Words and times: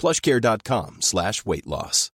plushcare.com 0.00 1.02
slash 1.02 1.44
weight 1.44 1.66
loss. 1.66 2.10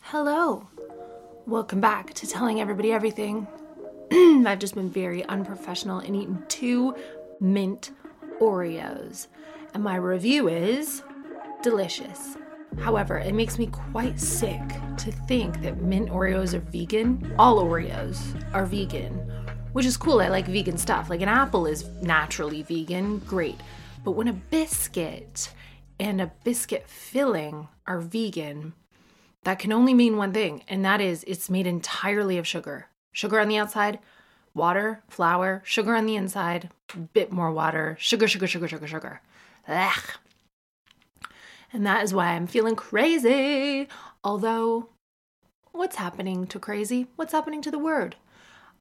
Hello. 0.00 0.68
Welcome 1.46 1.80
back 1.80 2.14
to 2.14 2.26
Telling 2.26 2.60
Everybody 2.60 2.92
Everything. 2.92 3.48
I've 4.12 4.60
just 4.60 4.76
been 4.76 4.90
very 4.90 5.24
unprofessional 5.24 5.98
and 5.98 6.14
eaten 6.14 6.44
two 6.48 6.94
mint 7.40 7.90
Oreos. 8.40 9.26
And 9.74 9.82
my 9.82 9.96
review 9.96 10.48
is 10.48 11.02
delicious. 11.62 12.36
However, 12.78 13.18
it 13.18 13.34
makes 13.34 13.58
me 13.58 13.66
quite 13.66 14.20
sick 14.20 14.60
to 14.98 15.10
think 15.10 15.62
that 15.62 15.82
mint 15.82 16.10
Oreos 16.10 16.54
are 16.54 16.60
vegan. 16.60 17.34
All 17.38 17.64
Oreos 17.64 18.20
are 18.54 18.66
vegan, 18.66 19.14
which 19.72 19.86
is 19.86 19.96
cool. 19.96 20.20
I 20.20 20.28
like 20.28 20.46
vegan 20.46 20.78
stuff. 20.78 21.10
Like 21.10 21.22
an 21.22 21.28
apple 21.28 21.66
is 21.66 21.88
naturally 22.02 22.62
vegan, 22.62 23.18
great. 23.20 23.58
But 24.04 24.12
when 24.12 24.28
a 24.28 24.34
biscuit 24.34 25.50
and 25.98 26.20
a 26.20 26.30
biscuit 26.44 26.86
filling 26.86 27.68
are 27.86 28.00
vegan, 28.00 28.74
that 29.44 29.58
can 29.58 29.72
only 29.72 29.94
mean 29.94 30.18
one 30.18 30.32
thing, 30.32 30.62
and 30.68 30.84
that 30.84 31.00
is 31.00 31.24
it's 31.26 31.48
made 31.48 31.66
entirely 31.66 32.36
of 32.36 32.46
sugar. 32.46 32.88
Sugar 33.12 33.40
on 33.40 33.48
the 33.48 33.56
outside, 33.56 33.98
water, 34.52 35.02
flour, 35.08 35.62
sugar 35.64 35.94
on 35.94 36.04
the 36.04 36.16
inside, 36.16 36.68
bit 37.14 37.32
more 37.32 37.50
water, 37.50 37.96
sugar, 37.98 38.28
sugar, 38.28 38.46
sugar, 38.46 38.68
sugar, 38.68 38.86
sugar. 38.86 39.22
Ugh. 39.66 40.02
And 41.72 41.86
that 41.86 42.04
is 42.04 42.12
why 42.12 42.28
I'm 42.28 42.46
feeling 42.46 42.76
crazy. 42.76 43.88
Although, 44.22 44.90
what's 45.72 45.96
happening 45.96 46.46
to 46.48 46.58
crazy? 46.58 47.06
What's 47.16 47.32
happening 47.32 47.62
to 47.62 47.70
the 47.70 47.78
word? 47.78 48.16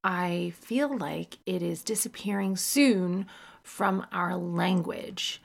I 0.03 0.51
feel 0.59 0.95
like 0.95 1.37
it 1.45 1.61
is 1.61 1.81
disappearing 1.81 2.57
soon 2.57 3.25
from 3.63 4.05
our 4.11 4.35
language. 4.35 5.41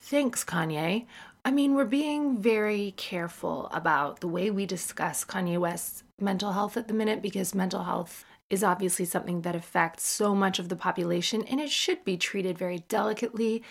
Thanks, 0.00 0.44
Kanye. 0.44 1.06
I 1.44 1.50
mean, 1.50 1.74
we're 1.74 1.84
being 1.84 2.38
very 2.38 2.94
careful 2.96 3.68
about 3.72 4.20
the 4.20 4.28
way 4.28 4.50
we 4.50 4.66
discuss 4.66 5.24
Kanye 5.24 5.58
West's 5.58 6.04
mental 6.20 6.52
health 6.52 6.76
at 6.76 6.88
the 6.88 6.94
minute 6.94 7.22
because 7.22 7.54
mental 7.54 7.84
health 7.84 8.24
is 8.50 8.62
obviously 8.62 9.04
something 9.04 9.40
that 9.42 9.56
affects 9.56 10.06
so 10.06 10.34
much 10.34 10.58
of 10.58 10.68
the 10.68 10.76
population 10.76 11.42
and 11.44 11.60
it 11.60 11.70
should 11.70 12.04
be 12.04 12.16
treated 12.16 12.58
very 12.58 12.80
delicately. 12.88 13.62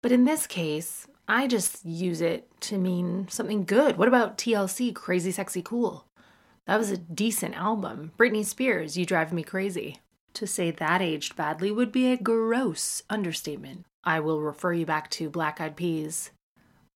But 0.00 0.12
in 0.12 0.24
this 0.24 0.46
case, 0.46 1.06
I 1.28 1.46
just 1.46 1.84
use 1.84 2.20
it 2.20 2.48
to 2.62 2.78
mean 2.78 3.28
something 3.28 3.64
good. 3.64 3.96
What 3.96 4.08
about 4.08 4.38
TLC, 4.38 4.94
Crazy 4.94 5.30
Sexy 5.30 5.62
Cool? 5.62 6.06
That 6.66 6.78
was 6.78 6.90
a 6.90 6.96
decent 6.96 7.54
album. 7.54 8.12
Britney 8.18 8.44
Spears, 8.44 8.96
You 8.96 9.04
Drive 9.04 9.32
Me 9.32 9.42
Crazy. 9.42 10.00
To 10.34 10.46
say 10.48 10.72
that 10.72 11.00
aged 11.00 11.36
badly 11.36 11.70
would 11.70 11.92
be 11.92 12.10
a 12.10 12.16
gross 12.16 13.04
understatement. 13.08 13.86
I 14.02 14.18
will 14.18 14.40
refer 14.40 14.72
you 14.72 14.84
back 14.84 15.08
to 15.10 15.30
Black 15.30 15.60
Eyed 15.60 15.76
Peas. 15.76 16.32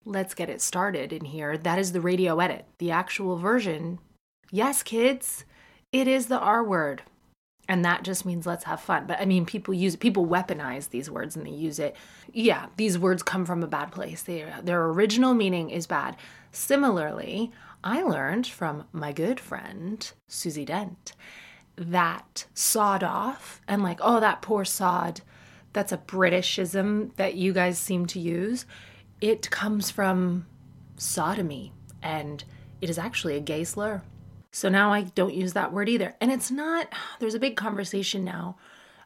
Let's 0.05 0.33
get 0.33 0.49
it 0.49 0.61
started 0.61 1.11
in 1.11 1.25
here. 1.25 1.57
That 1.57 1.77
is 1.77 1.91
the 1.91 1.99
radio 1.99 2.39
edit. 2.39 2.65
The 2.77 2.91
actual 2.91 3.35
version, 3.35 3.99
yes, 4.51 4.83
kids, 4.83 5.43
it 5.91 6.07
is 6.07 6.27
the 6.27 6.39
R 6.39 6.63
word. 6.63 7.03
And 7.67 7.83
that 7.83 8.03
just 8.03 8.25
means 8.25 8.45
let's 8.45 8.63
have 8.65 8.79
fun. 8.79 9.05
But 9.05 9.19
I 9.19 9.25
mean, 9.25 9.45
people 9.45 9.73
use 9.73 9.97
people 9.97 10.25
weaponize 10.25 10.89
these 10.89 11.09
words 11.09 11.35
and 11.35 11.45
they 11.45 11.51
use 11.51 11.77
it. 11.77 11.95
Yeah, 12.31 12.67
these 12.77 12.97
words 12.97 13.21
come 13.21 13.45
from 13.45 13.63
a 13.63 13.67
bad 13.67 13.91
place. 13.91 14.21
They, 14.21 14.45
their 14.63 14.85
original 14.85 15.33
meaning 15.33 15.71
is 15.71 15.87
bad. 15.87 16.15
Similarly, 16.53 17.51
I 17.83 18.01
learned 18.01 18.47
from 18.47 18.85
my 18.93 19.11
good 19.11 19.41
friend 19.41 20.09
Susie 20.29 20.63
Dent 20.63 21.13
that 21.77 22.45
sawed 22.53 23.03
off 23.03 23.61
and 23.67 23.83
like, 23.83 23.99
oh, 24.01 24.19
that 24.19 24.41
poor 24.41 24.65
sod. 24.65 25.21
That's 25.73 25.91
a 25.91 25.97
Britishism 25.97 27.15
that 27.17 27.35
you 27.35 27.53
guys 27.53 27.77
seem 27.77 28.05
to 28.07 28.19
use. 28.19 28.65
It 29.19 29.49
comes 29.49 29.91
from 29.91 30.45
sodomy 30.97 31.73
and 32.01 32.43
it 32.81 32.89
is 32.89 32.97
actually 32.97 33.35
a 33.35 33.41
gay 33.41 33.63
slur. 33.63 34.01
So 34.51 34.69
now 34.69 34.93
I 34.93 35.01
don't 35.01 35.33
use 35.33 35.53
that 35.53 35.73
word 35.73 35.89
either. 35.89 36.15
And 36.21 36.31
it's 36.31 36.49
not, 36.49 36.87
there's 37.19 37.35
a 37.35 37.39
big 37.39 37.57
conversation 37.57 38.23
now 38.23 38.57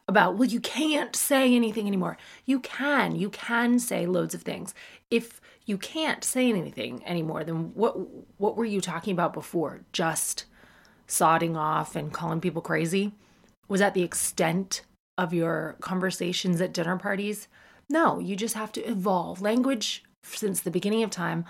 about, 0.08 0.36
well, 0.36 0.48
you 0.48 0.60
can't 0.60 1.16
say 1.16 1.56
anything 1.56 1.88
anymore. 1.88 2.18
You 2.46 2.60
can, 2.60 3.16
you 3.16 3.30
can 3.30 3.80
say 3.80 4.06
loads 4.06 4.36
of 4.36 4.44
things. 4.44 4.76
If 5.10 5.42
you 5.66 5.78
can't 5.78 6.24
say 6.24 6.50
anything 6.50 7.06
anymore, 7.06 7.44
then 7.44 7.76
what 7.76 7.96
what 8.38 8.58
were 8.58 8.66
you 8.66 8.82
talking 8.82 9.14
about 9.14 9.34
before? 9.34 9.82
Just 9.94 10.46
sodding 11.10 11.58
off 11.58 11.96
and 11.96 12.14
calling 12.14 12.40
people 12.40 12.62
crazy? 12.62 13.12
Was 13.68 13.82
that 13.82 13.94
the 13.94 14.04
extent 14.04 14.84
of 15.18 15.34
your 15.34 15.76
conversations 15.82 16.62
at 16.62 16.74
dinner 16.74 16.98
parties? 16.98 17.50
No, 17.90 18.20
you 18.20 18.36
just 18.36 18.56
have 18.56 18.72
to 18.74 18.82
evolve. 18.88 19.42
Language 19.42 20.04
since 20.24 20.62
the 20.62 20.72
beginning 20.72 21.04
of 21.04 21.10
time 21.10 21.44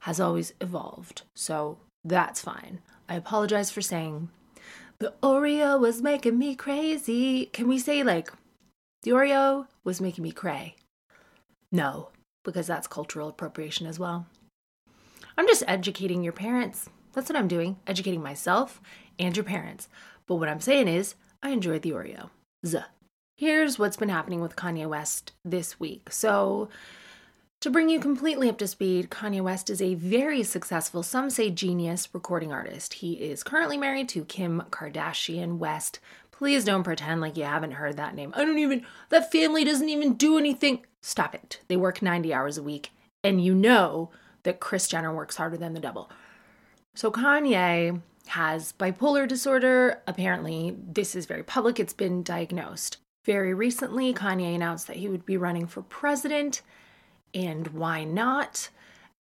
has 0.00 0.20
always 0.20 0.52
evolved. 0.60 1.22
So 1.34 1.78
that's 2.04 2.40
fine. 2.40 2.80
I 3.08 3.14
apologize 3.14 3.70
for 3.70 3.80
saying 3.80 4.28
the 4.98 5.14
Oreo 5.22 5.80
was 5.80 6.02
making 6.02 6.38
me 6.38 6.54
crazy. 6.54 7.46
Can 7.46 7.68
we 7.68 7.78
say 7.78 8.02
like 8.02 8.30
the 9.02 9.12
Oreo 9.12 9.66
was 9.84 10.00
making 10.00 10.24
me 10.24 10.32
cray? 10.32 10.76
No, 11.72 12.10
because 12.44 12.66
that's 12.66 12.86
cultural 12.86 13.28
appropriation 13.28 13.86
as 13.86 13.98
well. 13.98 14.26
I'm 15.36 15.46
just 15.46 15.64
educating 15.66 16.22
your 16.22 16.32
parents. 16.32 16.90
That's 17.12 17.28
what 17.28 17.36
I'm 17.36 17.48
doing, 17.48 17.76
educating 17.86 18.22
myself 18.22 18.80
and 19.18 19.36
your 19.36 19.44
parents. 19.44 19.88
But 20.26 20.36
what 20.36 20.48
I'm 20.48 20.60
saying 20.60 20.88
is, 20.88 21.14
I 21.42 21.50
enjoyed 21.50 21.82
the 21.82 21.92
Oreo. 21.92 22.30
Z. 22.66 22.80
Here's 23.36 23.78
what's 23.78 23.96
been 23.96 24.08
happening 24.08 24.40
with 24.40 24.56
Kanye 24.56 24.88
West 24.88 25.32
this 25.44 25.78
week. 25.78 26.10
So, 26.10 26.68
to 27.60 27.70
bring 27.70 27.88
you 27.88 27.98
completely 27.98 28.48
up 28.48 28.58
to 28.58 28.66
speed, 28.66 29.10
Kanye 29.10 29.40
West 29.40 29.70
is 29.70 29.82
a 29.82 29.94
very 29.94 30.42
successful, 30.42 31.02
some 31.02 31.30
say 31.30 31.50
genius, 31.50 32.08
recording 32.12 32.52
artist. 32.52 32.94
He 32.94 33.14
is 33.14 33.42
currently 33.42 33.76
married 33.76 34.08
to 34.10 34.24
Kim 34.24 34.62
Kardashian 34.70 35.58
West. 35.58 35.98
Please 36.30 36.64
don't 36.64 36.84
pretend 36.84 37.20
like 37.20 37.36
you 37.36 37.44
haven't 37.44 37.72
heard 37.72 37.96
that 37.96 38.14
name. 38.14 38.32
I 38.36 38.44
don't 38.44 38.58
even, 38.58 38.84
that 39.08 39.32
family 39.32 39.64
doesn't 39.64 39.88
even 39.88 40.14
do 40.14 40.38
anything. 40.38 40.86
Stop 41.02 41.34
it. 41.34 41.60
They 41.66 41.76
work 41.76 42.00
90 42.00 42.32
hours 42.32 42.58
a 42.58 42.62
week, 42.62 42.90
and 43.24 43.44
you 43.44 43.54
know 43.54 44.10
that 44.44 44.60
Kris 44.60 44.86
Jenner 44.86 45.14
works 45.14 45.36
harder 45.36 45.56
than 45.56 45.74
the 45.74 45.80
devil. 45.80 46.10
So 46.98 47.12
Kanye 47.12 48.00
has 48.26 48.72
bipolar 48.72 49.28
disorder. 49.28 50.02
Apparently, 50.08 50.76
this 50.84 51.14
is 51.14 51.26
very 51.26 51.44
public, 51.44 51.78
it's 51.78 51.92
been 51.92 52.24
diagnosed. 52.24 52.96
Very 53.24 53.54
recently, 53.54 54.12
Kanye 54.12 54.52
announced 54.52 54.88
that 54.88 54.96
he 54.96 55.08
would 55.08 55.24
be 55.24 55.36
running 55.36 55.68
for 55.68 55.82
president 55.82 56.60
and 57.32 57.68
why 57.68 58.02
not? 58.02 58.70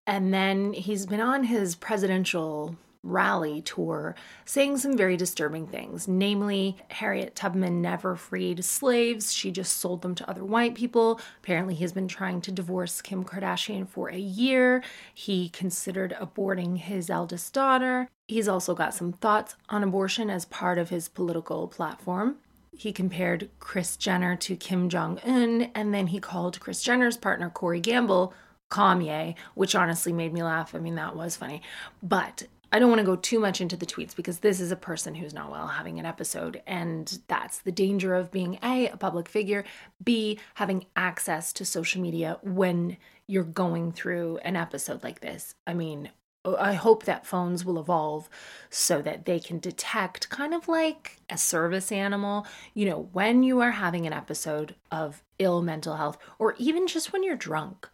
And 0.06 0.32
then 0.32 0.74
he's 0.74 1.08
been 1.08 1.20
on 1.20 1.46
his 1.46 1.74
presidential 1.74 2.78
rally 3.04 3.62
tour 3.62 4.16
saying 4.46 4.78
some 4.78 4.98
very 4.98 5.18
disturbing 5.18 5.68
things. 5.68 6.08
Namely, 6.08 6.78
Harriet 6.90 7.36
Tubman 7.36 7.82
never 7.82 8.16
freed 8.16 8.64
slaves, 8.64 9.34
she 9.34 9.52
just 9.52 9.78
sold 9.78 10.02
them 10.02 10.16
to 10.16 10.30
other 10.30 10.44
white 10.44 10.74
people. 10.74 11.20
Apparently, 11.40 11.76
he's 11.76 11.92
been 11.92 12.08
trying 12.08 12.42
to 12.42 12.52
divorce 12.52 13.02
Kim 13.02 13.24
Kardashian 13.24 13.88
for 13.88 14.10
a 14.10 14.18
year. 14.18 14.84
He 15.14 15.50
considered 15.50 16.16
aborting 16.20 16.78
his 16.78 17.10
eldest 17.10 17.54
daughter. 17.54 18.08
He's 18.28 18.48
also 18.48 18.74
got 18.74 18.94
some 18.94 19.14
thoughts 19.14 19.56
on 19.70 19.84
abortion 19.84 20.30
as 20.30 20.46
part 20.46 20.78
of 20.78 20.90
his 20.90 21.10
political 21.10 21.68
platform. 21.68 22.38
He 22.76 22.92
compared 22.92 23.50
Kris 23.60 23.98
Jenner 23.98 24.36
to 24.38 24.56
Kim 24.56 24.90
Jong 24.90 25.20
un, 25.24 25.70
and 25.76 25.94
then 25.94 26.08
he 26.08 26.20
called 26.20 26.60
Kris 26.60 26.82
Jenner's 26.82 27.18
partner, 27.18 27.50
Corey 27.50 27.80
Gamble, 27.80 28.34
Kanye, 28.72 29.36
which 29.54 29.76
honestly 29.76 30.12
made 30.12 30.34
me 30.34 30.42
laugh. 30.42 30.74
I 30.74 30.80
mean, 30.80 30.96
that 30.96 31.16
was 31.16 31.36
funny. 31.36 31.62
But 32.02 32.48
I 32.74 32.80
don't 32.80 32.90
want 32.90 33.02
to 33.02 33.06
go 33.06 33.16
too 33.16 33.40
much 33.40 33.62
into 33.62 33.78
the 33.78 33.86
tweets 33.86 34.16
because 34.16 34.40
this 34.40 34.60
is 34.60 34.72
a 34.72 34.76
person 34.76 35.14
who's 35.14 35.34
not 35.34 35.52
well 35.52 35.68
having 35.68 36.00
an 36.00 36.08
episode. 36.08 36.60
And 36.66 37.20
that's 37.28 37.60
the 37.60 37.72
danger 37.72 38.16
of 38.16 38.32
being 38.32 38.58
A, 38.64 38.88
a 38.88 38.98
public 38.98 39.30
figure, 39.30 39.64
B, 40.04 40.40
having 40.56 40.88
access 40.96 41.54
to 41.54 41.66
social 41.66 42.02
media 42.02 42.40
when 42.42 42.98
you're 43.28 43.44
going 43.44 43.92
through 43.92 44.40
an 44.40 44.56
episode 44.56 45.04
like 45.04 45.20
this. 45.20 45.54
I 45.68 45.76
mean, 45.76 46.10
I 46.44 46.74
hope 46.74 47.06
that 47.06 47.28
phones 47.28 47.64
will 47.64 47.80
evolve 47.80 48.28
so 48.72 49.04
that 49.04 49.26
they 49.26 49.40
can 49.40 49.60
detect, 49.60 50.30
kind 50.30 50.56
of 50.56 50.68
like 50.68 51.18
a 51.30 51.38
service 51.38 51.92
animal, 51.92 52.48
you 52.74 52.88
know, 52.88 53.08
when 53.14 53.44
you 53.44 53.62
are 53.62 53.72
having 53.72 54.08
an 54.08 54.14
episode 54.14 54.74
of 54.92 55.24
ill 55.38 55.62
mental 55.62 55.98
health, 55.98 56.18
or 56.40 56.56
even 56.58 56.88
just 56.88 57.14
when 57.14 57.22
you're 57.22 57.36
drunk. 57.36 57.88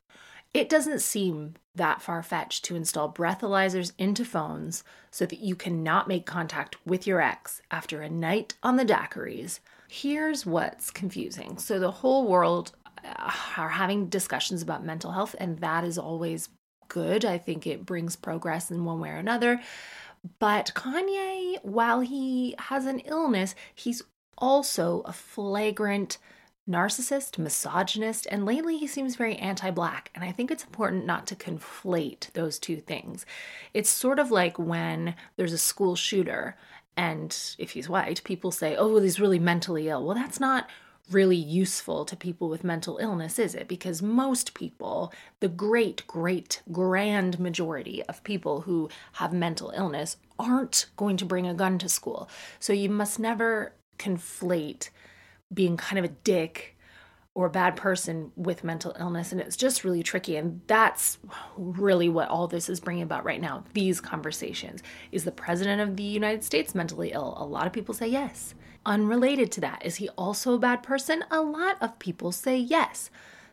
It 0.54 0.68
doesn't 0.70 1.02
seem 1.02 1.56
that 1.76 2.02
far 2.02 2.24
fetched 2.24 2.66
to 2.66 2.76
install 2.76 3.12
breathalyzers 3.12 3.94
into 3.98 4.26
phones 4.26 4.84
so 5.12 5.26
that 5.26 5.40
you 5.40 5.56
cannot 5.56 6.08
make 6.08 6.26
contact 6.26 6.76
with 6.86 7.06
your 7.06 7.22
ex 7.22 7.62
after 7.70 8.02
a 8.02 8.10
night 8.10 8.56
on 8.64 8.76
the 8.76 8.86
daiquiris. 8.86 9.60
Here's 9.88 10.46
what's 10.46 10.92
confusing. 10.92 11.58
So, 11.58 11.80
the 11.80 11.92
whole 11.92 12.28
world 12.28 12.72
uh, 13.04 13.32
are 13.58 13.70
having 13.70 14.08
discussions 14.08 14.62
about 14.62 14.86
mental 14.86 15.12
health, 15.12 15.36
and 15.40 15.60
that 15.60 15.84
is 15.84 15.98
always 15.98 16.50
good. 16.90 17.26
I 17.26 17.38
think 17.38 17.66
it 17.66 17.86
brings 17.86 18.16
progress 18.16 18.72
in 18.72 18.86
one 18.86 19.00
way 19.00 19.10
or 19.10 19.18
another. 19.18 19.62
But 20.40 20.72
Kanye, 20.76 21.64
while 21.64 22.02
he 22.02 22.56
has 22.60 22.86
an 22.86 23.00
illness, 23.00 23.56
he's 23.74 24.04
also 24.38 25.02
a 25.06 25.14
flagrant 25.14 26.18
narcissist, 26.70 27.38
misogynist, 27.38 28.28
and 28.30 28.46
lately 28.46 28.78
he 28.78 28.88
seems 28.88 29.16
very 29.16 29.36
anti 29.38 29.72
black. 29.72 30.12
And 30.14 30.24
I 30.24 30.32
think 30.32 30.52
it's 30.52 30.64
important 30.64 31.06
not 31.06 31.26
to 31.28 31.36
conflate 31.36 32.32
those 32.34 32.60
two 32.60 32.78
things. 32.78 33.26
It's 33.74 33.90
sort 33.90 34.20
of 34.20 34.32
like 34.32 34.60
when 34.60 35.16
there's 35.36 35.54
a 35.54 35.58
school 35.58 35.96
shooter, 35.96 36.56
and 36.96 37.36
if 37.58 37.72
he's 37.72 37.90
white, 37.90 38.24
people 38.24 38.52
say, 38.52 38.76
oh, 38.76 38.94
well, 38.94 39.02
he's 39.02 39.20
really 39.20 39.40
mentally 39.40 39.88
ill. 39.88 40.06
Well, 40.06 40.16
that's 40.16 40.40
not 40.40 40.70
really 41.12 41.36
useful 41.36 42.06
to 42.06 42.16
people 42.16 42.50
with 42.50 42.64
mental 42.64 42.98
illness, 42.98 43.40
is 43.40 43.56
it? 43.56 43.68
Because 43.68 44.02
most 44.02 44.54
people, 44.54 45.12
the 45.40 45.48
great, 45.48 46.06
great, 46.06 46.62
grand 46.72 47.40
majority 47.40 48.04
of 48.04 48.24
people 48.24 48.62
who 48.62 48.90
have 49.14 49.34
mental 49.34 49.72
illness, 49.76 50.18
aren't 50.38 50.86
going 50.98 51.18
to 51.18 51.26
bring 51.26 51.48
a 51.48 51.54
gun 51.54 51.80
to 51.80 51.90
school. 51.90 52.30
So 52.60 52.74
you 52.74 52.90
must 52.90 53.20
never 53.20 53.74
conflate 53.98 54.90
being 55.54 55.78
kind 55.78 56.00
of 56.00 56.06
a 56.06 56.14
dick 56.24 56.78
or 57.36 57.46
a 57.46 57.50
bad 57.50 57.76
person 57.76 58.32
with 58.36 58.64
mental 58.64 58.96
illness 59.00 59.32
and 59.32 59.40
it's 59.40 59.56
just 59.56 59.84
really 59.84 60.04
tricky 60.04 60.36
and 60.36 60.62
that's 60.68 61.20
really 61.56 62.10
what 62.10 62.28
all 62.28 62.48
this 62.48 62.68
is 62.70 62.80
bringing 62.80 63.04
about 63.04 63.24
right 63.24 63.42
now 63.42 63.64
these 63.74 64.02
conversations. 64.02 64.84
Is 65.12 65.24
the 65.24 65.32
president 65.32 65.82
of 65.82 65.96
the 65.96 66.04
united 66.04 66.44
states 66.44 66.76
mentally 66.76 67.12
ill? 67.12 67.36
A 67.38 67.46
lot 67.46 67.68
of 67.68 67.74
people 67.74 67.94
say 67.94 68.08
yes. 68.08 68.56
Unrelated 68.86 69.52
to 69.54 69.62
that 69.62 69.86
is 69.86 69.98
he 69.98 70.10
also 70.10 70.56
a 70.56 70.60
bad 70.60 70.84
person? 70.84 71.24
A 71.32 71.42
lot 71.42 71.78
of 71.82 72.00
people 72.00 72.32
say 72.32 72.58
yes. 72.58 73.10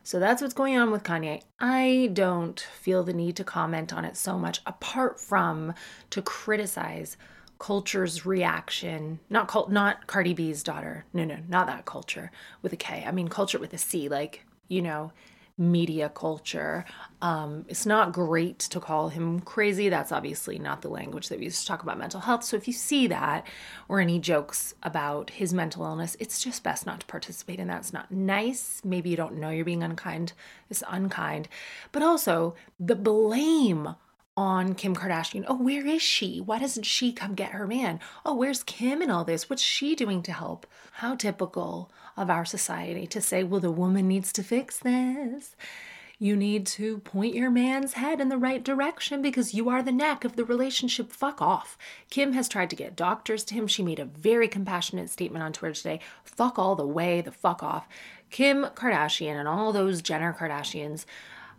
So 0.07 0.21
that's 0.21 0.41
what's 0.41 0.55
going 0.55 0.79
on 0.79 0.93
with 0.93 1.03
Kanye. 1.03 1.43
I 1.59 2.11
don't 2.13 2.61
feel 2.61 3.03
the 3.03 3.13
need 3.13 3.35
to 3.37 3.45
comment 3.45 3.93
on 3.93 4.05
it 4.05 4.17
so 4.17 4.39
much, 4.39 4.61
apart 4.65 5.19
from 5.19 5.75
to 6.11 6.23
criticize 6.23 7.17
culture's 7.59 8.27
reaction 8.27 9.19
not 9.31 9.49
cult 9.49 9.71
not 9.71 10.07
cardi 10.07 10.35
b's 10.35 10.63
daughter. 10.63 11.05
No 11.13 11.25
no 11.25 11.39
not 11.49 11.67
that 11.67 11.85
culture 11.85 12.31
with 12.63 12.73
a 12.73 12.77
k. 12.77 13.05
I 13.07 13.13
mean 13.13 13.29
culture 13.29 13.59
with 13.59 13.73
a 13.73 13.79
c 13.79 14.09
like 14.09 14.45
you 14.69 14.83
know 14.83 15.13
media 15.59 16.11
culture. 16.11 16.85
Um, 17.23 17.65
it's 17.69 17.87
not 17.87 18.13
great 18.13 18.59
to 18.59 18.79
call 18.79 19.09
him 19.09 19.41
crazy. 19.41 19.89
That's 19.89 20.13
obviously 20.13 20.59
not 20.59 20.83
the 20.83 20.91
language 20.91 21.29
that 21.29 21.39
we 21.39 21.47
use 21.47 21.61
to 21.63 21.67
talk 21.67 21.83
about 21.83 21.99
mental 21.99 22.21
health. 22.21 22.45
So 22.45 22.59
if 22.59 22.67
you 22.67 22.75
see 22.75 23.07
that 23.07 23.47
or 23.89 23.99
any 23.99 24.19
jokes 24.19 24.75
about 24.83 25.31
his 25.31 25.55
mental 25.55 25.85
illness 25.85 26.15
it's 26.21 26.43
just 26.45 26.63
best 26.63 26.85
not 26.85 27.01
to 27.01 27.07
participate 27.07 27.59
in 27.59 27.69
that. 27.69 27.81
It's 27.81 27.93
not 27.93 28.13
nice. 28.13 28.83
Maybe 28.85 29.11
you 29.11 29.17
don't 29.17 29.39
know 29.39 29.49
you're 29.49 29.65
being 29.65 29.83
unkind. 29.83 30.35
It's 30.69 30.83
unkind. 30.89 31.49
But 31.91 32.03
also 32.03 32.55
the 32.79 32.97
blame 32.97 33.95
on 34.37 34.75
Kim 34.75 34.95
Kardashian. 34.95 35.45
Oh, 35.49 35.57
where 35.57 35.87
is 35.87 36.03
she? 36.03 36.41
Why 36.41 36.59
doesn't 36.59 36.85
she 36.85 37.13
come 37.13 37.35
get 37.35 37.53
her 37.53 37.67
man? 37.67 38.01
Oh, 38.25 38.35
where's 38.35 38.63
Kim 38.63 39.01
in 39.01 39.11
all 39.11 39.25
this? 39.25 39.49
What's 39.49 39.63
she 39.63 39.95
doing 39.95 40.23
to 40.25 40.33
help? 40.33 40.67
How 40.93 41.15
typical 41.15 41.91
of 42.17 42.29
our 42.29 42.45
society 42.45 43.07
to 43.09 43.21
say, 43.21 43.43
well, 43.43 43.61
the 43.61 43.71
woman 43.71 44.09
needs 44.09 44.33
to 44.35 44.43
fix 44.43 44.79
this. 44.79 45.57
You 46.19 46.35
need 46.35 46.67
to 46.69 46.99
point 47.01 47.35
your 47.35 47.51
man's 47.51 47.93
head 47.95 48.23
in 48.23 48.31
the 48.31 48.39
right 48.39 48.65
direction 48.65 49.21
because 49.21 49.53
you 49.53 49.69
are 49.69 49.83
the 49.83 49.93
neck 49.93 50.25
of 50.25 50.35
the 50.35 50.47
relationship. 50.47 51.13
Fuck 51.13 51.43
off. 51.43 51.77
Kim 52.09 52.33
has 52.33 52.49
tried 52.49 52.71
to 52.71 52.77
get 52.77 52.97
doctors 52.97 53.45
to 53.45 53.55
him. 53.55 53.67
She 53.67 53.83
made 53.83 53.99
a 53.99 54.07
very 54.07 54.49
compassionate 54.49 55.11
statement 55.11 55.45
on 55.45 55.53
Twitter 55.53 55.75
today. 55.75 56.01
Fuck 56.25 56.59
all 56.59 56.75
the 56.75 56.87
way, 56.87 57.21
the 57.21 57.33
fuck 57.33 57.63
off. 57.63 57.87
Kim 58.31 58.65
Kardashian 58.65 59.39
and 59.39 59.47
all 59.47 59.73
those 59.73 60.01
Jenner 60.01 60.33
Kardashians 60.33 61.05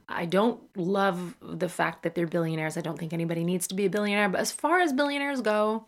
I 0.10 0.26
don't 0.26 0.62
love 0.78 1.36
the 1.42 1.70
fact 1.70 2.04
that 2.04 2.16
they're 2.16 2.28
billionaires. 2.28 2.78
I 2.78 2.82
don't 2.82 2.98
think 2.98 3.14
anybody 3.14 3.44
needs 3.44 3.68
to 3.68 3.76
be 3.76 3.86
a 3.86 3.90
billionaire. 3.90 4.30
But 4.30 4.42
as 4.42 4.52
far 4.52 4.80
as 4.80 4.94
billionaires 4.94 5.42
go, 5.42 5.86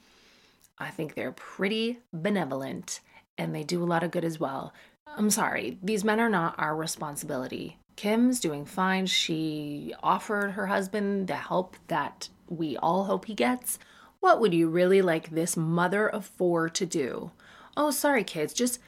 I 0.77 0.89
think 0.89 1.13
they're 1.13 1.31
pretty 1.31 1.99
benevolent 2.11 2.99
and 3.37 3.55
they 3.55 3.63
do 3.63 3.81
a 3.81 3.85
lot 3.85 4.03
of 4.03 4.11
good 4.11 4.25
as 4.25 4.39
well. 4.39 4.73
I'm 5.07 5.29
sorry, 5.29 5.77
these 5.81 6.03
men 6.03 6.19
are 6.19 6.29
not 6.29 6.55
our 6.57 6.75
responsibility. 6.75 7.77
Kim's 7.95 8.39
doing 8.39 8.65
fine. 8.65 9.05
She 9.05 9.93
offered 10.03 10.51
her 10.51 10.67
husband 10.67 11.27
the 11.27 11.35
help 11.35 11.75
that 11.87 12.29
we 12.47 12.77
all 12.77 13.05
hope 13.05 13.25
he 13.25 13.33
gets. 13.33 13.79
What 14.19 14.39
would 14.39 14.53
you 14.53 14.67
really 14.69 15.01
like 15.01 15.29
this 15.29 15.57
mother 15.57 16.07
of 16.07 16.25
four 16.25 16.69
to 16.69 16.85
do? 16.85 17.31
Oh, 17.75 17.91
sorry, 17.91 18.23
kids, 18.23 18.53
just 18.53 18.79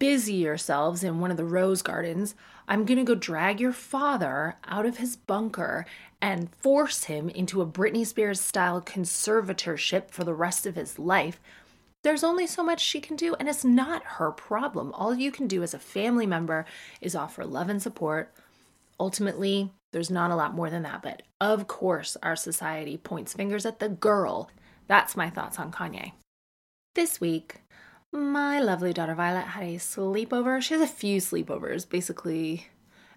busy 0.00 0.34
yourselves 0.34 1.04
in 1.04 1.20
one 1.20 1.30
of 1.30 1.36
the 1.36 1.44
rose 1.44 1.82
gardens. 1.82 2.34
I'm 2.66 2.84
going 2.84 2.98
to 2.98 3.04
go 3.04 3.14
drag 3.14 3.60
your 3.60 3.72
father 3.72 4.56
out 4.64 4.86
of 4.86 4.96
his 4.96 5.14
bunker 5.14 5.86
and 6.20 6.52
force 6.56 7.04
him 7.04 7.28
into 7.28 7.62
a 7.62 7.66
Britney 7.66 8.04
Spears 8.04 8.40
style 8.40 8.80
conservatorship 8.80 10.10
for 10.10 10.24
the 10.24 10.34
rest 10.34 10.66
of 10.66 10.74
his 10.74 10.98
life. 10.98 11.38
There's 12.02 12.24
only 12.24 12.46
so 12.46 12.64
much 12.64 12.80
she 12.80 13.00
can 13.00 13.14
do, 13.14 13.34
and 13.34 13.48
it's 13.48 13.64
not 13.64 14.02
her 14.04 14.32
problem. 14.32 14.90
All 14.94 15.14
you 15.14 15.30
can 15.30 15.46
do 15.46 15.62
as 15.62 15.74
a 15.74 15.78
family 15.78 16.26
member 16.26 16.64
is 17.00 17.14
offer 17.14 17.44
love 17.44 17.68
and 17.68 17.80
support. 17.80 18.32
Ultimately, 18.98 19.70
there's 19.92 20.10
not 20.10 20.30
a 20.30 20.36
lot 20.36 20.54
more 20.54 20.70
than 20.70 20.82
that, 20.82 21.02
but 21.02 21.22
of 21.40 21.68
course, 21.68 22.16
our 22.22 22.36
society 22.36 22.96
points 22.96 23.34
fingers 23.34 23.66
at 23.66 23.80
the 23.80 23.88
girl. 23.88 24.50
That's 24.86 25.16
my 25.16 25.28
thoughts 25.28 25.58
on 25.58 25.72
Kanye. 25.72 26.12
This 26.94 27.20
week, 27.20 27.60
my 28.12 28.60
lovely 28.60 28.92
daughter 28.92 29.14
Violet 29.14 29.46
had 29.46 29.62
a 29.62 29.76
sleepover. 29.76 30.60
She 30.60 30.74
has 30.74 30.82
a 30.82 30.86
few 30.86 31.20
sleepovers. 31.20 31.88
Basically, 31.88 32.66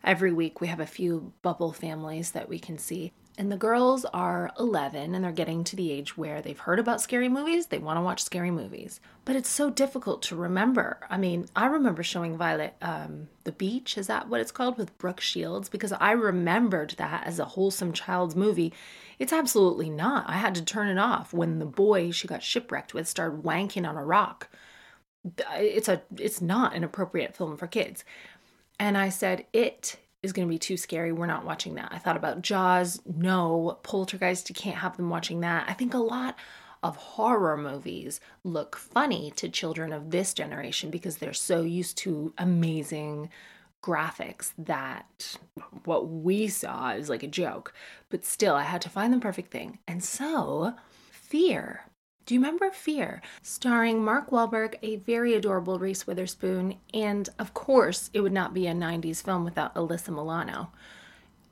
every 0.04 0.32
week 0.32 0.62
we 0.62 0.68
have 0.68 0.80
a 0.80 0.86
few 0.86 1.34
bubble 1.42 1.74
families 1.74 2.32
that 2.32 2.48
we 2.48 2.60
can 2.60 2.78
see. 2.78 3.12
And 3.36 3.52
the 3.52 3.58
girls 3.58 4.06
are 4.06 4.52
11 4.60 5.16
and 5.16 5.24
they're 5.24 5.32
getting 5.32 5.64
to 5.64 5.76
the 5.76 5.92
age 5.92 6.16
where 6.16 6.42
they've 6.42 6.60
heard 6.60 6.78
about 6.78 7.02
scary 7.02 7.30
movies, 7.30 7.66
they 7.66 7.80
want 7.80 7.98
to 7.98 8.02
watch 8.02 8.24
scary 8.24 8.52
movies. 8.52 9.00
But 9.26 9.36
it's 9.36 9.50
so 9.50 9.72
difficult 9.72 10.22
to 10.24 10.36
remember. 10.36 11.00
I 11.10 11.18
mean, 11.18 11.48
I 11.56 11.66
remember 11.66 12.04
showing 12.04 12.38
Violet 12.38 12.76
um, 12.82 13.30
The 13.44 13.52
Beach, 13.52 13.98
is 13.98 14.06
that 14.06 14.30
what 14.30 14.40
it's 14.40 14.52
called, 14.52 14.78
with 14.78 14.96
Brooke 15.00 15.22
Shields, 15.22 15.68
because 15.68 15.94
I 15.94 16.12
remembered 16.12 16.92
that 16.98 17.26
as 17.26 17.40
a 17.40 17.46
wholesome 17.46 17.94
child's 17.94 18.36
movie. 18.36 18.72
It's 19.18 19.34
absolutely 19.34 19.90
not. 19.90 20.30
I 20.30 20.34
had 20.34 20.54
to 20.56 20.64
turn 20.64 20.88
it 20.88 21.00
off 21.00 21.34
when 21.34 21.58
the 21.58 21.66
boy 21.66 22.12
she 22.12 22.28
got 22.28 22.44
shipwrecked 22.44 22.94
with 22.94 23.08
started 23.08 23.42
wanking 23.42 23.90
on 23.90 23.98
a 23.98 24.06
rock 24.06 24.50
it's 25.56 25.88
a 25.88 26.02
it's 26.18 26.42
not 26.42 26.76
an 26.76 26.84
appropriate 26.84 27.36
film 27.36 27.58
for 27.58 27.68
kids. 27.68 28.04
And 28.80 28.98
I 28.98 29.10
said 29.10 29.46
it 29.54 29.98
is 30.22 30.34
going 30.34 30.48
to 30.48 30.52
be 30.52 30.60
too 30.60 30.78
scary. 30.78 31.12
We're 31.12 31.26
not 31.26 31.46
watching 31.46 31.76
that. 31.76 31.90
I 31.92 31.98
thought 31.98 32.18
about 32.18 32.42
Jaws. 32.42 33.02
No, 33.06 33.80
Poltergeist. 33.84 34.50
You 34.50 34.56
can't 34.56 34.78
have 34.78 34.98
them 34.98 35.10
watching 35.10 35.42
that. 35.42 35.66
I 35.70 35.74
think 35.74 35.94
a 35.94 36.00
lot 36.00 36.38
of 36.82 36.98
horror 36.98 37.58
movies 37.58 38.20
look 38.44 38.76
funny 38.76 39.32
to 39.38 39.48
children 39.48 39.94
of 39.94 40.12
this 40.12 40.34
generation 40.34 40.90
because 40.90 41.18
they're 41.18 41.34
so 41.34 41.62
used 41.62 41.98
to 42.00 42.34
amazing 42.38 43.30
graphics 43.82 44.54
that 44.58 45.38
what 45.84 46.10
we 46.10 46.48
saw 46.48 46.92
is 46.92 47.10
like 47.10 47.24
a 47.24 47.28
joke. 47.28 47.74
But 48.10 48.26
still, 48.26 48.56
I 48.56 48.64
had 48.64 48.82
to 48.82 48.90
find 48.90 49.14
the 49.14 49.20
perfect 49.20 49.52
thing. 49.52 49.80
And 49.88 50.04
so, 50.04 50.74
fear 51.12 51.86
do 52.26 52.34
you 52.34 52.40
remember 52.40 52.72
Fear? 52.72 53.22
Starring 53.42 54.04
Mark 54.04 54.30
Wahlberg, 54.30 54.76
a 54.82 54.96
very 54.98 55.34
adorable 55.34 55.78
Reese 55.78 56.08
Witherspoon, 56.08 56.76
and 56.94 57.28
of 57.38 57.54
course, 57.54 58.10
it 58.14 58.22
would 58.22 58.32
not 58.32 58.54
be 58.54 58.66
a 58.68 58.74
90s 58.74 59.22
film 59.22 59.44
without 59.44 59.76
Alyssa 59.76 60.10
Milano. 60.10 60.72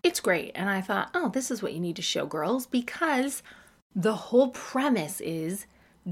It's 0.01 0.19
great, 0.19 0.51
and 0.55 0.69
I 0.69 0.81
thought, 0.81 1.11
oh, 1.13 1.29
this 1.29 1.51
is 1.51 1.61
what 1.61 1.73
you 1.73 1.79
need 1.79 1.97
to 1.97 2.01
show 2.01 2.25
girls 2.25 2.65
because 2.65 3.43
the 3.95 4.15
whole 4.15 4.49
premise 4.49 5.19
is 5.19 5.65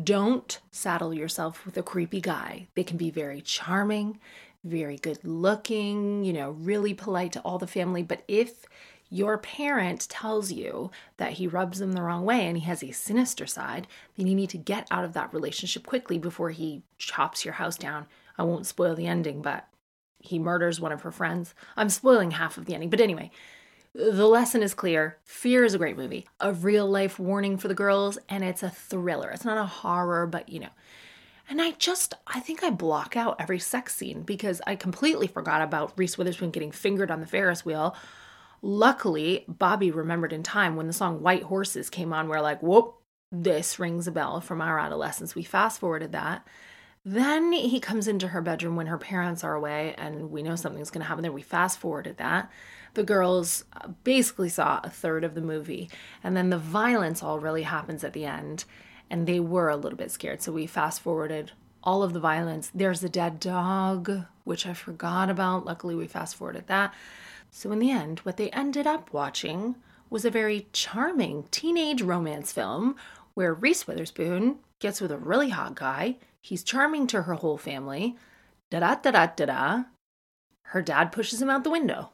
don't 0.04 0.60
saddle 0.72 1.14
yourself 1.14 1.66
with 1.66 1.78
a 1.78 1.84
creepy 1.84 2.22
guy. 2.22 2.68
They 2.76 2.84
can 2.84 2.98
be 2.98 3.10
very 3.10 3.42
charming, 3.42 4.20
very 4.64 4.98
good 4.98 5.20
looking, 5.24 6.24
you 6.24 6.34
know, 6.34 6.52
really 6.52 6.94
polite 6.94 7.32
to 7.34 7.40
all 7.42 7.58
the 7.58 7.66
family, 7.66 8.04
but 8.04 8.24
if 8.28 8.66
your 9.10 9.38
parent 9.38 10.08
tells 10.10 10.52
you 10.52 10.92
that 11.18 11.34
he 11.34 11.48
rubs 11.48 11.80
them 11.80 11.94
the 11.94 12.02
wrong 12.02 12.26
way 12.26 12.46
and 12.46 12.58
he 12.58 12.64
has 12.66 12.84
a 12.84 12.92
sinister 12.92 13.48
side, 13.48 13.88
then 14.16 14.28
you 14.28 14.36
need 14.36 14.50
to 14.52 14.58
get 14.58 14.88
out 14.92 15.04
of 15.04 15.14
that 15.14 15.34
relationship 15.34 15.86
quickly 15.86 16.20
before 16.20 16.52
he 16.52 16.84
chops 16.98 17.44
your 17.44 17.56
house 17.56 17.78
down. 17.78 18.06
I 18.38 18.44
won't 18.44 18.68
spoil 18.68 18.96
the 18.96 19.08
ending, 19.08 19.42
but 19.42 19.68
he 20.20 20.38
murders 20.38 20.80
one 20.80 20.92
of 20.92 21.02
her 21.02 21.12
friends. 21.12 21.56
I'm 21.76 21.90
spoiling 21.90 22.32
half 22.32 22.58
of 22.58 22.66
the 22.66 22.74
ending, 22.74 22.90
but 22.90 23.02
anyway, 23.02 23.32
the 23.96 24.28
lesson 24.28 24.62
is 24.62 24.74
clear. 24.74 25.18
Fear 25.24 25.66
is 25.66 25.74
a 25.74 25.80
great 25.80 25.98
movie, 25.98 26.28
a 26.40 26.54
real 26.54 26.88
life 26.88 27.18
warning 27.18 27.58
for 27.58 27.68
the 27.68 27.74
girls, 27.74 28.20
and 28.30 28.44
it's 28.44 28.62
a 28.62 28.70
thriller. 28.70 29.30
It's 29.32 29.46
not 29.46 29.58
a 29.58 29.66
horror, 29.66 30.28
but 30.28 30.50
you 30.50 30.60
know. 30.60 30.70
And 31.50 31.60
I 31.60 31.72
just, 31.72 32.14
I 32.28 32.40
think 32.40 32.64
I 32.64 32.70
block 32.70 33.18
out 33.18 33.38
every 33.40 33.58
sex 33.58 33.96
scene 33.96 34.22
because 34.22 34.62
I 34.68 34.76
completely 34.76 35.26
forgot 35.26 35.64
about 35.64 35.94
Reese 35.98 36.16
Witherspoon 36.16 36.52
getting 36.52 36.72
fingered 36.72 37.10
on 37.10 37.22
the 37.22 37.26
Ferris 37.26 37.66
wheel. 37.66 37.96
Luckily, 38.62 39.46
Bobby 39.48 39.92
remembered 39.92 40.34
in 40.34 40.44
time 40.44 40.76
when 40.76 40.88
the 40.88 40.94
song 40.94 41.22
White 41.22 41.44
Horses 41.44 41.90
came 41.90 42.14
on, 42.14 42.28
we're 42.28 42.42
like, 42.42 42.62
whoop, 42.62 42.96
this 43.32 43.80
rings 43.80 44.08
a 44.08 44.12
bell 44.12 44.42
from 44.42 44.62
our 44.62 44.80
adolescence. 44.80 45.36
We 45.36 45.44
fast 45.44 45.80
forwarded 45.80 46.12
that. 46.12 46.46
Then 47.06 47.54
he 47.54 47.80
comes 47.80 48.08
into 48.08 48.28
her 48.28 48.42
bedroom 48.42 48.76
when 48.76 48.88
her 48.88 48.98
parents 48.98 49.44
are 49.44 49.56
away, 49.56 49.96
and 49.98 50.32
we 50.32 50.44
know 50.44 50.56
something's 50.56 50.90
going 50.90 51.02
to 51.02 51.08
happen 51.08 51.22
there. 51.22 51.32
We 51.32 51.42
fast 51.42 51.80
forwarded 51.80 52.18
that. 52.18 52.52
The 52.96 53.04
girls 53.04 53.64
uh, 53.74 53.90
basically 54.04 54.50
saw 54.50 54.82
a 54.84 54.90
third 54.90 55.24
of 55.24 55.34
the 55.34 55.42
movie, 55.42 55.90
and 56.24 56.36
then 56.36 56.50
the 56.50 56.58
violence 56.58 57.24
all 57.24 57.40
really 57.40 57.64
happens 57.64 58.04
at 58.04 58.14
the 58.14 58.26
end, 58.26 58.66
and 59.10 59.26
they 59.26 59.40
were 59.40 59.70
a 59.70 59.78
little 59.78 59.98
bit 59.98 60.12
scared. 60.12 60.42
So 60.42 60.52
we 60.52 60.68
fast 60.68 61.02
forwarded 61.02 61.52
all 61.84 62.04
of 62.04 62.14
the 62.14 62.20
violence. 62.20 62.70
There's 62.76 63.04
a 63.04 63.10
dead 63.10 63.40
dog, 63.40 64.26
which 64.44 64.68
I 64.68 64.74
forgot 64.74 65.30
about. 65.30 65.66
Luckily, 65.66 65.96
we 65.96 66.08
fast 66.08 66.36
forwarded 66.36 66.68
that. 66.68 66.94
So, 67.52 67.72
in 67.72 67.80
the 67.80 67.92
end, 67.92 68.20
what 68.20 68.38
they 68.38 68.50
ended 68.52 68.88
up 68.88 69.12
watching 69.12 69.76
was 70.10 70.26
a 70.26 70.32
very 70.32 70.68
charming 70.74 71.46
teenage 71.52 72.02
romance 72.02 72.52
film 72.52 72.96
where 73.34 73.54
Reese 73.54 73.88
Witherspoon 73.88 74.60
gets 74.80 75.02
with 75.02 75.12
a 75.12 75.18
really 75.18 75.50
hot 75.50 75.76
guy. 75.76 76.18
He's 76.42 76.64
charming 76.64 77.08
to 77.08 77.24
her 77.24 77.34
whole 77.36 77.58
family. 77.58 78.16
Da 78.70 78.80
da 78.80 78.96
da 78.96 79.12
da 79.28 79.46
da. 79.46 79.84
Her 80.64 80.82
dad 80.82 81.12
pushes 81.12 81.42
him 81.42 81.50
out 81.50 81.64
the 81.64 81.70
window. 81.70 82.12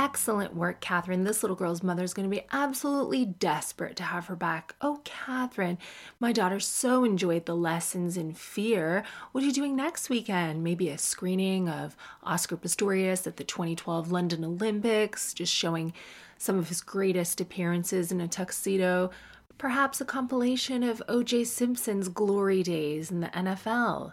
Excellent 0.00 0.54
work, 0.54 0.80
Catherine. 0.80 1.24
This 1.24 1.42
little 1.42 1.56
girl's 1.56 1.82
mother 1.82 2.04
is 2.04 2.14
going 2.14 2.30
to 2.30 2.34
be 2.34 2.46
absolutely 2.52 3.24
desperate 3.24 3.96
to 3.96 4.04
have 4.04 4.26
her 4.26 4.36
back. 4.36 4.76
Oh, 4.80 5.00
Catherine, 5.02 5.76
my 6.20 6.30
daughter 6.30 6.60
so 6.60 7.02
enjoyed 7.02 7.46
the 7.46 7.56
lessons 7.56 8.16
in 8.16 8.32
fear. 8.32 9.02
What 9.32 9.42
are 9.42 9.46
you 9.48 9.52
doing 9.52 9.74
next 9.74 10.08
weekend? 10.08 10.62
Maybe 10.62 10.88
a 10.88 10.98
screening 10.98 11.68
of 11.68 11.96
Oscar 12.22 12.56
Pistorius 12.56 13.26
at 13.26 13.38
the 13.38 13.44
2012 13.44 14.12
London 14.12 14.44
Olympics, 14.44 15.34
just 15.34 15.52
showing 15.52 15.92
some 16.38 16.60
of 16.60 16.68
his 16.68 16.80
greatest 16.80 17.40
appearances 17.40 18.12
in 18.12 18.20
a 18.20 18.28
tuxedo. 18.28 19.10
Perhaps 19.58 20.00
a 20.00 20.04
compilation 20.04 20.84
of 20.84 21.02
O.J. 21.08 21.42
Simpson's 21.42 22.08
glory 22.08 22.62
days 22.62 23.10
in 23.10 23.18
the 23.18 23.30
NFL 23.30 24.12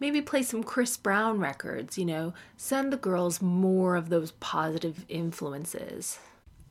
maybe 0.00 0.20
play 0.20 0.42
some 0.42 0.62
Chris 0.62 0.96
Brown 0.96 1.38
records, 1.38 1.96
you 1.98 2.04
know, 2.04 2.34
send 2.56 2.92
the 2.92 2.96
girls 2.96 3.40
more 3.40 3.96
of 3.96 4.08
those 4.08 4.32
positive 4.32 5.04
influences. 5.08 6.18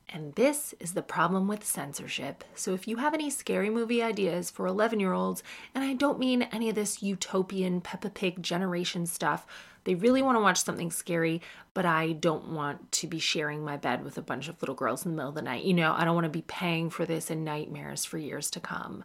And 0.08 0.34
this 0.36 0.72
is 0.78 0.92
the 0.92 1.02
problem 1.02 1.48
with 1.48 1.64
censorship. 1.64 2.44
So 2.54 2.74
if 2.74 2.86
you 2.86 2.98
have 2.98 3.12
any 3.12 3.28
scary 3.28 3.70
movie 3.70 4.02
ideas 4.02 4.50
for 4.50 4.66
11 4.66 5.00
year 5.00 5.12
olds, 5.12 5.42
and 5.74 5.82
I 5.82 5.94
don't 5.94 6.20
mean 6.20 6.42
any 6.42 6.68
of 6.68 6.76
this 6.76 7.02
utopian 7.02 7.80
Peppa 7.80 8.10
Pig 8.10 8.42
generation 8.42 9.06
stuff, 9.06 9.46
they 9.82 9.94
really 9.94 10.22
want 10.22 10.36
to 10.36 10.40
watch 10.40 10.62
something 10.62 10.90
scary, 10.90 11.42
but 11.74 11.84
I 11.84 12.12
don't 12.12 12.48
want 12.52 12.90
to 12.92 13.06
be 13.06 13.18
sharing 13.18 13.64
my 13.64 13.76
bed 13.76 14.04
with 14.04 14.16
a 14.18 14.22
bunch 14.22 14.48
of 14.48 14.60
little 14.62 14.74
girls 14.74 15.04
in 15.04 15.12
the 15.12 15.16
middle 15.16 15.28
of 15.28 15.36
the 15.36 15.42
night. 15.42 15.64
You 15.64 15.74
know, 15.74 15.92
I 15.92 16.04
don't 16.04 16.14
want 16.14 16.24
to 16.24 16.30
be 16.30 16.42
paying 16.42 16.90
for 16.90 17.04
this 17.04 17.30
in 17.30 17.44
nightmares 17.44 18.04
for 18.04 18.18
years 18.18 18.50
to 18.52 18.60
come 18.60 19.04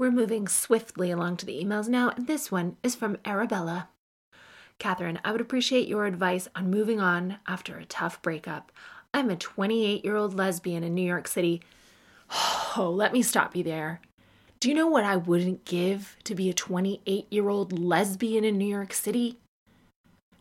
We're 0.00 0.10
moving 0.10 0.48
swiftly 0.48 1.10
along 1.10 1.36
to 1.36 1.44
the 1.44 1.62
emails 1.62 1.86
now, 1.86 2.08
and 2.08 2.26
this 2.26 2.50
one 2.50 2.78
is 2.82 2.94
from 2.94 3.18
Arabella. 3.22 3.90
Catherine, 4.78 5.20
I 5.22 5.30
would 5.30 5.42
appreciate 5.42 5.88
your 5.88 6.06
advice 6.06 6.48
on 6.56 6.70
moving 6.70 6.98
on 7.00 7.36
after 7.46 7.76
a 7.76 7.84
tough 7.84 8.22
breakup. 8.22 8.72
I'm 9.12 9.28
a 9.28 9.36
28 9.36 10.02
year 10.02 10.16
old 10.16 10.32
lesbian 10.32 10.82
in 10.84 10.94
New 10.94 11.06
York 11.06 11.28
City. 11.28 11.60
Oh, 12.76 12.88
let 12.88 13.12
me 13.12 13.20
stop 13.20 13.54
you 13.54 13.62
there. 13.62 14.00
Do 14.58 14.70
you 14.70 14.74
know 14.74 14.86
what 14.86 15.04
I 15.04 15.16
wouldn't 15.16 15.66
give 15.66 16.16
to 16.24 16.34
be 16.34 16.48
a 16.48 16.54
28 16.54 17.26
year 17.30 17.48
old 17.50 17.78
lesbian 17.78 18.42
in 18.42 18.56
New 18.56 18.64
York 18.64 18.94
City? 18.94 19.38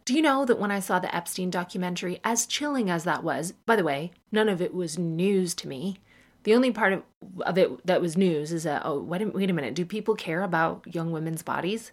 Do 0.05 0.13
you 0.13 0.21
know 0.21 0.45
that 0.45 0.59
when 0.59 0.71
I 0.71 0.79
saw 0.79 0.99
the 0.99 1.13
Epstein 1.13 1.49
documentary, 1.49 2.21
as 2.23 2.45
chilling 2.45 2.89
as 2.89 3.03
that 3.03 3.25
was, 3.25 3.55
by 3.65 3.75
the 3.75 3.83
way, 3.83 4.11
none 4.31 4.47
of 4.47 4.61
it 4.61 4.73
was 4.73 4.97
news 4.97 5.53
to 5.55 5.67
me. 5.67 5.97
The 6.43 6.55
only 6.55 6.71
part 6.71 6.93
of, 6.93 7.03
of 7.41 7.57
it 7.57 7.85
that 7.85 8.01
was 8.01 8.17
news 8.17 8.51
is 8.51 8.63
that, 8.63 8.83
oh, 8.85 9.01
wait 9.01 9.21
a, 9.21 9.27
wait 9.27 9.49
a 9.49 9.53
minute, 9.53 9.75
do 9.75 9.85
people 9.85 10.15
care 10.15 10.41
about 10.41 10.93
young 10.93 11.11
women's 11.11 11.43
bodies? 11.43 11.91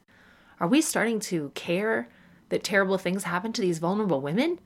Are 0.60 0.68
we 0.68 0.80
starting 0.80 1.20
to 1.20 1.50
care 1.54 2.08
that 2.48 2.64
terrible 2.64 2.98
things 2.98 3.24
happen 3.24 3.52
to 3.52 3.60
these 3.60 3.78
vulnerable 3.78 4.20
women? 4.20 4.60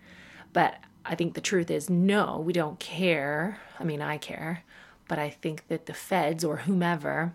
But 0.52 0.76
I 1.04 1.14
think 1.14 1.34
the 1.34 1.40
truth 1.40 1.70
is, 1.70 1.88
no, 1.88 2.38
we 2.38 2.52
don't 2.52 2.78
care. 2.78 3.58
I 3.78 3.84
mean, 3.84 4.02
I 4.02 4.18
care. 4.18 4.64
But 5.08 5.18
I 5.18 5.30
think 5.30 5.66
that 5.68 5.86
the 5.86 5.94
feds 5.94 6.44
or 6.44 6.58
whomever, 6.58 7.34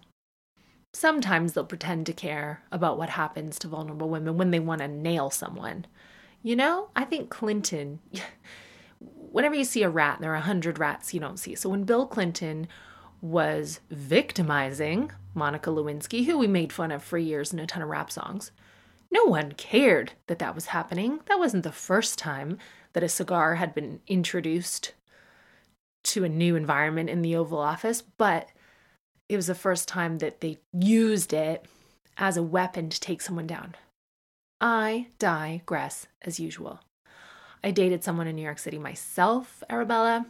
sometimes 0.94 1.54
they'll 1.54 1.66
pretend 1.66 2.06
to 2.06 2.14
care 2.14 2.64
about 2.72 2.98
what 2.98 3.10
happens 3.10 3.60
to 3.60 3.68
vulnerable 3.68 4.10
women 4.10 4.38
when 4.38 4.52
they 4.52 4.60
want 4.60 4.82
to 4.82 4.88
nail 4.88 5.30
someone. 5.30 5.86
You 6.42 6.56
know, 6.56 6.90
I 6.96 7.06
think 7.06 7.30
Clinton, 7.30 8.00
whenever 9.00 9.56
you 9.56 9.64
see 9.64 9.84
a 9.84 9.90
rat, 9.90 10.20
there 10.22 10.32
are 10.32 10.36
a 10.36 10.42
hundred 10.42 10.80
rats 10.80 11.14
you 11.14 11.20
don't 11.20 11.40
see. 11.40 11.56
So 11.56 11.70
when 11.70 11.84
Bill 11.84 12.06
Clinton 12.06 12.68
was 13.22 13.80
victimizing 13.90 15.12
Monica 15.34 15.70
Lewinsky, 15.70 16.26
who 16.26 16.38
we 16.38 16.48
made 16.48 16.72
fun 16.72 16.92
of 16.92 17.04
for 17.04 17.18
years 17.18 17.52
in 17.52 17.60
a 17.60 17.68
ton 17.68 17.82
of 17.82 17.90
rap 17.90 18.12
songs, 18.12 18.52
no 19.12 19.26
one 19.26 19.52
cared 19.54 20.14
that 20.28 20.40
that 20.40 20.56
was 20.56 20.68
happening. 20.68 21.20
That 21.28 21.40
wasn't 21.40 21.64
the 21.64 21.72
first 21.72 22.18
time 22.18 22.58
that 22.94 23.04
a 23.04 23.10
cigar 23.10 23.56
had 23.56 23.74
been 23.74 24.00
introduced 24.08 24.94
to 26.06 26.24
a 26.24 26.30
new 26.30 26.56
environment 26.56 27.10
in 27.10 27.22
the 27.22 27.36
Oval 27.36 27.60
Office, 27.60 28.02
but 28.02 28.50
it 29.28 29.36
was 29.36 29.48
the 29.48 29.56
first 29.56 29.88
time 29.88 30.20
that 30.20 30.42
they 30.42 30.60
used 30.72 31.34
it 31.34 31.66
as 32.18 32.38
a 32.38 32.44
weapon 32.44 32.90
to 32.90 33.00
take 33.00 33.22
someone 33.22 33.48
down. 33.48 33.76
I 34.62 35.08
digress 35.20 36.08
as 36.22 36.40
usual. 36.40 36.80
I 37.66 37.72
dated 37.72 38.04
someone 38.04 38.28
in 38.28 38.36
New 38.36 38.44
York 38.44 38.60
City 38.60 38.78
myself, 38.78 39.64
Arabella, 39.72 40.28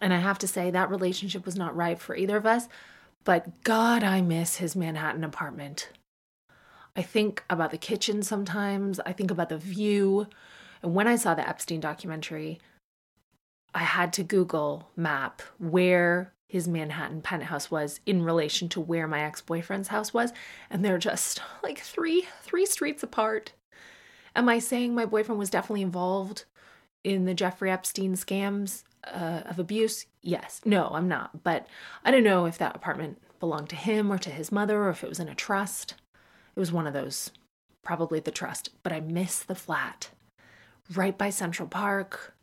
and 0.00 0.12
I 0.12 0.18
have 0.18 0.38
to 0.40 0.48
say 0.48 0.68
that 0.72 0.90
relationship 0.90 1.46
was 1.46 1.54
not 1.54 1.76
right 1.76 1.96
for 1.96 2.16
either 2.16 2.36
of 2.36 2.44
us, 2.44 2.66
but 3.22 3.62
God, 3.62 4.02
I 4.02 4.20
miss 4.20 4.56
his 4.56 4.74
Manhattan 4.74 5.22
apartment. 5.22 5.90
I 6.96 7.02
think 7.02 7.44
about 7.48 7.70
the 7.70 7.78
kitchen 7.78 8.24
sometimes, 8.24 8.98
I 9.06 9.12
think 9.12 9.30
about 9.30 9.48
the 9.48 9.58
view. 9.58 10.26
And 10.82 10.92
when 10.92 11.06
I 11.06 11.14
saw 11.14 11.34
the 11.34 11.48
Epstein 11.48 11.78
documentary, 11.78 12.58
I 13.72 13.84
had 13.84 14.12
to 14.14 14.24
Google 14.24 14.90
map 14.96 15.42
where 15.58 16.32
his 16.48 16.66
Manhattan 16.66 17.22
penthouse 17.22 17.70
was 17.70 18.00
in 18.06 18.24
relation 18.24 18.68
to 18.70 18.80
where 18.80 19.06
my 19.06 19.20
ex-boyfriend's 19.20 19.86
house 19.86 20.12
was, 20.12 20.32
and 20.68 20.84
they're 20.84 20.98
just 20.98 21.40
like 21.62 21.78
three 21.78 22.26
three 22.42 22.66
streets 22.66 23.04
apart. 23.04 23.52
Am 24.34 24.48
I 24.48 24.58
saying 24.58 24.94
my 24.94 25.04
boyfriend 25.04 25.38
was 25.38 25.50
definitely 25.50 25.82
involved 25.82 26.44
in 27.04 27.24
the 27.24 27.34
Jeffrey 27.34 27.70
Epstein 27.70 28.14
scams 28.14 28.84
uh, 29.04 29.42
of 29.46 29.58
abuse? 29.58 30.06
Yes. 30.22 30.60
No, 30.64 30.88
I'm 30.92 31.08
not. 31.08 31.42
But 31.42 31.66
I 32.04 32.10
don't 32.10 32.24
know 32.24 32.46
if 32.46 32.58
that 32.58 32.76
apartment 32.76 33.20
belonged 33.38 33.70
to 33.70 33.76
him 33.76 34.12
or 34.12 34.18
to 34.18 34.30
his 34.30 34.52
mother 34.52 34.82
or 34.82 34.90
if 34.90 35.02
it 35.02 35.08
was 35.08 35.20
in 35.20 35.28
a 35.28 35.34
trust. 35.34 35.94
It 36.54 36.60
was 36.60 36.72
one 36.72 36.86
of 36.86 36.92
those, 36.92 37.30
probably 37.82 38.20
the 38.20 38.30
trust. 38.30 38.70
But 38.82 38.92
I 38.92 39.00
miss 39.00 39.42
the 39.42 39.54
flat 39.54 40.10
right 40.94 41.16
by 41.16 41.30
Central 41.30 41.68
Park. 41.68 42.34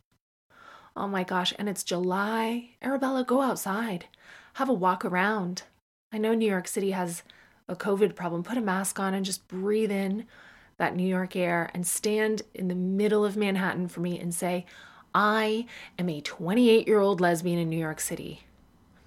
Oh 0.96 1.08
my 1.08 1.24
gosh, 1.24 1.54
and 1.60 1.70
it's 1.70 1.84
July. 1.84 2.72
Arabella, 2.82 3.24
go 3.24 3.42
outside. 3.42 4.06
Have 4.56 4.70
a 4.70 4.74
walk 4.74 5.06
around. 5.06 5.64
I 6.12 6.18
know 6.18 6.34
New 6.34 6.50
York 6.50 6.68
City 6.68 6.92
has 6.92 7.22
a 7.68 7.76
COVID 7.76 8.16
problem. 8.16 8.44
Put 8.44 8.58
a 8.58 8.62
mask 8.62 9.00
on 9.00 9.14
and 9.14 9.26
just 9.26 9.48
breathe 9.48 9.92
in 9.92 10.26
that 10.78 10.96
New 10.96 11.08
York 11.08 11.36
air 11.36 11.70
and 11.74 11.86
stand 11.86 12.44
in 12.54 12.68
the 12.68 12.76
middle 12.76 13.26
of 13.26 13.36
Manhattan 13.36 13.88
for 13.88 14.00
me 14.00 14.20
and 14.20 14.34
say, 14.34 14.66
I 15.14 15.66
am 15.98 16.10
a 16.10 16.22
28 16.22 16.88
year 16.88 17.00
old 17.00 17.20
lesbian 17.20 17.60
in 17.60 17.70
New 17.70 17.80
York 17.80 18.00
City. 18.00 18.44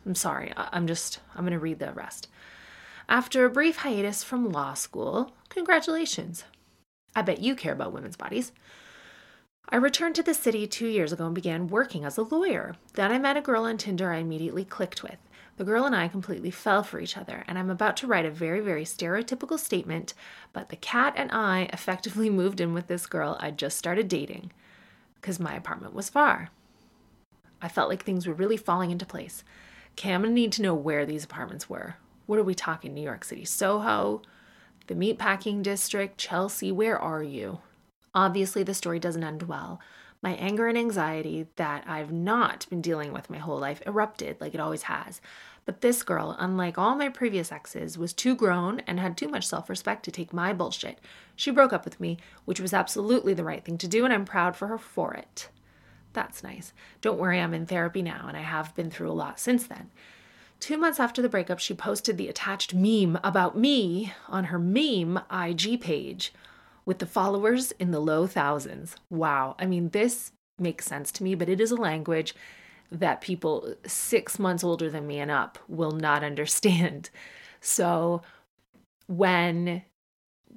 I'm 0.05 0.15
sorry, 0.15 0.53
I'm 0.57 0.87
just, 0.87 1.21
I'm 1.35 1.43
going 1.43 1.53
to 1.53 1.59
read 1.59 1.79
the 1.79 1.93
rest. 1.93 2.29
After 3.09 3.45
a 3.45 3.50
brief 3.50 3.79
hiatus 3.79 4.25
from 4.25 4.50
law 4.50 4.75
school, 4.75 5.33
congratulations. 5.49 6.45
I 7.15 7.23
bet 7.23 7.41
you 7.41 7.55
care 7.55 7.73
about 7.73 7.93
women's 7.93 8.17
bodies. 8.17 8.53
I 9.69 9.77
returned 9.77 10.17
to 10.17 10.23
the 10.23 10.35
city 10.35 10.67
two 10.67 10.87
years 10.87 11.12
ago 11.12 11.27
and 11.27 11.35
began 11.35 11.69
working 11.69 12.05
as 12.05 12.17
a 12.17 12.23
lawyer. 12.23 12.75
Then 12.95 13.12
I 13.12 13.19
met 13.19 13.37
a 13.37 13.41
girl 13.41 13.65
on 13.65 13.79
Tinder 13.79 14.12
I 14.12 14.17
immediately 14.17 14.65
clicked 14.65 15.03
with. 15.03 15.19
The 15.61 15.67
girl 15.67 15.85
and 15.85 15.95
I 15.95 16.09
completely 16.09 16.50
fell 16.50 16.83
for 16.83 17.00
each 17.00 17.19
other, 17.19 17.45
and 17.47 17.59
I'm 17.59 17.69
about 17.69 17.95
to 17.99 18.07
write 18.07 18.25
a 18.25 18.31
very, 18.31 18.61
very 18.61 18.87
stereotypical 18.87 19.59
statement, 19.59 20.14
but 20.55 20.71
the 20.71 20.76
cat 20.76 21.12
and 21.19 21.31
I 21.31 21.69
effectively 21.71 22.31
moved 22.40 22.62
in 22.62 22.73
with 22.73 22.87
this 22.87 23.05
girl 23.05 23.37
I'd 23.40 23.59
just 23.59 23.76
started 23.76 24.09
dating 24.09 24.52
because 25.17 25.38
my 25.38 25.55
apartment 25.55 25.93
was 25.93 26.09
far. 26.09 26.49
I 27.61 27.69
felt 27.69 27.90
like 27.90 28.02
things 28.02 28.26
were 28.26 28.33
really 28.33 28.57
falling 28.57 28.90
into 28.90 29.05
place. 29.05 29.45
Okay, 29.93 30.14
I'm 30.14 30.23
gonna 30.23 30.33
need 30.33 30.52
to 30.52 30.62
know 30.62 30.73
where 30.73 31.05
these 31.05 31.25
apartments 31.25 31.69
were. 31.69 31.97
What 32.25 32.38
are 32.38 32.43
we 32.43 32.55
talking? 32.55 32.95
New 32.95 33.02
York 33.02 33.23
City, 33.23 33.45
Soho, 33.45 34.23
the 34.87 34.95
Meatpacking 34.95 35.62
District, 35.62 36.17
Chelsea? 36.17 36.73
Where 36.73 36.99
are 36.99 37.23
you? 37.23 37.59
Obviously, 38.14 38.62
the 38.62 38.73
story 38.73 38.99
doesn't 38.99 39.23
end 39.23 39.43
well. 39.43 39.79
My 40.23 40.33
anger 40.35 40.69
and 40.69 40.77
anxiety 40.77 41.47
that 41.57 41.85
I've 41.87 42.12
not 42.12 42.67
been 42.69 42.83
dealing 42.83 43.12
with 43.12 43.31
my 43.31 43.39
whole 43.39 43.59
life 43.59 43.81
erupted 43.87 44.39
like 44.39 44.55
it 44.55 44.61
always 44.61 44.83
has. 44.83 45.21
But 45.65 45.81
this 45.81 46.03
girl, 46.03 46.37
unlike 46.39 46.77
all 46.77 46.95
my 46.95 47.09
previous 47.09 47.50
exes, 47.50 47.97
was 47.97 48.12
too 48.12 48.35
grown 48.35 48.81
and 48.81 49.00
had 49.00 49.17
too 49.17 49.29
much 49.29 49.47
self 49.47 49.71
respect 49.71 50.05
to 50.05 50.11
take 50.11 50.33
my 50.33 50.53
bullshit. 50.53 50.99
She 51.37 51.50
broke 51.50 51.73
up 51.73 51.85
with 51.87 52.00
me, 52.00 52.19
which 52.45 52.61
was 52.61 52.75
absolutely 52.75 53.33
the 53.33 53.45
right 53.45 53.65
thing 53.65 53.79
to 53.79 53.89
do, 53.89 54.05
and 54.05 54.12
I'm 54.12 54.27
proud 54.27 54.57
for 54.57 54.67
her 54.67 54.79
for 54.79 55.15
it. 55.15 55.49
That's 56.12 56.43
nice. 56.43 56.73
Don't 57.00 57.19
worry, 57.19 57.41
I'm 57.41 57.55
in 57.55 57.67
therapy 57.67 58.03
now, 58.03 58.27
and 58.29 58.37
I 58.37 58.41
have 58.43 58.75
been 58.75 58.91
through 58.91 59.11
a 59.11 59.12
lot 59.12 59.41
since 59.41 59.67
then. 59.67 59.91
Two 60.59 60.77
months 60.77 61.00
after 61.00 61.23
the 61.23 61.29
breakup, 61.31 61.59
she 61.59 61.73
posted 61.73 62.19
the 62.19 62.29
attached 62.29 62.75
meme 62.75 63.19
about 63.25 63.57
me 63.57 64.12
on 64.29 64.45
her 64.45 64.59
meme 64.59 65.23
IG 65.31 65.81
page 65.81 66.35
with 66.85 66.99
the 66.99 67.07
followers 67.07 67.73
in 67.73 67.91
the 67.91 68.01
low 68.01 68.27
thousands. 68.27 68.97
Wow. 69.11 69.57
I 69.59 69.67
mean, 69.67 69.91
this 69.91 70.33
makes 70.59 70.87
sense 70.87 71.11
to 71.13 71.25
me, 71.25 71.35
but 71.35 71.49
it 71.49 71.61
is 71.61 71.71
a 71.71 71.77
language 71.77 72.35
that 72.93 73.21
people 73.21 73.75
six 73.87 74.39
months 74.39 74.65
older 74.65 74.91
than 74.91 75.07
me 75.07 75.19
and 75.19 75.31
up 75.31 75.59
will 75.69 75.93
not 75.93 76.25
understand. 76.31 77.11
So 77.61 78.23
when 79.07 79.83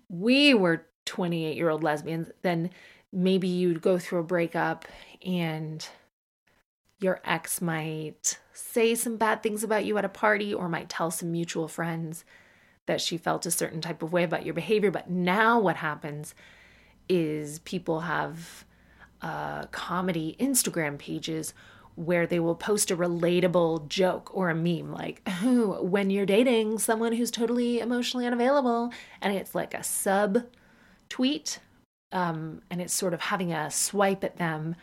we 0.09 0.53
were 0.53 0.85
28 1.05 1.55
year 1.55 1.69
old 1.69 1.83
lesbians, 1.83 2.29
then 2.41 2.69
maybe 3.11 3.47
you'd 3.47 3.81
go 3.81 3.97
through 3.97 4.19
a 4.19 4.23
breakup 4.23 4.85
and 5.25 5.87
your 6.99 7.19
ex 7.25 7.61
might 7.61 8.39
say 8.53 8.95
some 8.95 9.17
bad 9.17 9.43
things 9.43 9.63
about 9.63 9.85
you 9.85 9.97
at 9.97 10.05
a 10.05 10.09
party 10.09 10.53
or 10.53 10.69
might 10.69 10.89
tell 10.89 11.11
some 11.11 11.31
mutual 11.31 11.67
friends 11.67 12.23
that 12.85 13.01
she 13.01 13.17
felt 13.17 13.45
a 13.45 13.51
certain 13.51 13.81
type 13.81 14.03
of 14.03 14.11
way 14.11 14.23
about 14.23 14.45
your 14.45 14.53
behavior. 14.53 14.91
But 14.91 15.09
now 15.09 15.59
what 15.59 15.77
happens 15.77 16.35
is 17.09 17.59
people 17.59 18.01
have 18.01 18.65
uh, 19.21 19.65
comedy 19.67 20.35
Instagram 20.39 20.97
pages 20.97 21.53
where 21.95 22.25
they 22.25 22.39
will 22.39 22.55
post 22.55 22.91
a 22.91 22.97
relatable 22.97 23.87
joke 23.87 24.35
or 24.35 24.49
a 24.49 24.55
meme 24.55 24.91
like 24.91 25.21
when 25.79 26.09
you're 26.09 26.25
dating 26.25 26.79
someone 26.79 27.13
who's 27.13 27.29
totally 27.29 27.79
emotionally 27.79 28.25
unavailable 28.25 28.91
and 29.21 29.35
it's 29.35 29.53
like 29.53 29.73
a 29.73 29.83
sub 29.83 30.43
tweet 31.09 31.59
um, 32.11 32.61
and 32.69 32.81
it's 32.81 32.93
sort 32.93 33.13
of 33.13 33.21
having 33.21 33.53
a 33.53 33.69
swipe 33.69 34.23
at 34.23 34.37
them 34.37 34.75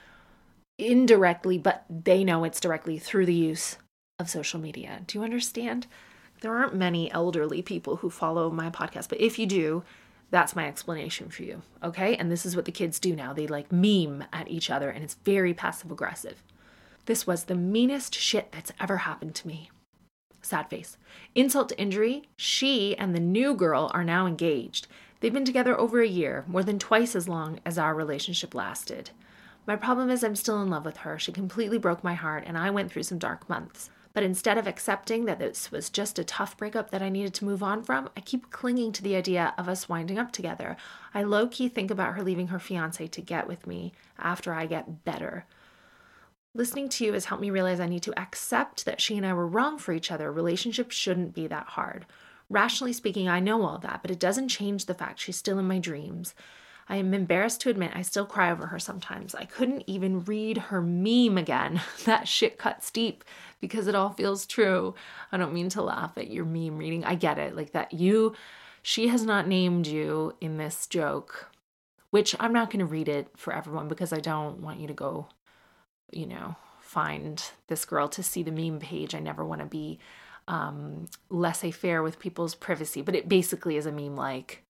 indirectly 0.79 1.59
but 1.59 1.85
they 1.91 2.23
know 2.23 2.45
it's 2.45 2.61
directly 2.61 2.99
through 2.99 3.27
the 3.27 3.35
use 3.35 3.77
of 4.21 4.31
social 4.31 4.61
media 4.61 5.03
do 5.07 5.19
you 5.19 5.25
understand 5.25 5.89
there 6.41 6.57
aren't 6.57 6.75
many 6.75 7.11
elderly 7.13 7.63
people 7.63 7.97
who 7.97 8.11
follow 8.11 8.51
my 8.51 8.71
podcast, 8.71 9.09
but 9.09 9.21
if 9.21 9.39
you 9.39 9.47
do, 9.47 9.83
that's 10.31 10.57
my 10.57 10.67
explanation 10.67 11.29
for 11.29 11.43
you. 11.43 11.63
Okay? 11.83 12.17
And 12.17 12.31
this 12.31 12.47
is 12.47 12.57
what 12.57 12.65
the 12.65 12.73
kids 12.73 12.99
do 12.99 13.15
now. 13.15 13.33
They 13.33 13.47
like 13.47 13.73
meme 13.73 14.25
at 14.33 14.49
each 14.49 14.71
other 14.71 14.91
and 14.91 15.03
it's 15.03 15.15
very 15.25 15.53
passive 15.53 15.91
aggressive. 15.91 16.43
This 17.07 17.27
was 17.27 17.45
the 17.45 17.55
meanest 17.55 18.15
shit 18.15 18.53
that's 18.53 18.73
ever 18.79 18.99
happened 18.99 19.35
to 19.37 19.49
me. 19.49 19.71
Sad 20.43 20.71
face. 20.71 20.97
Insult 21.35 21.71
to 21.71 21.79
injury, 21.81 22.29
she 22.37 22.97
and 22.97 23.15
the 23.15 23.21
new 23.21 23.55
girl 23.55 23.91
are 23.93 24.05
now 24.05 24.27
engaged. 24.27 24.87
They've 25.21 25.33
been 25.33 25.45
together 25.45 25.79
over 25.79 26.01
a 26.01 26.09
year, 26.09 26.45
more 26.47 26.63
than 26.63 26.79
twice 26.79 27.15
as 27.15 27.29
long 27.29 27.61
as 27.67 27.77
our 27.77 27.95
relationship 27.95 28.55
lasted. 28.55 29.11
My 29.67 29.77
problem 29.77 30.09
is, 30.09 30.25
I'm 30.25 30.37
still 30.37 30.63
in 30.63 30.71
love 30.71 30.87
with 30.87 30.99
her. 30.99 31.19
She 31.19 31.31
completely 31.31 31.77
broke 31.77 32.03
my 32.03 32.15
heart, 32.15 32.45
and 32.47 32.57
I 32.57 32.71
went 32.71 32.91
through 32.91 33.03
some 33.03 33.19
dark 33.19 33.49
months. 33.49 33.91
But 34.13 34.25
instead 34.25 34.59
of 34.59 34.67
accepting 34.67 35.25
that 35.27 35.39
this 35.39 35.71
was 35.71 35.89
just 35.89 36.19
a 36.19 36.25
tough 36.25 36.57
breakup 36.57 36.91
that 36.91 37.03
I 37.03 37.09
needed 37.09 37.33
to 37.35 37.45
move 37.45 37.63
on 37.63 37.83
from, 37.83 38.11
I 38.17 38.21
keep 38.21 38.51
clinging 38.51 38.93
to 38.93 39.03
the 39.03 39.15
idea 39.15 39.55
of 39.57 39.69
us 39.69 39.89
winding 39.89 40.19
up 40.19 40.33
together. 40.33 40.77
I 41.15 41.23
low 41.23 41.47
key 41.47 41.69
think 41.69 41.91
about 41.91 42.15
her 42.15 42.23
leaving 42.23 42.49
her 42.49 42.59
fiance 42.59 43.07
to 43.07 43.21
get 43.21 43.47
with 43.47 43.67
me 43.67 43.93
after 44.19 44.53
I 44.53 44.67
get 44.67 45.05
better. 45.05 45.47
Listening 46.53 46.89
to 46.89 47.05
you 47.05 47.13
has 47.13 47.27
helped 47.27 47.41
me 47.41 47.51
realize 47.51 47.79
I 47.79 47.87
need 47.87 48.03
to 48.03 48.19
accept 48.19 48.85
that 48.85 49.01
she 49.01 49.17
and 49.17 49.25
I 49.25 49.33
were 49.33 49.47
wrong 49.47 49.79
for 49.79 49.93
each 49.93 50.11
other. 50.11 50.33
Relationships 50.33 50.97
shouldn't 50.97 51.35
be 51.35 51.47
that 51.47 51.69
hard. 51.69 52.07
Rationally 52.49 52.93
speaking, 52.93 53.29
I 53.29 53.39
know 53.39 53.63
all 53.63 53.79
that, 53.79 54.03
but 54.03 54.11
it 54.11 54.19
doesn't 54.19 54.49
change 54.49 54.87
the 54.87 54.95
fact 54.95 55.21
she's 55.21 55.37
still 55.37 55.61
in 55.61 55.69
my 55.69 55.79
dreams. 55.79 56.35
I 56.89 56.97
am 56.97 57.15
embarrassed 57.15 57.61
to 57.61 57.71
admit 57.71 57.93
I 57.95 58.03
still 58.03 58.27
cry 58.27 58.51
over 58.51 58.67
her 58.67 58.81
sometimes. 58.81 59.33
I 59.37 59.45
couldn't 59.45 59.85
even 59.87 60.25
read 60.25 60.59
her 60.59 60.83
meme 60.83 61.39
again. 61.39 61.81
that 62.05 62.27
shit 62.27 62.59
cuts 62.59 62.91
deep 62.91 63.23
because 63.61 63.87
it 63.87 63.95
all 63.95 64.11
feels 64.11 64.47
true. 64.47 64.95
I 65.31 65.37
don't 65.37 65.55
mean 65.55 65.69
to 65.71 65.83
laugh 65.83 66.17
at 66.17 66.31
your 66.31 66.45
meme 66.45 66.79
reading. 66.79 67.05
I 67.05 67.15
get 67.15 67.39
it. 67.39 67.55
Like 67.55 67.73
that 67.73 67.93
you, 67.93 68.35
she 68.83 69.09
has 69.09 69.25
not 69.25 69.47
named 69.47 69.87
you 69.87 70.35
in 70.41 70.57
this 70.57 70.87
joke, 70.87 71.51
which 72.11 72.35
I'm 72.41 72.53
not 72.53 72.71
going 72.71 72.81
to 72.81 72.87
read 72.87 73.09
it 73.09 73.29
for 73.37 73.53
everyone 73.53 73.89
because 73.89 74.13
I 74.13 74.21
don't 74.21 74.61
want 74.61 74.81
you 74.81 74.89
to 74.89 74.95
go, 74.95 75.29
you 76.11 76.27
know, 76.27 76.57
find 76.81 77.43
this 77.69 77.85
girl 77.85 78.09
to 78.09 78.23
see 78.23 78.43
the 78.43 78.51
meme 78.51 78.81
page. 78.81 79.15
I 79.15 79.21
never 79.21 79.45
want 79.45 79.61
to 79.61 79.67
be 79.67 79.99
um, 80.49 81.07
laissez 81.29 81.71
faire 81.71 82.03
with 82.03 82.19
people's 82.19 82.55
privacy, 82.55 83.03
but 83.03 83.15
it 83.15 83.29
basically 83.29 83.77
is 83.77 83.87
a 83.87 83.93
meme 83.93 84.17
like, 84.17 84.65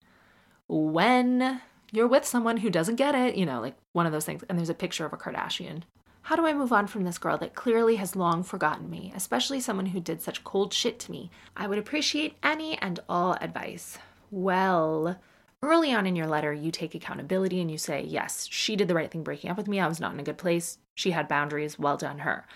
when 0.69 1.61
you're 1.93 2.07
with 2.07 2.25
someone 2.25 2.59
who 2.59 2.71
doesn't 2.71 2.97
get 2.97 3.15
it, 3.15 3.35
you 3.37 3.47
know, 3.47 3.61
like 3.61 3.75
one 3.93 4.07
of 4.07 4.13
those 4.13 4.25
things. 4.25 4.45
And 4.49 4.59
there's 4.59 4.71
a 4.71 4.75
picture 4.75 5.05
of 5.05 5.13
a 5.13 5.17
Kardashian. 5.17 5.83
How 6.23 6.37
do 6.37 6.47
I 6.47 6.53
move 6.53 6.73
on 6.73 6.87
from 6.87 7.05
this 7.05 7.19
girl 7.19 7.39
that 7.39 7.55
clearly 7.55 7.97
has 7.97 8.15
long 8.15 8.43
forgotten 8.43 8.89
me, 8.89 9.13
especially 9.17 9.61
someone 9.61 9.87
who 9.87 10.01
did 10.01 10.23
such 10.23 10.45
cold 10.45 10.73
shit 10.73 10.99
to 11.01 11.11
me? 11.11 11.31
I 11.57 11.67
would 11.67 11.79
appreciate 11.79 12.37
any 12.43 12.79
and 12.79 13.01
all 13.09 13.35
advice. 13.41 13.99
Well, 14.31 15.19
early 15.63 15.93
on 15.93 16.07
in 16.07 16.17
your 16.17 16.29
letter, 16.29 16.53
you 16.53 16.71
take 16.71 16.95
accountability 16.95 17.61
and 17.61 17.71
you 17.71 17.79
say, 17.79 18.05
Yes, 18.07 18.47
she 18.51 18.77
did 18.77 18.87
the 18.87 18.95
right 18.95 19.11
thing 19.11 19.25
breaking 19.25 19.51
up 19.51 19.57
with 19.57 19.69
me. 19.69 19.81
I 19.81 19.89
was 19.89 20.01
not 20.01 20.13
in 20.15 20.21
a 20.21 20.25
good 20.25 20.39
place. 20.39 20.79
She 20.95 21.11
had 21.11 21.27
boundaries. 21.27 21.79
Well 21.79 21.97
done, 21.97 22.19
her. 22.19 22.47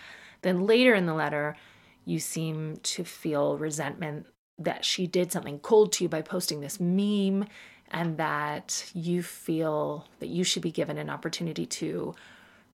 Then 0.43 0.67
later 0.67 0.95
in 0.95 1.07
the 1.07 1.15
letter, 1.15 1.57
you 2.05 2.19
seem 2.19 2.77
to 2.83 3.03
feel 3.03 3.57
resentment 3.57 4.27
that 4.59 4.85
she 4.85 5.07
did 5.07 5.33
something 5.33 5.59
cold 5.59 5.93
to 5.93 6.05
you 6.05 6.09
by 6.09 6.23
posting 6.23 6.61
this 6.61 6.79
meme 6.79 7.47
and 7.91 8.19
that 8.19 8.91
you 8.95 9.23
feel 9.23 10.07
that 10.21 10.29
you 10.29 10.45
should 10.45 10.63
be 10.63 10.71
given 10.71 10.99
an 10.99 11.11
opportunity 11.11 11.67
to 11.67 12.15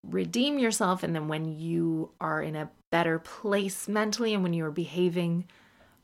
redeem 0.03 0.59
yourself. 0.59 1.03
And 1.03 1.15
then 1.15 1.29
when 1.29 1.59
you 1.59 2.11
are 2.21 2.43
in 2.43 2.57
a 2.57 2.71
better 2.91 3.19
place 3.19 3.89
mentally 3.89 4.35
and 4.35 4.43
when 4.43 4.53
you 4.53 4.65
are 4.65 4.71
behaving 4.71 5.47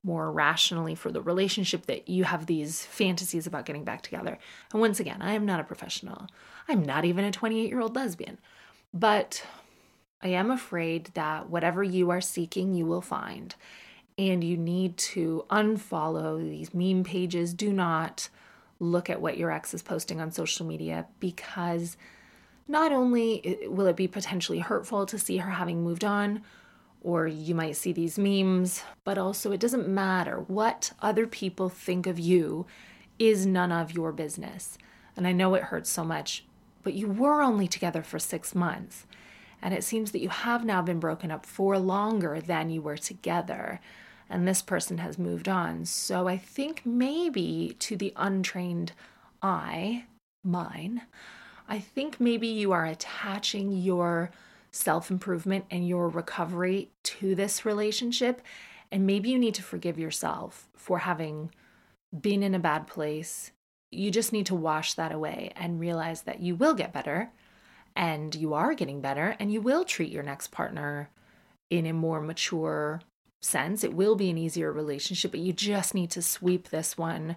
more 0.03 0.31
rationally 0.31 0.95
for 0.95 1.11
the 1.11 1.21
relationship, 1.21 1.87
that 1.87 2.09
you 2.09 2.25
have 2.25 2.47
these 2.47 2.85
fantasies 2.87 3.47
about 3.47 3.67
getting 3.67 3.85
back 3.85 4.03
together. 4.03 4.39
And 4.73 4.81
once 4.81 5.01
again, 5.01 5.21
I 5.21 5.33
am 5.33 5.45
not 5.45 5.59
a 5.61 5.65
professional, 5.65 6.27
I'm 6.69 6.83
not 6.83 7.05
even 7.05 7.25
a 7.25 7.33
28 7.33 7.69
year 7.69 7.81
old 7.81 7.97
lesbian. 7.97 8.39
But 8.95 9.45
I 10.23 10.29
am 10.29 10.51
afraid 10.51 11.11
that 11.15 11.51
whatever 11.51 11.83
you 11.83 12.11
are 12.11 12.21
seeking, 12.21 12.75
you 12.75 12.87
will 12.87 13.03
find. 13.03 13.55
And 14.17 14.43
you 14.43 14.57
need 14.57 14.97
to 14.99 15.45
unfollow 15.51 16.41
these 16.41 16.73
meme 16.73 17.05
pages. 17.05 17.53
Do 17.53 17.73
not 17.73 18.29
look 18.79 19.11
at 19.11 19.21
what 19.21 19.37
your 19.37 19.51
ex 19.51 19.75
is 19.75 19.83
posting 19.83 20.21
on 20.21 20.31
social 20.31 20.67
media 20.67 21.07
because 21.21 21.97
not 22.69 22.93
only 22.93 23.59
will 23.69 23.87
it 23.87 23.97
be 23.97 24.09
potentially 24.09 24.59
hurtful 24.59 25.07
to 25.07 25.19
see 25.19 25.39
her 25.39 25.51
having 25.51 25.83
moved 25.83 26.05
on, 26.05 26.43
or 27.01 27.27
you 27.27 27.55
might 27.55 27.77
see 27.77 27.93
these 27.93 28.19
memes, 28.19 28.83
but 29.05 29.17
also 29.17 29.53
it 29.53 29.61
doesn't 29.61 29.89
matter 29.89 30.41
what 30.41 30.93
other 31.01 31.27
people 31.27 31.69
think 31.69 32.07
of 32.07 32.19
you 32.19 32.67
is 33.19 33.47
none 33.47 33.71
of 33.71 33.93
your 33.93 34.13
business. 34.13 34.77
And 35.17 35.27
I 35.27 35.33
know 35.33 35.55
it 35.55 35.65
hurts 35.65 35.89
so 35.89 36.05
much, 36.05 36.45
but 36.83 36.95
you 36.95 37.07
were 37.09 37.43
only 37.43 37.69
together 37.69 38.03
for 38.03 38.19
six 38.19 38.55
months. 38.55 39.07
And 39.63 39.73
it 39.73 39.85
seems 39.85 40.11
that 40.13 40.21
you 40.21 40.29
have 40.29 40.65
now 40.65 40.83
been 40.83 41.01
broken 41.01 41.31
up 41.31 41.47
for 41.47 41.79
longer 41.79 42.41
than 42.41 42.71
you 42.71 42.83
were 42.83 42.99
together. 42.99 43.81
And 44.29 44.47
this 44.47 44.61
person 44.61 44.99
has 44.99 45.19
moved 45.19 45.49
on. 45.49 45.85
So 45.87 46.29
I 46.29 46.37
think 46.37 46.83
maybe 46.85 47.77
to 47.79 47.97
the 47.97 48.13
untrained 48.17 48.93
eye, 49.41 50.05
mine, 50.45 51.03
I 51.69 51.79
think 51.79 52.21
maybe 52.21 52.47
you 52.47 52.73
are 52.73 52.87
attaching 52.87 53.73
your 53.73 54.31
self 54.71 55.11
improvement 55.11 55.65
and 55.71 55.87
your 55.87 56.09
recovery 56.09 56.91
to 57.03 57.35
this 57.35 57.65
relationship. 57.65 58.43
And 58.93 59.07
maybe 59.07 59.31
you 59.31 59.39
need 59.39 59.55
to 59.55 59.63
forgive 59.63 59.99
yourself 59.99 60.69
for 60.77 60.99
having 60.99 61.51
been 62.19 62.43
in 62.43 62.55
a 62.55 62.61
bad 62.61 62.87
place. 62.87 63.51
You 63.91 64.11
just 64.11 64.33
need 64.33 64.47
to 64.47 64.55
wash 64.55 64.95
that 64.95 65.13
away 65.13 65.53
and 65.57 65.81
realize 65.81 66.23
that 66.23 66.41
you 66.41 66.55
will 66.55 66.75
get 66.75 66.93
better 66.93 67.31
and 67.97 68.35
you 68.35 68.55
are 68.55 68.75
getting 68.75 69.01
better 69.01 69.37
and 69.41 69.53
you 69.53 69.61
will 69.61 69.85
treat 69.85 70.13
your 70.13 70.23
next 70.23 70.53
partner 70.53 71.11
in 71.71 71.87
a 71.87 71.93
more 71.93 72.21
mature 72.21 73.01
sense. 73.43 73.83
It 73.83 73.95
will 73.95 74.15
be 74.15 74.31
an 74.31 74.39
easier 74.39 74.71
relationship, 74.71 75.33
but 75.33 75.41
you 75.41 75.53
just 75.53 75.95
need 75.95 76.11
to 76.13 76.23
sweep 76.23 76.69
this 76.69 76.97
one 76.97 77.37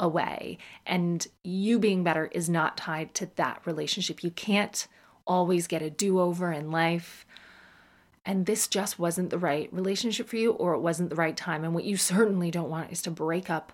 away. 0.00 0.58
And 0.86 1.26
you 1.42 1.78
being 1.78 2.04
better 2.04 2.26
is 2.26 2.48
not 2.48 2.76
tied 2.76 3.14
to 3.14 3.30
that 3.36 3.60
relationship. 3.64 4.22
You 4.22 4.30
can't 4.30 4.86
always 5.26 5.66
get 5.66 5.82
a 5.82 5.90
do 5.90 6.20
over 6.20 6.52
in 6.52 6.70
life. 6.70 7.26
And 8.24 8.46
this 8.46 8.68
just 8.68 8.98
wasn't 8.98 9.30
the 9.30 9.38
right 9.38 9.72
relationship 9.72 10.28
for 10.28 10.36
you, 10.36 10.52
or 10.52 10.74
it 10.74 10.80
wasn't 10.80 11.10
the 11.10 11.16
right 11.16 11.36
time. 11.36 11.64
And 11.64 11.74
what 11.74 11.84
you 11.84 11.96
certainly 11.96 12.50
don't 12.50 12.70
want 12.70 12.92
is 12.92 13.02
to 13.02 13.10
break 13.10 13.48
up 13.48 13.72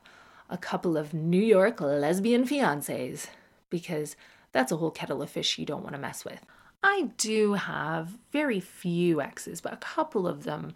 a 0.48 0.58
couple 0.58 0.96
of 0.96 1.14
New 1.14 1.42
York 1.42 1.80
lesbian 1.80 2.44
fiancés 2.44 3.28
because 3.70 4.14
that's 4.52 4.70
a 4.70 4.76
whole 4.76 4.90
kettle 4.90 5.22
of 5.22 5.30
fish 5.30 5.58
you 5.58 5.66
don't 5.66 5.82
want 5.82 5.94
to 5.94 6.00
mess 6.00 6.24
with. 6.24 6.44
I 6.82 7.10
do 7.16 7.54
have 7.54 8.18
very 8.30 8.60
few 8.60 9.20
exes, 9.20 9.60
but 9.60 9.72
a 9.72 9.78
couple 9.78 10.28
of 10.28 10.44
them 10.44 10.74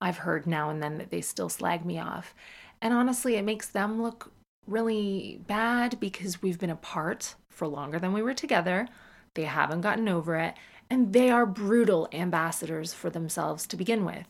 I've 0.00 0.18
heard 0.18 0.46
now 0.46 0.68
and 0.68 0.82
then 0.82 0.98
that 0.98 1.10
they 1.10 1.22
still 1.22 1.48
slag 1.48 1.84
me 1.84 1.98
off. 1.98 2.34
And 2.82 2.92
honestly, 2.92 3.36
it 3.36 3.44
makes 3.44 3.68
them 3.68 4.02
look 4.02 4.30
really 4.66 5.40
bad 5.46 5.98
because 6.00 6.42
we've 6.42 6.58
been 6.58 6.70
apart 6.70 7.34
for 7.48 7.66
longer 7.66 7.98
than 7.98 8.12
we 8.12 8.22
were 8.22 8.34
together. 8.34 8.88
They 9.34 9.44
haven't 9.44 9.82
gotten 9.82 10.08
over 10.08 10.36
it, 10.36 10.54
and 10.88 11.12
they 11.12 11.30
are 11.30 11.46
brutal 11.46 12.08
ambassadors 12.12 12.92
for 12.92 13.10
themselves 13.10 13.66
to 13.66 13.76
begin 13.76 14.04
with. 14.04 14.26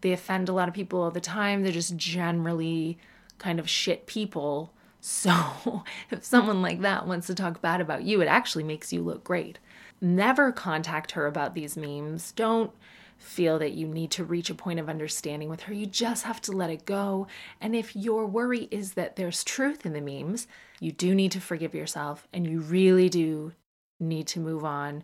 They 0.00 0.12
offend 0.12 0.48
a 0.48 0.52
lot 0.52 0.68
of 0.68 0.74
people 0.74 1.02
all 1.02 1.10
the 1.10 1.20
time. 1.20 1.62
They're 1.62 1.72
just 1.72 1.96
generally 1.96 2.98
kind 3.38 3.58
of 3.58 3.68
shit 3.68 4.06
people. 4.06 4.72
So, 5.00 5.84
if 6.10 6.24
someone 6.24 6.62
like 6.62 6.80
that 6.82 7.06
wants 7.06 7.26
to 7.28 7.34
talk 7.34 7.60
bad 7.60 7.80
about 7.80 8.04
you, 8.04 8.20
it 8.20 8.26
actually 8.26 8.64
makes 8.64 8.92
you 8.92 9.02
look 9.02 9.24
great. 9.24 9.58
Never 10.00 10.52
contact 10.52 11.12
her 11.12 11.26
about 11.26 11.54
these 11.54 11.76
memes. 11.76 12.32
Don't 12.32 12.70
feel 13.18 13.58
that 13.58 13.72
you 13.72 13.86
need 13.86 14.10
to 14.12 14.24
reach 14.24 14.48
a 14.48 14.54
point 14.54 14.78
of 14.78 14.88
understanding 14.88 15.48
with 15.48 15.62
her. 15.62 15.74
You 15.74 15.86
just 15.86 16.24
have 16.24 16.40
to 16.42 16.52
let 16.52 16.70
it 16.70 16.84
go. 16.84 17.26
And 17.60 17.74
if 17.74 17.94
your 17.94 18.26
worry 18.26 18.68
is 18.70 18.94
that 18.94 19.16
there's 19.16 19.44
truth 19.44 19.84
in 19.84 19.92
the 19.92 20.00
memes, 20.00 20.46
you 20.80 20.92
do 20.92 21.14
need 21.14 21.32
to 21.32 21.40
forgive 21.40 21.74
yourself 21.74 22.26
and 22.32 22.46
you 22.46 22.60
really 22.60 23.08
do 23.08 23.52
need 24.00 24.26
to 24.28 24.40
move 24.40 24.64
on. 24.64 25.02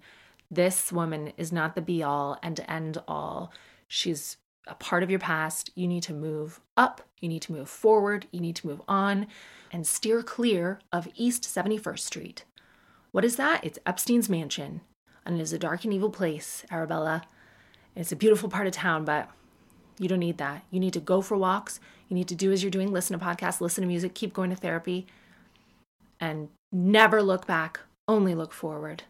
This 0.51 0.93
woman 0.93 1.33
is 1.37 1.53
not 1.53 1.75
the 1.75 1.83
be 1.83 2.03
all 2.03 2.39
and 2.43 2.65
end 2.69 2.99
all. 3.09 3.53
She's 3.89 4.37
a 4.67 4.75
part 4.75 5.03
of 5.03 5.11
your 5.11 5.19
past. 5.19 5.71
You 5.75 5.89
need 5.89 6.05
to 6.05 6.15
move 6.15 6.61
up, 6.77 7.03
you 7.21 7.29
need 7.29 7.43
to 7.43 7.53
move 7.53 7.69
forward, 7.69 8.27
you 8.31 8.41
need 8.41 8.57
to 8.57 8.67
move 8.67 8.81
on 8.89 9.27
and 9.73 9.87
steer 9.87 10.23
clear 10.23 10.79
of 10.93 11.09
East 11.17 11.43
71st 11.43 11.99
Street. 11.99 12.45
What 13.11 13.25
is 13.25 13.37
that? 13.37 13.65
It's 13.65 13.79
Epstein's 13.87 14.29
mansion, 14.29 14.81
and 15.27 15.39
it 15.39 15.43
is 15.43 15.53
a 15.53 15.59
dark 15.59 15.85
and 15.85 15.93
evil 15.93 16.11
place, 16.11 16.65
Arabella. 16.71 17.23
It's 17.97 18.13
a 18.13 18.17
beautiful 18.17 18.49
part 18.49 18.67
of 18.67 18.73
town, 18.73 19.05
but 19.05 19.31
you 19.99 20.09
don't 20.09 20.19
need 20.19 20.39
that. 20.39 20.65
You 20.71 20.81
need 20.81 20.93
to 20.95 21.01
go 21.01 21.21
for 21.21 21.37
walks. 21.37 21.81
You 22.09 22.17
need 22.17 22.29
to 22.29 22.35
do 22.35 22.53
as 22.53 22.63
you're 22.63 22.71
doing 22.71 22.93
listen 22.93 23.19
to 23.19 23.25
podcasts, 23.25 23.61
listen 23.61 23.83
to 23.83 23.89
music, 23.89 24.15
keep 24.15 24.33
going 24.33 24.51
to 24.51 24.57
therapy, 24.57 25.07
and 26.21 26.49
never 26.73 27.23
look 27.23 27.47
back, 27.47 27.81
only 28.09 28.35
look 28.35 28.53
forward. 28.53 29.05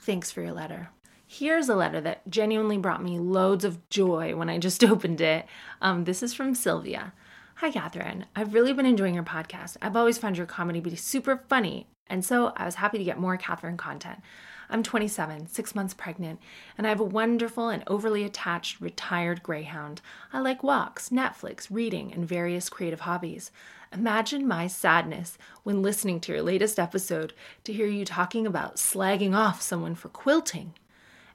Thanks 0.00 0.30
for 0.30 0.42
your 0.42 0.52
letter. 0.52 0.90
Here's 1.26 1.68
a 1.68 1.74
letter 1.74 2.00
that 2.02 2.28
genuinely 2.30 2.78
brought 2.78 3.02
me 3.02 3.18
loads 3.18 3.64
of 3.64 3.88
joy 3.90 4.36
when 4.36 4.48
I 4.48 4.58
just 4.58 4.84
opened 4.84 5.20
it. 5.20 5.46
Um, 5.82 6.04
this 6.04 6.22
is 6.22 6.32
from 6.32 6.54
Sylvia. 6.54 7.12
Hi, 7.56 7.70
Catherine. 7.70 8.26
I've 8.36 8.54
really 8.54 8.72
been 8.72 8.86
enjoying 8.86 9.14
your 9.14 9.24
podcast. 9.24 9.76
I've 9.82 9.96
always 9.96 10.18
found 10.18 10.36
your 10.36 10.46
comedy 10.46 10.80
to 10.80 10.90
be 10.90 10.96
super 10.96 11.42
funny, 11.48 11.86
and 12.06 12.24
so 12.24 12.52
I 12.56 12.64
was 12.64 12.76
happy 12.76 12.98
to 12.98 13.04
get 13.04 13.18
more 13.18 13.36
Catherine 13.36 13.78
content. 13.78 14.20
I'm 14.68 14.82
27, 14.82 15.48
six 15.48 15.74
months 15.74 15.94
pregnant, 15.94 16.40
and 16.76 16.86
I 16.86 16.90
have 16.90 17.00
a 17.00 17.04
wonderful 17.04 17.68
and 17.68 17.84
overly 17.86 18.24
attached 18.24 18.80
retired 18.80 19.42
greyhound. 19.42 20.00
I 20.32 20.40
like 20.40 20.62
walks, 20.62 21.10
Netflix, 21.10 21.68
reading, 21.70 22.12
and 22.12 22.26
various 22.26 22.68
creative 22.68 23.00
hobbies. 23.00 23.50
Imagine 23.92 24.46
my 24.46 24.66
sadness 24.66 25.38
when 25.62 25.82
listening 25.82 26.20
to 26.20 26.32
your 26.32 26.42
latest 26.42 26.78
episode 26.78 27.32
to 27.64 27.72
hear 27.72 27.86
you 27.86 28.04
talking 28.04 28.46
about 28.46 28.76
slagging 28.76 29.36
off 29.36 29.62
someone 29.62 29.94
for 29.94 30.08
quilting. 30.08 30.74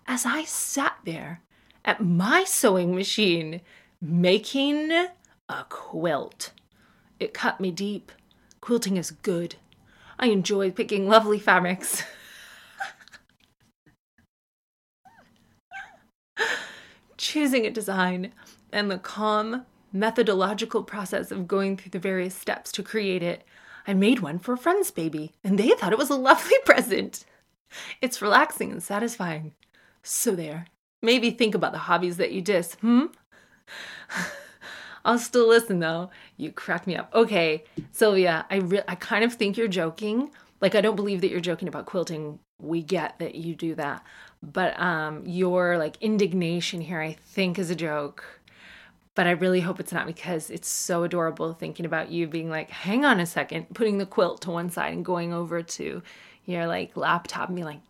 As 0.06 0.26
I 0.26 0.44
sat 0.44 0.98
there 1.06 1.42
at 1.86 2.04
my 2.04 2.44
sewing 2.44 2.94
machine 2.94 3.62
making 4.02 4.92
a 4.92 5.66
quilt, 5.70 6.52
it 7.20 7.34
cut 7.34 7.60
me 7.60 7.72
deep. 7.72 8.12
Quilting 8.60 8.98
is 8.98 9.12
good. 9.12 9.56
I 10.20 10.28
enjoy 10.28 10.72
picking 10.72 11.08
lovely 11.08 11.40
fabrics. 11.40 12.04
choosing 17.22 17.66
a 17.66 17.70
design 17.70 18.34
and 18.74 18.90
the 18.90 18.98
calm 18.98 19.66
methodological 19.94 20.84
process 20.84 21.32
of 21.32 21.48
going 21.48 21.78
through 21.78 21.92
the 21.92 22.00
various 22.00 22.34
steps 22.36 22.72
to 22.74 22.84
create 22.84 23.22
it. 23.22 23.44
I 23.86 23.94
made 23.94 24.20
one 24.20 24.40
for 24.40 24.54
a 24.54 24.58
friend's 24.58 24.92
baby, 24.92 25.34
and 25.44 25.58
they 25.58 25.70
thought 25.70 25.92
it 25.92 25.98
was 25.98 26.10
a 26.10 26.16
lovely 26.16 26.58
present. 26.66 27.26
It's 28.02 28.22
relaxing 28.22 28.72
and 28.72 28.82
satisfying. 28.82 29.54
So, 30.04 30.36
there. 30.36 30.66
Maybe 31.02 31.32
think 31.32 31.56
about 31.56 31.72
the 31.72 31.80
hobbies 31.80 32.18
that 32.18 32.32
you 32.32 32.42
diss, 32.42 32.76
hmm? 32.76 33.06
I'll 35.06 35.18
still 35.18 35.48
listen 35.48 35.80
though. 35.80 36.12
You 36.38 36.52
crack 36.52 36.86
me 36.86 36.96
up. 36.96 37.12
Okay, 37.14 37.64
Sylvia, 37.92 38.46
I 38.52 38.58
re- 38.58 38.84
I 38.88 38.94
kind 38.94 39.24
of 39.24 39.34
think 39.34 39.58
you're 39.58 39.68
joking. 39.68 40.30
Like 40.60 40.76
I 40.76 40.82
don't 40.82 40.96
believe 40.96 41.22
that 41.22 41.32
you're 41.32 41.40
joking 41.40 41.68
about 41.68 41.88
quilting. 41.88 42.38
We 42.60 42.84
get 42.84 43.18
that 43.18 43.34
you 43.34 43.56
do 43.56 43.74
that 43.76 44.06
but 44.44 44.80
um 44.80 45.24
your 45.26 45.78
like 45.78 45.98
indignation 46.02 46.82
here 46.82 47.02
i 47.02 47.14
think 47.26 47.60
is 47.60 47.70
a 47.70 47.76
joke. 47.76 48.24
But 49.14 49.28
i 49.28 49.32
really 49.32 49.60
hope 49.60 49.80
it's 49.80 49.92
not 49.92 50.08
because 50.08 50.50
it's 50.50 50.70
so 50.70 51.04
adorable 51.04 51.54
thinking 51.54 51.86
about 51.86 52.12
you 52.12 52.28
being 52.28 52.50
like 52.50 52.70
hang 52.70 53.04
on 53.06 53.20
a 53.20 53.26
second 53.26 53.68
putting 53.74 53.98
the 53.98 54.06
quilt 54.06 54.42
to 54.44 54.52
one 54.52 54.70
side 54.70 54.94
and 54.94 55.04
going 55.06 55.34
over 55.34 55.62
to 55.62 56.02
your 56.46 56.66
like 56.66 56.96
laptop 56.96 57.50
and 57.50 57.56
being 57.56 57.66
like 57.66 57.82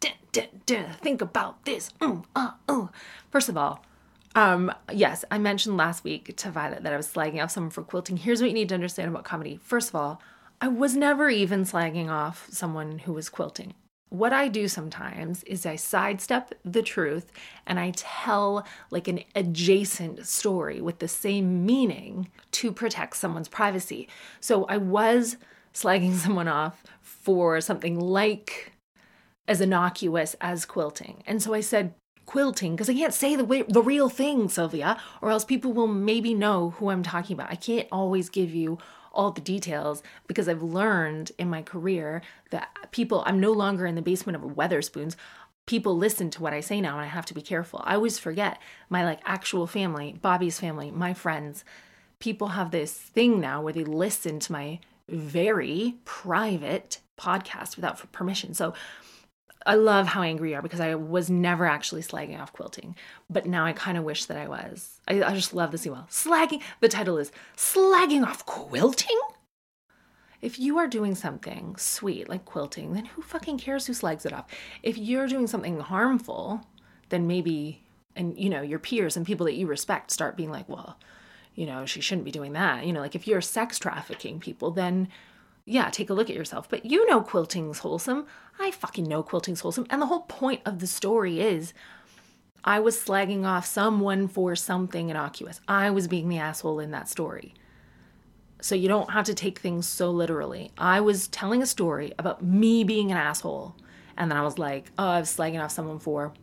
think 1.01 1.21
about 1.21 1.63
this. 1.65 1.91
Mm, 2.01 2.25
uh, 2.35 2.51
uh. 2.67 2.87
first 3.29 3.49
of 3.49 3.57
all 3.57 3.85
um 4.33 4.73
yes 4.91 5.23
i 5.29 5.37
mentioned 5.37 5.77
last 5.77 6.03
week 6.03 6.35
to 6.37 6.49
violet 6.49 6.83
that 6.83 6.93
i 6.93 6.97
was 6.97 7.07
slagging 7.07 7.43
off 7.43 7.51
someone 7.51 7.69
for 7.69 7.83
quilting. 7.83 8.17
Here's 8.17 8.41
what 8.41 8.49
you 8.49 8.55
need 8.55 8.69
to 8.69 8.75
understand 8.75 9.09
about 9.09 9.23
comedy. 9.23 9.59
First 9.63 9.89
of 9.89 9.95
all 9.95 10.21
I 10.59 10.67
was 10.67 10.95
never 10.95 11.29
even 11.29 11.63
slagging 11.65 12.09
off 12.09 12.47
someone 12.51 12.99
who 12.99 13.13
was 13.13 13.29
quilting 13.29 13.73
what 14.11 14.33
I 14.33 14.49
do 14.49 14.67
sometimes 14.67 15.41
is 15.43 15.65
I 15.65 15.77
sidestep 15.77 16.53
the 16.65 16.81
truth 16.81 17.31
and 17.65 17.79
I 17.79 17.93
tell 17.95 18.65
like 18.89 19.07
an 19.07 19.23
adjacent 19.35 20.27
story 20.27 20.81
with 20.81 20.99
the 20.99 21.07
same 21.07 21.65
meaning 21.65 22.27
to 22.51 22.73
protect 22.73 23.15
someone's 23.15 23.47
privacy. 23.47 24.09
So 24.41 24.65
I 24.65 24.75
was 24.75 25.37
slagging 25.73 26.15
someone 26.17 26.49
off 26.49 26.83
for 27.01 27.61
something 27.61 27.97
like 27.97 28.73
as 29.47 29.61
innocuous 29.61 30.35
as 30.41 30.65
quilting. 30.65 31.23
And 31.25 31.41
so 31.41 31.53
I 31.53 31.61
said 31.61 31.93
quilting 32.25 32.75
because 32.75 32.89
I 32.89 32.93
can't 32.93 33.13
say 33.13 33.37
the 33.37 33.45
way, 33.45 33.61
the 33.61 33.81
real 33.81 34.09
thing, 34.09 34.49
Sylvia, 34.49 34.99
or 35.21 35.31
else 35.31 35.45
people 35.45 35.71
will 35.71 35.87
maybe 35.87 36.33
know 36.33 36.71
who 36.71 36.89
I'm 36.89 37.03
talking 37.03 37.33
about. 37.35 37.49
I 37.49 37.55
can't 37.55 37.87
always 37.93 38.27
give 38.27 38.53
you 38.53 38.77
all 39.11 39.31
the 39.31 39.41
details 39.41 40.01
because 40.27 40.47
I've 40.47 40.63
learned 40.63 41.31
in 41.37 41.49
my 41.49 41.61
career 41.61 42.21
that 42.51 42.69
people, 42.91 43.23
I'm 43.25 43.39
no 43.39 43.51
longer 43.51 43.85
in 43.85 43.95
the 43.95 44.01
basement 44.01 44.35
of 44.35 44.41
Wetherspoons. 44.55 45.15
people 45.65 45.95
listen 45.95 46.29
to 46.31 46.41
what 46.41 46.53
I 46.53 46.59
say 46.59 46.81
now 46.81 46.93
and 46.93 47.01
I 47.01 47.09
have 47.09 47.25
to 47.27 47.33
be 47.33 47.41
careful. 47.41 47.81
I 47.83 47.95
always 47.95 48.17
forget 48.17 48.59
my 48.89 49.05
like 49.05 49.19
actual 49.25 49.67
family, 49.67 50.17
Bobby's 50.21 50.59
family, 50.59 50.91
my 50.91 51.13
friends. 51.13 51.63
People 52.19 52.49
have 52.49 52.71
this 52.71 52.93
thing 52.93 53.39
now 53.39 53.61
where 53.61 53.73
they 53.73 53.83
listen 53.83 54.39
to 54.39 54.51
my 54.51 54.79
very 55.07 55.95
private 56.05 56.99
podcast 57.19 57.75
without 57.75 58.11
permission. 58.11 58.53
So 58.53 58.73
I 59.65 59.75
love 59.75 60.07
how 60.07 60.21
angry 60.21 60.51
you 60.51 60.55
are 60.55 60.61
because 60.61 60.79
I 60.79 60.95
was 60.95 61.29
never 61.29 61.65
actually 61.65 62.01
slagging 62.01 62.39
off 62.39 62.53
quilting, 62.53 62.95
but 63.29 63.45
now 63.45 63.65
I 63.65 63.73
kind 63.73 63.97
of 63.97 64.03
wish 64.03 64.25
that 64.25 64.37
I 64.37 64.47
was. 64.47 64.99
I, 65.07 65.21
I 65.23 65.33
just 65.35 65.53
love 65.53 65.71
this 65.71 65.85
email. 65.85 66.07
Slagging, 66.09 66.61
the 66.79 66.87
title 66.87 67.17
is 67.17 67.31
Slagging 67.55 68.25
Off 68.25 68.45
Quilting? 68.45 69.19
If 70.41 70.59
you 70.59 70.79
are 70.79 70.87
doing 70.87 71.13
something 71.13 71.75
sweet 71.77 72.27
like 72.27 72.45
quilting, 72.45 72.93
then 72.93 73.05
who 73.05 73.21
fucking 73.21 73.59
cares 73.59 73.85
who 73.85 73.93
slags 73.93 74.25
it 74.25 74.33
off? 74.33 74.47
If 74.81 74.97
you're 74.97 75.27
doing 75.27 75.45
something 75.45 75.79
harmful, 75.79 76.61
then 77.09 77.27
maybe, 77.27 77.83
and 78.15 78.35
you 78.37 78.49
know, 78.49 78.61
your 78.61 78.79
peers 78.79 79.15
and 79.15 79.25
people 79.25 79.45
that 79.45 79.53
you 79.53 79.67
respect 79.67 80.09
start 80.09 80.35
being 80.35 80.49
like, 80.49 80.67
well, 80.67 80.97
you 81.53 81.67
know, 81.67 81.85
she 81.85 82.01
shouldn't 82.01 82.25
be 82.25 82.31
doing 82.31 82.53
that. 82.53 82.85
You 82.87 82.93
know, 82.93 83.01
like 83.01 83.13
if 83.13 83.27
you're 83.27 83.41
sex 83.41 83.77
trafficking 83.77 84.39
people, 84.39 84.71
then 84.71 85.09
yeah, 85.65 85.89
take 85.89 86.09
a 86.09 86.13
look 86.13 86.29
at 86.29 86.35
yourself. 86.35 86.69
But 86.69 86.85
you 86.85 87.07
know 87.09 87.21
quilting's 87.21 87.79
wholesome. 87.79 88.25
I 88.59 88.71
fucking 88.71 89.07
know 89.07 89.23
quilting's 89.23 89.61
wholesome. 89.61 89.87
And 89.89 90.01
the 90.01 90.07
whole 90.07 90.21
point 90.21 90.61
of 90.65 90.79
the 90.79 90.87
story 90.87 91.39
is 91.41 91.73
I 92.63 92.79
was 92.79 92.97
slagging 92.97 93.45
off 93.45 93.65
someone 93.65 94.27
for 94.27 94.55
something 94.55 95.09
innocuous. 95.09 95.61
I 95.67 95.89
was 95.89 96.07
being 96.07 96.29
the 96.29 96.37
asshole 96.37 96.79
in 96.79 96.91
that 96.91 97.09
story. 97.09 97.53
So 98.61 98.75
you 98.75 98.87
don't 98.87 99.11
have 99.11 99.25
to 99.25 99.33
take 99.33 99.57
things 99.57 99.87
so 99.87 100.11
literally. 100.11 100.71
I 100.77 101.01
was 101.01 101.27
telling 101.27 101.63
a 101.63 101.65
story 101.65 102.13
about 102.19 102.43
me 102.43 102.83
being 102.83 103.11
an 103.11 103.17
asshole. 103.17 103.75
And 104.17 104.29
then 104.29 104.37
I 104.37 104.43
was 104.43 104.59
like, 104.59 104.91
oh, 104.99 105.07
I 105.07 105.19
was 105.19 105.35
slagging 105.35 105.63
off 105.63 105.71
someone 105.71 105.97
for 105.97 106.33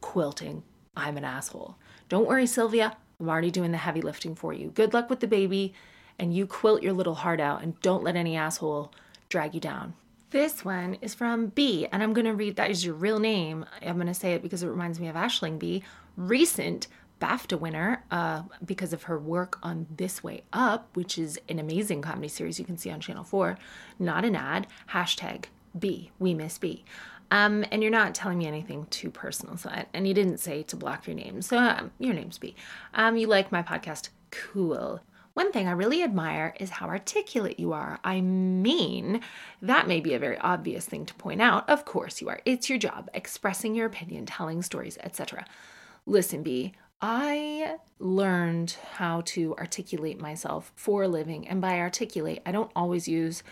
quilting. 0.00 0.64
I'm 0.96 1.16
an 1.16 1.24
asshole. 1.24 1.76
Don't 2.08 2.26
worry, 2.26 2.46
Sylvia. 2.46 2.96
I'm 3.20 3.28
already 3.28 3.52
doing 3.52 3.70
the 3.70 3.78
heavy 3.78 4.00
lifting 4.00 4.34
for 4.34 4.52
you. 4.52 4.70
Good 4.70 4.92
luck 4.92 5.08
with 5.08 5.20
the 5.20 5.28
baby 5.28 5.74
and 6.18 6.34
you 6.34 6.46
quilt 6.46 6.82
your 6.82 6.92
little 6.92 7.16
heart 7.16 7.40
out 7.40 7.62
and 7.62 7.80
don't 7.80 8.04
let 8.04 8.16
any 8.16 8.36
asshole 8.36 8.92
drag 9.28 9.54
you 9.54 9.60
down. 9.60 9.94
This 10.30 10.64
one 10.64 10.94
is 11.00 11.14
from 11.14 11.46
B, 11.46 11.86
and 11.92 12.02
I'm 12.02 12.12
going 12.12 12.24
to 12.24 12.34
read 12.34 12.56
that 12.56 12.70
is 12.70 12.84
your 12.84 12.94
real 12.94 13.20
name. 13.20 13.64
I'm 13.80 13.94
going 13.94 14.08
to 14.08 14.14
say 14.14 14.32
it 14.32 14.42
because 14.42 14.62
it 14.62 14.68
reminds 14.68 14.98
me 14.98 15.06
of 15.06 15.14
Aisling 15.14 15.58
Bea, 15.58 15.84
recent 16.16 16.88
BAFTA 17.20 17.58
winner 17.58 18.04
uh, 18.10 18.42
because 18.64 18.92
of 18.92 19.04
her 19.04 19.18
work 19.18 19.58
on 19.62 19.86
This 19.94 20.24
Way 20.24 20.42
Up, 20.52 20.88
which 20.94 21.18
is 21.18 21.38
an 21.48 21.58
amazing 21.58 22.02
comedy 22.02 22.28
series 22.28 22.58
you 22.58 22.64
can 22.64 22.76
see 22.76 22.90
on 22.90 23.00
Channel 23.00 23.24
4. 23.24 23.56
Not 23.98 24.24
an 24.24 24.34
ad, 24.34 24.66
hashtag 24.90 25.44
B, 25.78 26.10
we 26.18 26.34
miss 26.34 26.58
B. 26.58 26.84
Um, 27.30 27.64
and 27.70 27.82
you're 27.82 27.90
not 27.90 28.14
telling 28.14 28.38
me 28.38 28.46
anything 28.46 28.86
too 28.90 29.10
personal, 29.10 29.56
so 29.56 29.70
I, 29.70 29.86
and 29.94 30.06
you 30.06 30.14
didn't 30.14 30.38
say 30.38 30.62
to 30.64 30.76
block 30.76 31.06
your 31.06 31.16
name, 31.16 31.42
so 31.42 31.58
um, 31.58 31.92
your 31.98 32.14
name's 32.14 32.38
B. 32.38 32.54
Um, 32.92 33.16
you 33.16 33.26
like 33.26 33.50
my 33.50 33.62
podcast, 33.62 34.10
cool. 34.30 35.00
One 35.34 35.50
thing 35.50 35.66
I 35.66 35.72
really 35.72 36.02
admire 36.04 36.54
is 36.60 36.70
how 36.70 36.86
articulate 36.86 37.58
you 37.58 37.72
are. 37.72 37.98
I 38.04 38.20
mean, 38.20 39.20
that 39.60 39.88
may 39.88 40.00
be 40.00 40.14
a 40.14 40.18
very 40.20 40.38
obvious 40.38 40.86
thing 40.86 41.04
to 41.06 41.14
point 41.14 41.42
out. 41.42 41.68
Of 41.68 41.84
course 41.84 42.20
you 42.20 42.28
are. 42.28 42.40
It's 42.44 42.68
your 42.68 42.78
job, 42.78 43.10
expressing 43.12 43.74
your 43.74 43.86
opinion, 43.86 44.26
telling 44.26 44.62
stories, 44.62 44.96
etc. 45.02 45.44
Listen, 46.06 46.44
B, 46.44 46.72
I 47.00 47.78
learned 47.98 48.76
how 48.92 49.22
to 49.26 49.56
articulate 49.56 50.20
myself 50.20 50.72
for 50.76 51.02
a 51.02 51.08
living. 51.08 51.48
And 51.48 51.60
by 51.60 51.80
articulate, 51.80 52.40
I 52.46 52.52
don't 52.52 52.70
always 52.76 53.08
use 53.08 53.42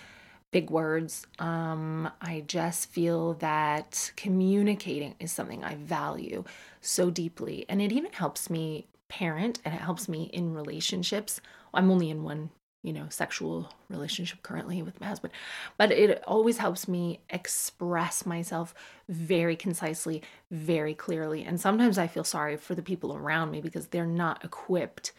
big 0.52 0.70
words. 0.70 1.26
Um, 1.40 2.08
I 2.20 2.44
just 2.46 2.90
feel 2.90 3.34
that 3.34 4.12
communicating 4.14 5.16
is 5.18 5.32
something 5.32 5.64
I 5.64 5.74
value 5.74 6.44
so 6.80 7.10
deeply. 7.10 7.66
And 7.68 7.82
it 7.82 7.90
even 7.90 8.12
helps 8.12 8.48
me 8.48 8.86
parent 9.08 9.58
and 9.64 9.74
it 9.74 9.80
helps 9.80 10.08
me 10.08 10.30
in 10.32 10.54
relationships 10.54 11.40
I'm 11.74 11.90
only 11.90 12.10
in 12.10 12.22
one, 12.22 12.50
you 12.82 12.92
know, 12.92 13.06
sexual 13.08 13.72
relationship 13.88 14.42
currently 14.42 14.82
with 14.82 15.00
my 15.00 15.06
husband, 15.06 15.32
but 15.78 15.92
it 15.92 16.22
always 16.26 16.58
helps 16.58 16.88
me 16.88 17.20
express 17.30 18.26
myself 18.26 18.74
very 19.08 19.56
concisely, 19.56 20.22
very 20.50 20.94
clearly. 20.94 21.44
And 21.44 21.60
sometimes 21.60 21.98
I 21.98 22.06
feel 22.06 22.24
sorry 22.24 22.56
for 22.56 22.74
the 22.74 22.82
people 22.82 23.14
around 23.14 23.50
me 23.50 23.60
because 23.60 23.86
they're 23.88 24.06
not 24.06 24.44
equipped 24.44 25.12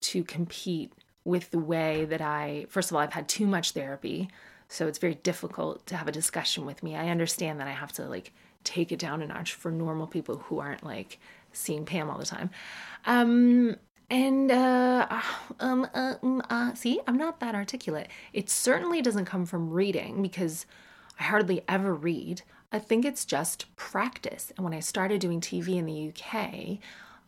to 0.00 0.22
compete 0.24 0.92
with 1.24 1.50
the 1.50 1.58
way 1.58 2.04
that 2.06 2.20
I, 2.20 2.66
first 2.68 2.90
of 2.90 2.96
all, 2.96 3.02
I've 3.02 3.12
had 3.12 3.28
too 3.28 3.46
much 3.46 3.72
therapy. 3.72 4.28
So 4.68 4.86
it's 4.86 4.98
very 4.98 5.14
difficult 5.14 5.86
to 5.86 5.96
have 5.96 6.08
a 6.08 6.12
discussion 6.12 6.66
with 6.66 6.82
me. 6.82 6.94
I 6.94 7.08
understand 7.08 7.60
that 7.60 7.68
I 7.68 7.72
have 7.72 7.92
to 7.94 8.06
like 8.06 8.32
take 8.64 8.92
it 8.92 8.98
down 8.98 9.22
a 9.22 9.26
notch 9.26 9.54
for 9.54 9.70
normal 9.70 10.06
people 10.06 10.36
who 10.36 10.58
aren't 10.58 10.84
like 10.84 11.18
seeing 11.52 11.84
Pam 11.84 12.10
all 12.10 12.18
the 12.18 12.26
time. 12.26 12.50
Um, 13.06 13.76
and 14.10 14.50
uh, 14.50 15.06
um, 15.60 15.86
uh, 15.94 16.14
um, 16.22 16.42
uh, 16.48 16.74
see, 16.74 17.00
I'm 17.06 17.16
not 17.16 17.40
that 17.40 17.54
articulate. 17.54 18.08
It 18.32 18.50
certainly 18.50 19.02
doesn't 19.02 19.26
come 19.26 19.46
from 19.46 19.70
reading 19.70 20.22
because 20.22 20.66
I 21.18 21.24
hardly 21.24 21.62
ever 21.68 21.94
read. 21.94 22.42
I 22.70 22.78
think 22.78 23.04
it's 23.04 23.24
just 23.24 23.74
practice. 23.76 24.52
And 24.56 24.64
when 24.64 24.74
I 24.74 24.80
started 24.80 25.20
doing 25.20 25.40
TV 25.40 25.76
in 25.76 25.86
the 25.86 26.08
UK, 26.08 26.78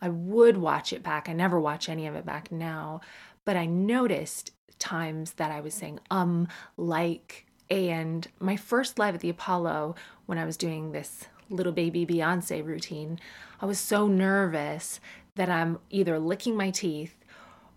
I 0.03 0.09
would 0.09 0.57
watch 0.57 0.93
it 0.93 1.03
back. 1.03 1.29
I 1.29 1.33
never 1.33 1.59
watch 1.61 1.89
any 1.89 2.07
of 2.07 2.15
it 2.15 2.27
back 2.27 2.51
now, 2.51 3.01
but 3.45 3.57
I 3.57 3.67
noticed 3.67 4.53
times 4.79 5.35
that 5.35 5.51
I 5.51 5.61
was 5.61 5.75
saying 5.75 6.01
um, 6.11 6.49
like, 6.77 7.47
and 7.69 8.27
my 8.39 8.57
first 8.57 8.99
live 8.99 9.15
at 9.15 9.21
the 9.21 9.29
Apollo 9.29 9.95
when 10.27 10.39
I 10.39 10.45
was 10.45 10.57
doing 10.57 10.93
this 10.93 11.27
little 11.51 11.73
baby 11.73 12.07
Beyonce 12.07 12.65
routine, 12.65 13.19
I 13.61 13.67
was 13.67 13.79
so 13.79 14.07
nervous 14.07 15.01
that 15.35 15.49
I'm 15.49 15.79
either 15.91 16.19
licking 16.19 16.57
my 16.57 16.71
teeth 16.71 17.17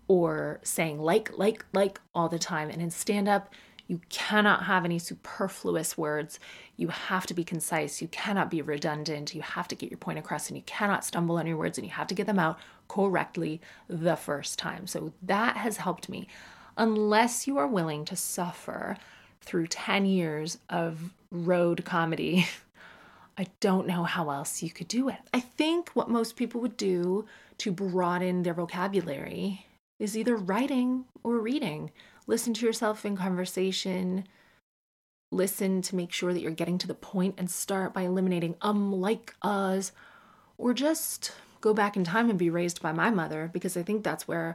or 0.08 0.60
saying 0.62 1.00
like, 1.00 1.36
like, 1.36 1.64
like 1.72 2.00
all 2.14 2.28
the 2.28 2.38
time. 2.38 2.70
And 2.70 2.82
in 2.82 2.90
stand 2.90 3.28
up, 3.28 3.52
you 3.86 4.00
cannot 4.08 4.64
have 4.64 4.84
any 4.84 4.98
superfluous 4.98 5.98
words. 5.98 6.40
You 6.76 6.88
have 6.88 7.26
to 7.26 7.34
be 7.34 7.44
concise. 7.44 8.00
You 8.00 8.08
cannot 8.08 8.50
be 8.50 8.62
redundant. 8.62 9.34
You 9.34 9.42
have 9.42 9.68
to 9.68 9.74
get 9.74 9.90
your 9.90 9.98
point 9.98 10.18
across 10.18 10.48
and 10.48 10.56
you 10.56 10.62
cannot 10.64 11.04
stumble 11.04 11.36
on 11.36 11.46
your 11.46 11.58
words 11.58 11.76
and 11.76 11.86
you 11.86 11.92
have 11.92 12.06
to 12.06 12.14
get 12.14 12.26
them 12.26 12.38
out 12.38 12.58
correctly 12.88 13.60
the 13.88 14.16
first 14.16 14.58
time. 14.58 14.86
So 14.86 15.12
that 15.22 15.58
has 15.58 15.78
helped 15.78 16.08
me. 16.08 16.28
Unless 16.76 17.46
you 17.46 17.58
are 17.58 17.66
willing 17.66 18.04
to 18.06 18.16
suffer 18.16 18.96
through 19.42 19.66
10 19.66 20.06
years 20.06 20.58
of 20.70 21.12
road 21.30 21.84
comedy, 21.84 22.46
I 23.38 23.48
don't 23.60 23.86
know 23.86 24.04
how 24.04 24.30
else 24.30 24.62
you 24.62 24.70
could 24.70 24.88
do 24.88 25.08
it. 25.08 25.18
I 25.32 25.40
think 25.40 25.90
what 25.90 26.08
most 26.08 26.36
people 26.36 26.60
would 26.62 26.76
do 26.76 27.26
to 27.58 27.72
broaden 27.72 28.42
their 28.42 28.54
vocabulary 28.54 29.66
is 29.98 30.16
either 30.16 30.36
writing 30.36 31.04
or 31.22 31.38
reading. 31.38 31.90
Listen 32.26 32.54
to 32.54 32.66
yourself 32.66 33.04
in 33.04 33.16
conversation. 33.16 34.26
Listen 35.30 35.82
to 35.82 35.96
make 35.96 36.12
sure 36.12 36.32
that 36.32 36.40
you're 36.40 36.50
getting 36.50 36.78
to 36.78 36.86
the 36.86 36.94
point 36.94 37.34
and 37.38 37.50
start 37.50 37.92
by 37.92 38.02
eliminating 38.02 38.56
um, 38.62 38.92
like, 38.92 39.34
us, 39.42 39.92
or 40.58 40.74
just 40.74 41.32
go 41.60 41.74
back 41.74 41.96
in 41.96 42.04
time 42.04 42.28
and 42.28 42.38
be 42.38 42.50
raised 42.50 42.82
by 42.82 42.92
my 42.92 43.10
mother 43.10 43.50
because 43.52 43.76
I 43.76 43.82
think 43.82 44.04
that's 44.04 44.28
where 44.28 44.54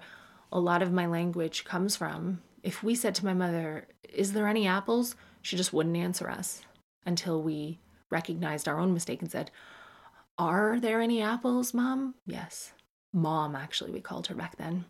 a 0.51 0.59
lot 0.59 0.81
of 0.81 0.91
my 0.91 1.05
language 1.05 1.63
comes 1.63 1.95
from. 1.95 2.41
If 2.63 2.83
we 2.83 2.95
said 2.95 3.15
to 3.15 3.25
my 3.25 3.33
mother, 3.33 3.87
Is 4.07 4.33
there 4.33 4.47
any 4.47 4.67
apples? 4.67 5.15
she 5.41 5.55
just 5.55 5.73
wouldn't 5.73 5.95
answer 5.95 6.29
us 6.29 6.61
until 7.05 7.41
we 7.41 7.79
recognized 8.09 8.67
our 8.67 8.79
own 8.79 8.93
mistake 8.93 9.21
and 9.21 9.31
said, 9.31 9.51
Are 10.37 10.79
there 10.79 11.01
any 11.01 11.21
apples, 11.21 11.73
Mom? 11.73 12.15
Yes. 12.25 12.73
Mom, 13.11 13.55
actually, 13.55 13.91
we 13.91 14.01
called 14.01 14.27
her 14.27 14.35
back 14.35 14.57
then, 14.57 14.85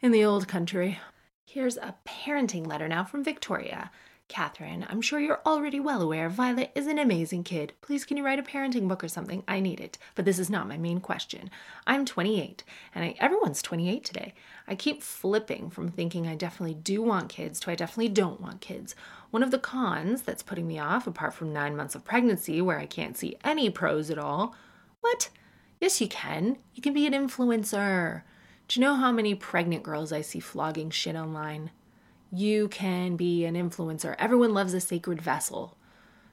in 0.00 0.10
the 0.10 0.24
old 0.24 0.48
country. 0.48 0.98
Here's 1.46 1.76
a 1.76 1.94
parenting 2.06 2.66
letter 2.66 2.88
now 2.88 3.04
from 3.04 3.24
Victoria. 3.24 3.90
Catherine, 4.30 4.86
I'm 4.88 5.00
sure 5.00 5.18
you're 5.18 5.40
already 5.44 5.80
well 5.80 6.00
aware 6.00 6.28
Violet 6.28 6.70
is 6.76 6.86
an 6.86 7.00
amazing 7.00 7.42
kid. 7.42 7.72
Please, 7.80 8.04
can 8.04 8.16
you 8.16 8.24
write 8.24 8.38
a 8.38 8.44
parenting 8.44 8.86
book 8.86 9.02
or 9.02 9.08
something? 9.08 9.42
I 9.48 9.58
need 9.58 9.80
it. 9.80 9.98
But 10.14 10.24
this 10.24 10.38
is 10.38 10.48
not 10.48 10.68
my 10.68 10.78
main 10.78 11.00
question. 11.00 11.50
I'm 11.84 12.04
28, 12.04 12.62
and 12.94 13.04
I, 13.04 13.16
everyone's 13.18 13.60
28 13.60 14.04
today. 14.04 14.34
I 14.68 14.76
keep 14.76 15.02
flipping 15.02 15.68
from 15.68 15.88
thinking 15.90 16.28
I 16.28 16.36
definitely 16.36 16.74
do 16.74 17.02
want 17.02 17.28
kids 17.28 17.58
to 17.60 17.72
I 17.72 17.74
definitely 17.74 18.10
don't 18.10 18.40
want 18.40 18.60
kids. 18.60 18.94
One 19.32 19.42
of 19.42 19.50
the 19.50 19.58
cons 19.58 20.22
that's 20.22 20.44
putting 20.44 20.68
me 20.68 20.78
off, 20.78 21.08
apart 21.08 21.34
from 21.34 21.52
nine 21.52 21.76
months 21.76 21.96
of 21.96 22.04
pregnancy 22.04 22.62
where 22.62 22.78
I 22.78 22.86
can't 22.86 23.16
see 23.16 23.36
any 23.42 23.68
pros 23.68 24.10
at 24.10 24.18
all, 24.18 24.54
what? 25.00 25.30
Yes, 25.80 25.98
you 26.00 26.08
can. 26.08 26.58
You 26.74 26.82
can 26.82 26.92
be 26.92 27.06
an 27.06 27.14
influencer. 27.14 28.22
Do 28.68 28.78
you 28.78 28.86
know 28.86 28.94
how 28.94 29.10
many 29.10 29.34
pregnant 29.34 29.82
girls 29.82 30.12
I 30.12 30.20
see 30.20 30.38
flogging 30.38 30.90
shit 30.90 31.16
online? 31.16 31.70
You 32.30 32.68
can 32.68 33.16
be 33.16 33.46
an 33.46 33.54
influencer. 33.54 34.14
Everyone 34.18 34.52
loves 34.52 34.74
a 34.74 34.80
sacred 34.80 35.22
vessel. 35.22 35.78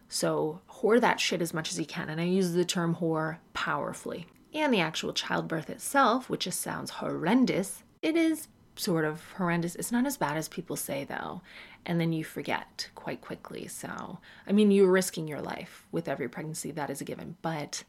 So, 0.10 0.62
whore 0.70 1.02
that 1.02 1.20
shit 1.20 1.42
as 1.42 1.54
much 1.54 1.72
as 1.72 1.80
you 1.80 1.86
can. 1.86 2.10
And 2.10 2.20
I 2.20 2.26
use 2.26 2.52
the 2.52 2.66
term 2.66 2.96
whore 2.96 3.38
powerfully. 3.54 4.28
And 4.54 4.74
the 4.74 4.82
actual 4.82 5.14
childbirth 5.14 5.70
itself, 5.70 6.30
which 6.30 6.44
just 6.44 6.62
sounds 6.62 6.92
horrendous, 6.92 7.84
it 8.02 8.16
is 8.16 8.50
sort 8.76 9.06
of 9.06 9.24
horrendous. 9.38 9.76
It's 9.76 9.92
not 9.92 10.06
as 10.06 10.18
bad 10.18 10.38
as 10.38 10.48
people 10.48 10.76
say, 10.76 11.06
though. 11.06 11.42
And 11.86 12.00
then 12.00 12.12
you 12.12 12.24
forget 12.24 12.90
quite 12.96 13.22
quickly. 13.22 13.68
So, 13.68 14.20
I 14.46 14.52
mean, 14.52 14.72
you're 14.72 14.92
risking 14.92 15.28
your 15.28 15.42
life 15.42 15.88
with 15.92 16.10
every 16.10 16.28
pregnancy, 16.28 16.72
that 16.72 16.90
is 16.90 17.02
a 17.02 17.06
given. 17.06 17.38
But 17.42 17.84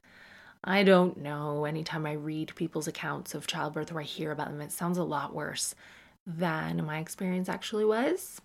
I 0.65 0.83
don't 0.83 1.19
know. 1.19 1.65
Anytime 1.65 2.05
I 2.07 2.13
read 2.13 2.55
people's 2.55 2.89
accounts 2.89 3.35
of 3.35 3.47
childbirth 3.47 3.93
or 3.93 4.01
I 4.01 4.05
hear 4.05 4.33
about 4.33 4.49
them, 4.49 4.61
it 4.61 4.73
sounds 4.73 4.99
a 4.99 5.05
lot 5.05 5.35
worse 5.35 5.75
than 6.27 6.85
my 6.85 6.99
experience 6.99 7.49
actually 7.49 7.85
was. 7.85 8.41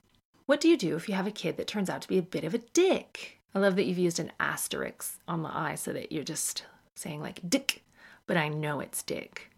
What 0.45 0.61
do 0.61 0.69
you 0.69 0.77
do 0.77 0.95
if 0.95 1.09
you 1.09 1.15
have 1.15 1.27
a 1.27 1.31
kid 1.31 1.57
that 1.57 1.67
turns 1.67 1.89
out 1.89 2.01
to 2.01 2.07
be 2.07 2.17
a 2.17 2.23
bit 2.23 2.43
of 2.43 2.53
a 2.53 2.59
dick? 2.59 3.39
I 3.55 3.59
love 3.59 3.75
that 3.75 3.85
you've 3.85 3.97
used 3.97 4.19
an 4.19 4.31
asterisk 4.39 5.19
on 5.27 5.43
the 5.43 5.49
I 5.49 5.75
so 5.75 5.93
that 5.93 6.11
you're 6.11 6.23
just 6.23 6.65
saying 6.95 7.21
like 7.21 7.49
dick, 7.49 7.83
but 8.27 8.37
I 8.37 8.49
know 8.49 8.79
it's 8.79 9.03
dick. 9.03 9.49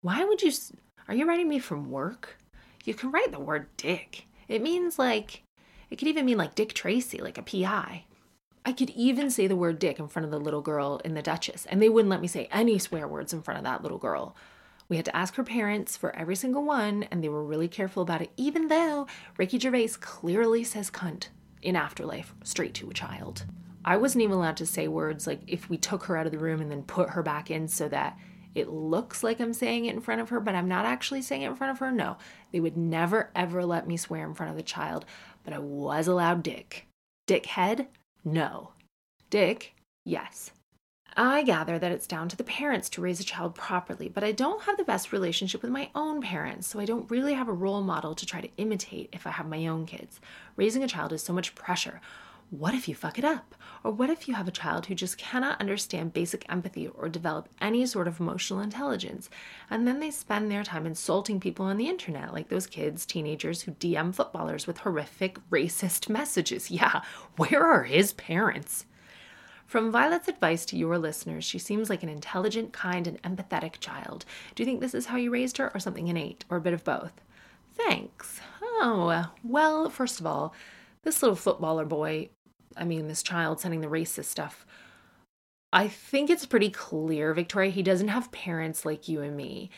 Why 0.00 0.24
would 0.24 0.42
you? 0.42 0.52
Are 1.08 1.14
you 1.14 1.26
writing 1.26 1.48
me 1.48 1.58
from 1.58 1.90
work? 1.90 2.38
You 2.84 2.94
can 2.94 3.10
write 3.10 3.32
the 3.32 3.40
word 3.40 3.66
dick. 3.76 4.26
It 4.48 4.62
means 4.62 4.98
like, 4.98 5.42
it 5.90 5.96
could 5.96 6.08
even 6.08 6.24
mean 6.24 6.38
like 6.38 6.54
Dick 6.54 6.72
Tracy, 6.72 7.18
like 7.18 7.38
a 7.38 7.42
PI. 7.42 8.04
I 8.68 8.72
could 8.72 8.90
even 8.90 9.30
say 9.30 9.46
the 9.46 9.56
word 9.56 9.78
dick 9.78 9.98
in 9.98 10.08
front 10.08 10.26
of 10.26 10.30
the 10.30 10.38
little 10.38 10.60
girl 10.60 11.00
in 11.02 11.14
The 11.14 11.22
Duchess, 11.22 11.64
and 11.70 11.80
they 11.80 11.88
wouldn't 11.88 12.10
let 12.10 12.20
me 12.20 12.26
say 12.26 12.50
any 12.52 12.78
swear 12.78 13.08
words 13.08 13.32
in 13.32 13.40
front 13.40 13.56
of 13.56 13.64
that 13.64 13.82
little 13.82 13.96
girl. 13.96 14.36
We 14.90 14.96
had 14.96 15.06
to 15.06 15.16
ask 15.16 15.36
her 15.36 15.42
parents 15.42 15.96
for 15.96 16.14
every 16.14 16.36
single 16.36 16.62
one, 16.62 17.04
and 17.04 17.24
they 17.24 17.30
were 17.30 17.42
really 17.42 17.68
careful 17.68 18.02
about 18.02 18.20
it, 18.20 18.30
even 18.36 18.68
though 18.68 19.06
Ricky 19.38 19.58
Gervais 19.58 19.92
clearly 20.02 20.64
says 20.64 20.90
cunt 20.90 21.28
in 21.62 21.76
Afterlife 21.76 22.34
straight 22.44 22.74
to 22.74 22.90
a 22.90 22.92
child. 22.92 23.46
I 23.86 23.96
wasn't 23.96 24.20
even 24.20 24.36
allowed 24.36 24.58
to 24.58 24.66
say 24.66 24.86
words 24.86 25.26
like 25.26 25.40
if 25.46 25.70
we 25.70 25.78
took 25.78 26.04
her 26.04 26.18
out 26.18 26.26
of 26.26 26.32
the 26.32 26.38
room 26.38 26.60
and 26.60 26.70
then 26.70 26.82
put 26.82 27.08
her 27.08 27.22
back 27.22 27.50
in 27.50 27.68
so 27.68 27.88
that 27.88 28.18
it 28.54 28.68
looks 28.68 29.22
like 29.22 29.40
I'm 29.40 29.54
saying 29.54 29.86
it 29.86 29.94
in 29.94 30.02
front 30.02 30.20
of 30.20 30.28
her, 30.28 30.40
but 30.40 30.54
I'm 30.54 30.68
not 30.68 30.84
actually 30.84 31.22
saying 31.22 31.40
it 31.40 31.48
in 31.48 31.56
front 31.56 31.70
of 31.70 31.78
her. 31.78 31.90
No, 31.90 32.18
they 32.52 32.60
would 32.60 32.76
never 32.76 33.30
ever 33.34 33.64
let 33.64 33.88
me 33.88 33.96
swear 33.96 34.26
in 34.26 34.34
front 34.34 34.50
of 34.50 34.58
the 34.58 34.62
child, 34.62 35.06
but 35.42 35.54
I 35.54 35.58
was 35.58 36.06
allowed 36.06 36.42
dick. 36.42 36.84
Dickhead? 37.26 37.86
No. 38.32 38.72
Dick? 39.30 39.74
Yes. 40.04 40.50
I 41.16 41.42
gather 41.42 41.78
that 41.78 41.90
it's 41.90 42.06
down 42.06 42.28
to 42.28 42.36
the 42.36 42.44
parents 42.44 42.90
to 42.90 43.00
raise 43.00 43.20
a 43.20 43.24
child 43.24 43.54
properly, 43.54 44.10
but 44.10 44.22
I 44.22 44.32
don't 44.32 44.62
have 44.64 44.76
the 44.76 44.84
best 44.84 45.12
relationship 45.12 45.62
with 45.62 45.70
my 45.70 45.88
own 45.94 46.20
parents, 46.20 46.66
so 46.68 46.78
I 46.78 46.84
don't 46.84 47.10
really 47.10 47.32
have 47.32 47.48
a 47.48 47.52
role 47.54 47.80
model 47.80 48.14
to 48.14 48.26
try 48.26 48.42
to 48.42 48.50
imitate 48.58 49.08
if 49.12 49.26
I 49.26 49.30
have 49.30 49.48
my 49.48 49.66
own 49.66 49.86
kids. 49.86 50.20
Raising 50.56 50.84
a 50.84 50.88
child 50.88 51.14
is 51.14 51.22
so 51.22 51.32
much 51.32 51.54
pressure. 51.54 52.02
What 52.50 52.72
if 52.72 52.88
you 52.88 52.94
fuck 52.94 53.18
it 53.18 53.24
up? 53.26 53.54
Or 53.84 53.90
what 53.90 54.08
if 54.08 54.26
you 54.26 54.34
have 54.34 54.48
a 54.48 54.52
child 54.52 54.86
who 54.86 54.94
just 54.94 55.18
cannot 55.18 55.60
understand 55.60 56.14
basic 56.14 56.50
empathy 56.50 56.88
or 56.88 57.08
develop 57.08 57.48
any 57.60 57.84
sort 57.84 58.08
of 58.08 58.20
emotional 58.20 58.60
intelligence? 58.60 59.28
And 59.68 59.86
then 59.86 60.00
they 60.00 60.10
spend 60.10 60.50
their 60.50 60.64
time 60.64 60.86
insulting 60.86 61.40
people 61.40 61.66
on 61.66 61.76
the 61.76 61.88
internet, 61.88 62.32
like 62.32 62.48
those 62.48 62.66
kids, 62.66 63.04
teenagers 63.04 63.62
who 63.62 63.72
DM 63.72 64.14
footballers 64.14 64.66
with 64.66 64.78
horrific, 64.78 65.38
racist 65.50 66.08
messages. 66.08 66.70
Yeah, 66.70 67.02
where 67.36 67.62
are 67.62 67.84
his 67.84 68.14
parents? 68.14 68.86
From 69.66 69.92
Violet's 69.92 70.28
advice 70.28 70.64
to 70.66 70.78
your 70.78 70.96
listeners, 70.96 71.44
she 71.44 71.58
seems 71.58 71.90
like 71.90 72.02
an 72.02 72.08
intelligent, 72.08 72.72
kind, 72.72 73.06
and 73.06 73.22
empathetic 73.22 73.80
child. 73.80 74.24
Do 74.54 74.62
you 74.62 74.64
think 74.64 74.80
this 74.80 74.94
is 74.94 75.04
how 75.04 75.18
you 75.18 75.30
raised 75.30 75.58
her, 75.58 75.70
or 75.74 75.80
something 75.80 76.08
innate, 76.08 76.46
or 76.48 76.56
a 76.56 76.62
bit 76.62 76.72
of 76.72 76.84
both? 76.84 77.12
Thanks. 77.74 78.40
Oh, 78.62 79.30
well, 79.44 79.90
first 79.90 80.20
of 80.20 80.26
all, 80.26 80.54
this 81.02 81.22
little 81.22 81.36
footballer 81.36 81.84
boy, 81.84 82.30
I 82.76 82.84
mean, 82.84 83.08
this 83.08 83.22
child 83.22 83.60
sending 83.60 83.80
the 83.80 83.88
racist 83.88 84.26
stuff, 84.26 84.66
I 85.72 85.88
think 85.88 86.30
it's 86.30 86.46
pretty 86.46 86.70
clear, 86.70 87.34
Victoria, 87.34 87.70
he 87.70 87.82
doesn't 87.82 88.08
have 88.08 88.32
parents 88.32 88.84
like 88.84 89.08
you 89.08 89.20
and 89.20 89.36
me. 89.36 89.70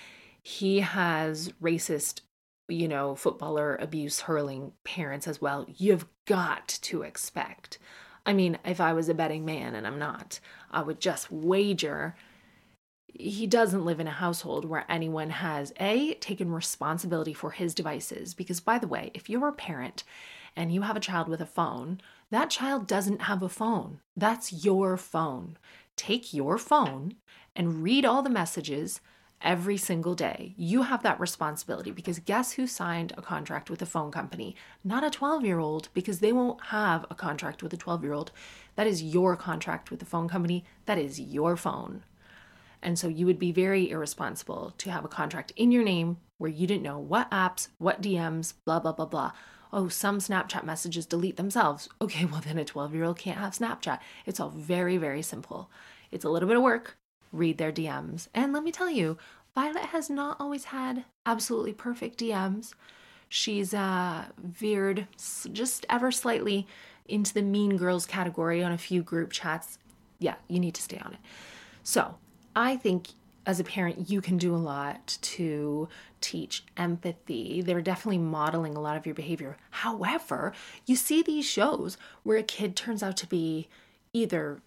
He 0.43 0.81
has 0.81 1.53
racist, 1.63 2.21
you 2.69 2.89
know, 2.89 3.15
footballer 3.15 3.77
abuse 3.77 4.21
hurling 4.21 4.73
parents 4.85 5.27
as 5.27 5.41
well. 5.41 5.67
You've 5.77 6.07
got 6.27 6.69
to 6.83 7.03
expect. 7.03 7.79
I 8.25 8.33
mean, 8.33 8.59
if 8.65 8.81
I 8.81 8.93
was 8.93 9.09
a 9.09 9.15
betting 9.15 9.45
man, 9.45 9.75
and 9.75 9.87
I'm 9.87 9.99
not, 9.99 10.41
I 10.71 10.83
would 10.83 11.01
just 11.01 11.33
wager 11.33 12.15
he 13.15 13.47
doesn't 13.47 13.85
live 13.85 14.01
in 14.01 14.07
a 14.07 14.13
household 14.13 14.65
where 14.65 14.85
anyone 14.89 15.31
has 15.31 15.73
A, 15.81 16.15
taken 16.15 16.53
responsibility 16.53 17.35
for 17.35 17.51
his 17.51 17.75
devices. 17.75 18.35
Because, 18.35 18.61
by 18.61 18.79
the 18.79 18.87
way, 18.87 19.11
if 19.15 19.29
you're 19.29 19.49
a 19.49 19.53
parent 19.53 20.05
and 20.57 20.73
you 20.73 20.83
have 20.83 20.97
a 20.97 21.01
child 21.01 21.29
with 21.29 21.41
a 21.41 21.47
phone, 21.47 22.01
that 22.31 22.51
child 22.51 22.87
doesn't 22.87 23.23
have 23.23 23.43
a 23.43 23.49
phone. 23.49 24.01
That's 24.17 24.65
your 24.65 24.97
phone. 24.97 25.59
Take 25.97 26.33
your 26.33 26.59
phone 26.59 27.15
and 27.57 27.83
read 27.83 28.05
all 28.05 28.23
the 28.23 28.31
messages 28.31 29.01
every 29.43 29.77
single 29.77 30.15
day. 30.15 30.55
You 30.57 30.83
have 30.83 31.03
that 31.03 31.19
responsibility 31.19 31.91
because 31.91 32.19
guess 32.19 32.53
who 32.53 32.67
signed 32.67 33.13
a 33.17 33.23
contract 33.23 33.71
with 33.71 33.83
a 33.83 33.87
phone 33.87 34.11
company? 34.11 34.55
Not 34.85 35.05
a 35.05 35.11
12 35.11 35.45
year 35.45 35.59
old, 35.59 35.89
because 35.95 36.21
they 36.21 36.33
won't 36.33 36.67
have 36.67 37.07
a 37.11 37.15
contract 37.15 37.63
with 37.63 37.73
a 37.73 37.77
12 37.77 38.05
year 38.05 38.13
old. 38.13 38.33
That 38.77 38.87
is 38.87 39.03
your 39.03 39.37
contract 39.37 39.91
with 39.91 40.01
the 40.01 40.07
phone 40.07 40.29
company. 40.29 40.65
That 40.87 40.99
is 40.99 41.19
your 41.19 41.57
phone. 41.57 42.05
And 42.83 42.99
so 42.99 43.09
you 43.09 43.27
would 43.27 43.39
be 43.39 43.53
very 43.53 43.91
irresponsible 43.91 44.75
to 44.79 44.91
have 44.91 45.05
a 45.05 45.09
contract 45.09 45.53
in 45.57 45.71
your 45.71 45.85
name 45.85 46.19
where 46.39 46.51
you 46.51 46.67
didn't 46.67 46.83
know 46.83 46.99
what 46.99 47.31
apps, 47.31 47.69
what 47.79 48.01
DMs, 48.01 48.55
blah, 48.65 48.81
blah, 48.81 48.93
blah, 48.93 49.07
blah. 49.07 49.33
Oh, 49.73 49.89
some 49.89 50.19
Snapchat 50.19 50.65
messages 50.65 51.07
delete 51.07 51.37
themselves. 51.37 51.89
Okay, 52.01 52.25
well, 52.31 52.41
then 52.41 52.59
a 52.59 52.65
12 52.65 52.95
year 52.95 53.05
old 53.05 53.19
can't 53.19 53.39
have 53.39 53.53
Snapchat. 53.53 54.01
It's 54.27 54.41
all 54.41 54.51
very, 54.51 54.97
very 54.97 55.23
simple. 55.23 55.71
It's 56.11 56.25
a 56.25 56.29
little 56.29 56.49
bit 56.49 56.57
of 56.57 56.63
work, 56.63 56.97
read 57.33 57.59
their 57.59 57.73
DMs. 57.73 58.29
And 58.35 58.53
let 58.53 58.65
me 58.65 58.73
tell 58.73 58.91
you, 58.91 59.17
Violet 59.55 59.87
has 59.87 60.11
not 60.11 60.37
always 60.41 60.65
had 60.65 61.05
absolutely 61.27 61.73
perfect 61.73 62.19
DMs. 62.19 62.73
She's 63.29 63.73
uh, 63.73 64.27
veered 64.43 65.07
just 65.53 65.87
ever 65.89 66.11
slightly 66.11 66.67
into 67.07 67.35
the 67.35 67.43
mean 67.43 67.77
girls 67.77 68.07
category 68.07 68.63
on 68.63 68.73
a 68.73 68.79
few 68.79 69.03
group 69.03 69.33
chats. 69.33 69.79
Yeah, 70.19 70.35
you 70.49 70.59
need 70.59 70.75
to 70.75 70.83
stay 70.83 70.99
on 70.99 71.13
it. 71.13 71.21
So, 71.83 72.17
I 72.55 72.77
think 72.77 73.09
as 73.51 73.59
a 73.59 73.65
parent, 73.65 74.09
you 74.09 74.21
can 74.21 74.39
do 74.39 74.55
a 74.55 74.57
lot 74.57 75.19
to 75.23 75.89
teach 76.21 76.65
empathy. 76.77 77.61
They're 77.61 77.83
definitely 77.83 78.19
modeling 78.19 78.77
a 78.77 78.81
lot 78.81 78.97
of 78.97 79.07
your 79.07 79.15
behavior. 79.17 79.57
However, 79.71 80.53
you 80.87 80.95
see 80.95 81.21
these 81.21 81.45
shows 81.45 81.99
where 82.23 82.39
a 82.39 82.45
kid 82.45 82.77
turns 82.77 83.03
out 83.03 83.17
to 83.17 83.27
be 83.27 83.69
either 84.13 84.63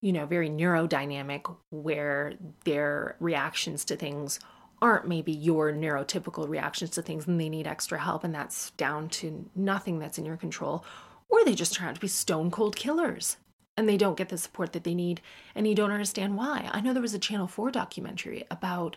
you 0.00 0.12
know, 0.12 0.24
very 0.26 0.50
neurodynamic, 0.50 1.54
where 1.70 2.34
their 2.64 3.16
reactions 3.20 3.84
to 3.86 3.96
things 3.96 4.40
aren't 4.80 5.08
maybe 5.08 5.32
your 5.32 5.72
neurotypical 5.72 6.48
reactions 6.48 6.90
to 6.90 7.02
things 7.02 7.26
and 7.26 7.38
they 7.38 7.48
need 7.50 7.66
extra 7.66 7.98
help, 7.98 8.24
and 8.24 8.34
that's 8.34 8.70
down 8.72 9.08
to 9.08 9.48
nothing 9.54 9.98
that's 9.98 10.18
in 10.18 10.24
your 10.26 10.36
control, 10.36 10.84
or 11.30 11.42
they 11.44 11.54
just 11.54 11.74
turn 11.74 11.88
out 11.88 11.94
to 11.94 12.00
be 12.00 12.08
stone 12.08 12.50
cold 12.50 12.76
killers 12.76 13.38
and 13.76 13.88
they 13.88 13.96
don't 13.96 14.16
get 14.16 14.28
the 14.28 14.38
support 14.38 14.72
that 14.72 14.84
they 14.84 14.94
need, 14.94 15.20
and 15.54 15.66
you 15.66 15.74
don't 15.74 15.90
understand 15.90 16.36
why. 16.36 16.68
I 16.72 16.80
know 16.80 16.92
there 16.92 17.02
was 17.02 17.14
a 17.14 17.18
Channel 17.18 17.48
4 17.48 17.70
documentary 17.70 18.44
about, 18.50 18.96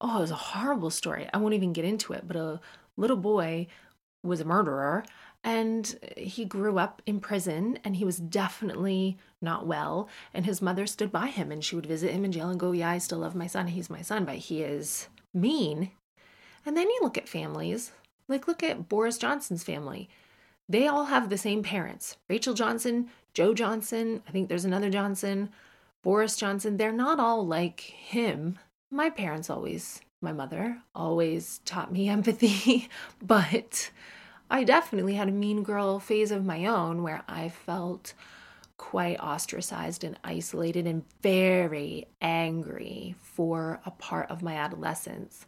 oh, 0.00 0.18
it 0.18 0.20
was 0.20 0.30
a 0.30 0.36
horrible 0.36 0.90
story. 0.90 1.28
I 1.32 1.38
won't 1.38 1.54
even 1.54 1.72
get 1.72 1.84
into 1.84 2.12
it, 2.12 2.26
but 2.26 2.36
a 2.36 2.60
little 2.96 3.16
boy 3.16 3.66
was 4.22 4.40
a 4.40 4.44
murderer 4.44 5.04
and 5.44 5.98
he 6.16 6.46
grew 6.46 6.78
up 6.78 7.02
in 7.04 7.20
prison 7.20 7.78
and 7.84 7.96
he 7.96 8.04
was 8.04 8.16
definitely 8.16 9.18
not 9.42 9.66
well 9.66 10.08
and 10.32 10.46
his 10.46 10.62
mother 10.62 10.86
stood 10.86 11.12
by 11.12 11.26
him 11.26 11.52
and 11.52 11.62
she 11.62 11.76
would 11.76 11.86
visit 11.86 12.10
him 12.10 12.24
in 12.24 12.32
jail 12.32 12.48
and 12.48 12.58
go 12.58 12.72
yeah 12.72 12.90
i 12.90 12.98
still 12.98 13.18
love 13.18 13.34
my 13.34 13.46
son 13.46 13.68
he's 13.68 13.90
my 13.90 14.00
son 14.00 14.24
but 14.24 14.36
he 14.36 14.62
is 14.62 15.08
mean 15.34 15.90
and 16.64 16.76
then 16.76 16.88
you 16.88 16.98
look 17.02 17.18
at 17.18 17.28
families 17.28 17.92
like 18.26 18.48
look 18.48 18.62
at 18.62 18.88
boris 18.88 19.18
johnson's 19.18 19.62
family 19.62 20.08
they 20.68 20.86
all 20.86 21.06
have 21.06 21.28
the 21.28 21.38
same 21.38 21.62
parents. 21.62 22.16
Rachel 22.28 22.54
johnson 22.54 23.10
jo 23.32 23.52
johnson 23.52 24.22
i 24.28 24.30
think 24.30 24.48
there's 24.48 24.64
another 24.64 24.90
johnson 24.90 25.50
boris 26.02 26.36
johnson. 26.36 26.76
They're 26.76 26.92
not 26.92 27.18
all 27.18 27.46
like 27.46 27.80
him. 27.80 28.58
My 28.90 29.10
parents 29.10 29.50
always 29.50 30.00
my 30.20 30.32
mother 30.32 30.78
always 30.94 31.60
taught 31.64 31.92
me 31.92 32.08
empathy 32.18 32.88
but 33.22 33.90
I 34.50 34.64
definitely 34.64 35.14
had 35.14 35.28
a 35.28 35.32
mean 35.32 35.62
girl 35.62 35.98
phase 35.98 36.30
of 36.30 36.44
my 36.44 36.66
own 36.66 37.02
where 37.02 37.22
I 37.26 37.48
felt 37.48 38.14
quite 38.76 39.18
ostracized 39.18 40.04
and 40.04 40.18
isolated 40.22 40.86
and 40.86 41.04
very 41.22 42.06
angry 42.20 43.14
for 43.18 43.80
a 43.86 43.90
part 43.90 44.30
of 44.30 44.42
my 44.42 44.54
adolescence. 44.54 45.46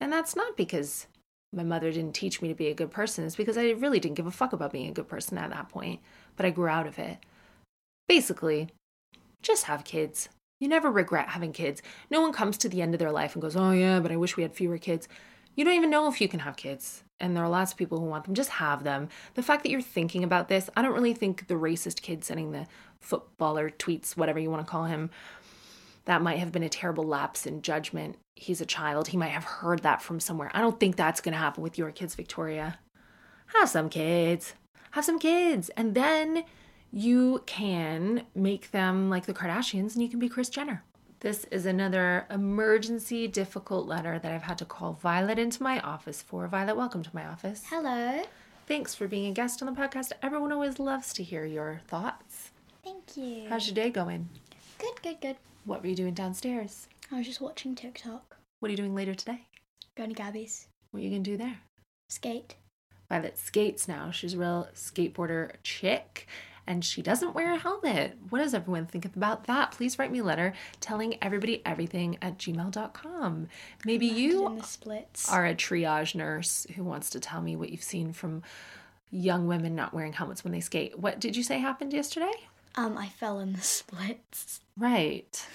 And 0.00 0.12
that's 0.12 0.34
not 0.34 0.56
because 0.56 1.06
my 1.52 1.62
mother 1.62 1.90
didn't 1.90 2.14
teach 2.14 2.40
me 2.40 2.48
to 2.48 2.54
be 2.54 2.68
a 2.68 2.74
good 2.74 2.90
person, 2.90 3.24
it's 3.24 3.36
because 3.36 3.58
I 3.58 3.70
really 3.70 4.00
didn't 4.00 4.16
give 4.16 4.26
a 4.26 4.30
fuck 4.30 4.52
about 4.52 4.72
being 4.72 4.88
a 4.88 4.92
good 4.92 5.08
person 5.08 5.38
at 5.38 5.50
that 5.50 5.68
point, 5.68 6.00
but 6.36 6.46
I 6.46 6.50
grew 6.50 6.68
out 6.68 6.86
of 6.86 6.98
it. 6.98 7.18
Basically, 8.08 8.68
just 9.42 9.64
have 9.64 9.84
kids. 9.84 10.28
You 10.60 10.68
never 10.68 10.90
regret 10.90 11.30
having 11.30 11.52
kids. 11.52 11.82
No 12.10 12.20
one 12.20 12.32
comes 12.32 12.58
to 12.58 12.68
the 12.68 12.82
end 12.82 12.94
of 12.94 12.98
their 12.98 13.12
life 13.12 13.34
and 13.34 13.42
goes, 13.42 13.56
Oh, 13.56 13.70
yeah, 13.70 13.98
but 14.00 14.12
I 14.12 14.16
wish 14.16 14.36
we 14.36 14.42
had 14.42 14.54
fewer 14.54 14.78
kids. 14.78 15.08
You 15.56 15.64
don't 15.64 15.74
even 15.74 15.90
know 15.90 16.08
if 16.08 16.20
you 16.20 16.28
can 16.28 16.40
have 16.40 16.56
kids 16.56 17.02
and 17.18 17.36
there 17.36 17.44
are 17.44 17.48
lots 17.48 17.72
of 17.72 17.78
people 17.78 17.98
who 17.98 18.06
want 18.06 18.24
them, 18.24 18.34
just 18.34 18.50
have 18.50 18.82
them. 18.82 19.08
The 19.34 19.42
fact 19.42 19.62
that 19.62 19.70
you're 19.70 19.82
thinking 19.82 20.24
about 20.24 20.48
this, 20.48 20.70
I 20.76 20.82
don't 20.82 20.94
really 20.94 21.12
think 21.12 21.46
the 21.46 21.54
racist 21.54 22.02
kid 22.02 22.24
sending 22.24 22.52
the 22.52 22.66
footballer 23.00 23.70
tweets, 23.70 24.16
whatever 24.16 24.38
you 24.38 24.50
want 24.50 24.66
to 24.66 24.70
call 24.70 24.84
him, 24.84 25.10
that 26.04 26.22
might 26.22 26.38
have 26.38 26.52
been 26.52 26.62
a 26.62 26.68
terrible 26.68 27.04
lapse 27.04 27.46
in 27.46 27.62
judgment. 27.62 28.16
He's 28.36 28.60
a 28.60 28.66
child. 28.66 29.08
He 29.08 29.16
might 29.16 29.28
have 29.28 29.44
heard 29.44 29.82
that 29.82 30.02
from 30.02 30.20
somewhere. 30.20 30.50
I 30.54 30.60
don't 30.60 30.80
think 30.80 30.96
that's 30.96 31.20
going 31.20 31.32
to 31.32 31.38
happen 31.38 31.62
with 31.62 31.78
your 31.78 31.90
kids, 31.90 32.14
Victoria. 32.14 32.78
Have 33.58 33.68
some 33.68 33.88
kids. 33.88 34.54
Have 34.92 35.04
some 35.04 35.18
kids. 35.18 35.70
And 35.76 35.94
then 35.94 36.44
you 36.92 37.42
can 37.46 38.24
make 38.34 38.70
them 38.70 39.10
like 39.10 39.26
the 39.26 39.34
Kardashians 39.34 39.94
and 39.94 40.02
you 40.02 40.08
can 40.08 40.18
be 40.18 40.28
Kris 40.28 40.48
Jenner. 40.48 40.82
This 41.20 41.44
is 41.50 41.66
another 41.66 42.26
emergency 42.30 43.28
difficult 43.28 43.86
letter 43.86 44.18
that 44.18 44.32
I've 44.32 44.42
had 44.42 44.56
to 44.58 44.64
call 44.64 44.94
Violet 44.94 45.38
into 45.38 45.62
my 45.62 45.78
office 45.80 46.22
for. 46.22 46.48
Violet, 46.48 46.76
welcome 46.76 47.02
to 47.02 47.10
my 47.12 47.26
office. 47.26 47.64
Hello. 47.68 48.22
Thanks 48.66 48.94
for 48.94 49.06
being 49.06 49.26
a 49.26 49.32
guest 49.32 49.60
on 49.60 49.72
the 49.72 49.78
podcast. 49.78 50.12
Everyone 50.22 50.50
always 50.50 50.78
loves 50.78 51.12
to 51.14 51.22
hear 51.22 51.44
your 51.44 51.82
thoughts. 51.88 52.52
Thank 52.82 53.16
you. 53.16 53.48
How's 53.48 53.66
your 53.66 53.74
day 53.74 53.90
going? 53.90 54.30
Good, 54.78 55.02
good, 55.02 55.20
good. 55.20 55.36
What 55.64 55.82
were 55.82 55.88
you 55.88 55.94
doing 55.94 56.14
downstairs? 56.14 56.88
I 57.12 57.18
was 57.18 57.26
just 57.26 57.40
watching 57.40 57.74
TikTok. 57.74 58.36
What 58.60 58.68
are 58.68 58.70
you 58.72 58.76
doing 58.76 58.94
later 58.94 59.14
today? 59.14 59.46
Going 59.96 60.10
to 60.10 60.14
Gabby's. 60.14 60.68
What 60.90 61.00
are 61.00 61.02
you 61.02 61.10
going 61.10 61.22
to 61.24 61.30
do 61.30 61.36
there? 61.36 61.58
Skate. 62.08 62.56
Violet 63.08 63.38
skates 63.38 63.86
now. 63.86 64.10
She's 64.10 64.34
a 64.34 64.38
real 64.38 64.68
skateboarder 64.74 65.52
chick 65.62 66.26
and 66.66 66.84
she 66.84 67.02
doesn't 67.02 67.34
wear 67.34 67.52
a 67.52 67.58
helmet. 67.58 68.16
What 68.30 68.38
does 68.38 68.54
everyone 68.54 68.86
think 68.86 69.04
about 69.04 69.44
that? 69.44 69.72
Please 69.72 69.98
write 69.98 70.12
me 70.12 70.20
a 70.20 70.24
letter 70.24 70.54
telling 70.80 71.16
everybody 71.22 71.62
everything 71.66 72.16
at 72.22 72.38
gmail.com. 72.38 73.48
Maybe 73.84 74.06
you 74.06 74.56
the 74.56 74.62
splits. 74.62 75.30
are 75.30 75.46
a 75.46 75.54
triage 75.54 76.14
nurse 76.14 76.66
who 76.76 76.84
wants 76.84 77.10
to 77.10 77.20
tell 77.20 77.42
me 77.42 77.56
what 77.56 77.70
you've 77.70 77.82
seen 77.82 78.12
from 78.12 78.42
young 79.10 79.46
women 79.48 79.74
not 79.74 79.92
wearing 79.92 80.12
helmets 80.12 80.44
when 80.44 80.52
they 80.52 80.60
skate. 80.60 80.98
What 80.98 81.18
did 81.18 81.36
you 81.36 81.42
say 81.42 81.58
happened 81.58 81.92
yesterday? 81.92 82.32
Um, 82.76 82.96
I 82.96 83.08
fell 83.08 83.40
in 83.40 83.52
the 83.52 83.60
splits. 83.62 84.60
Right. 84.76 85.46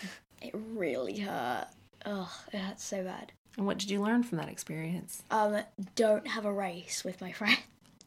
It 0.41 0.53
really 0.53 1.19
hurt. 1.19 1.67
Ugh, 2.05 2.27
it 2.53 2.57
hurt 2.57 2.79
so 2.79 3.03
bad. 3.03 3.31
And 3.57 3.65
what 3.65 3.77
did 3.77 3.89
you 3.89 4.01
learn 4.01 4.23
from 4.23 4.37
that 4.37 4.49
experience? 4.49 5.23
Um, 5.31 5.59
don't 5.95 6.27
have 6.27 6.45
a 6.45 6.51
race 6.51 7.03
with 7.03 7.21
my 7.21 7.31
friend. 7.31 7.57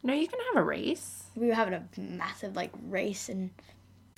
No, 0.02 0.12
you 0.14 0.28
can 0.28 0.38
have 0.52 0.62
a 0.62 0.64
race. 0.64 1.24
We 1.34 1.48
were 1.48 1.54
having 1.54 1.74
a 1.74 1.82
massive 2.00 2.54
like 2.54 2.70
race, 2.86 3.28
and 3.28 3.50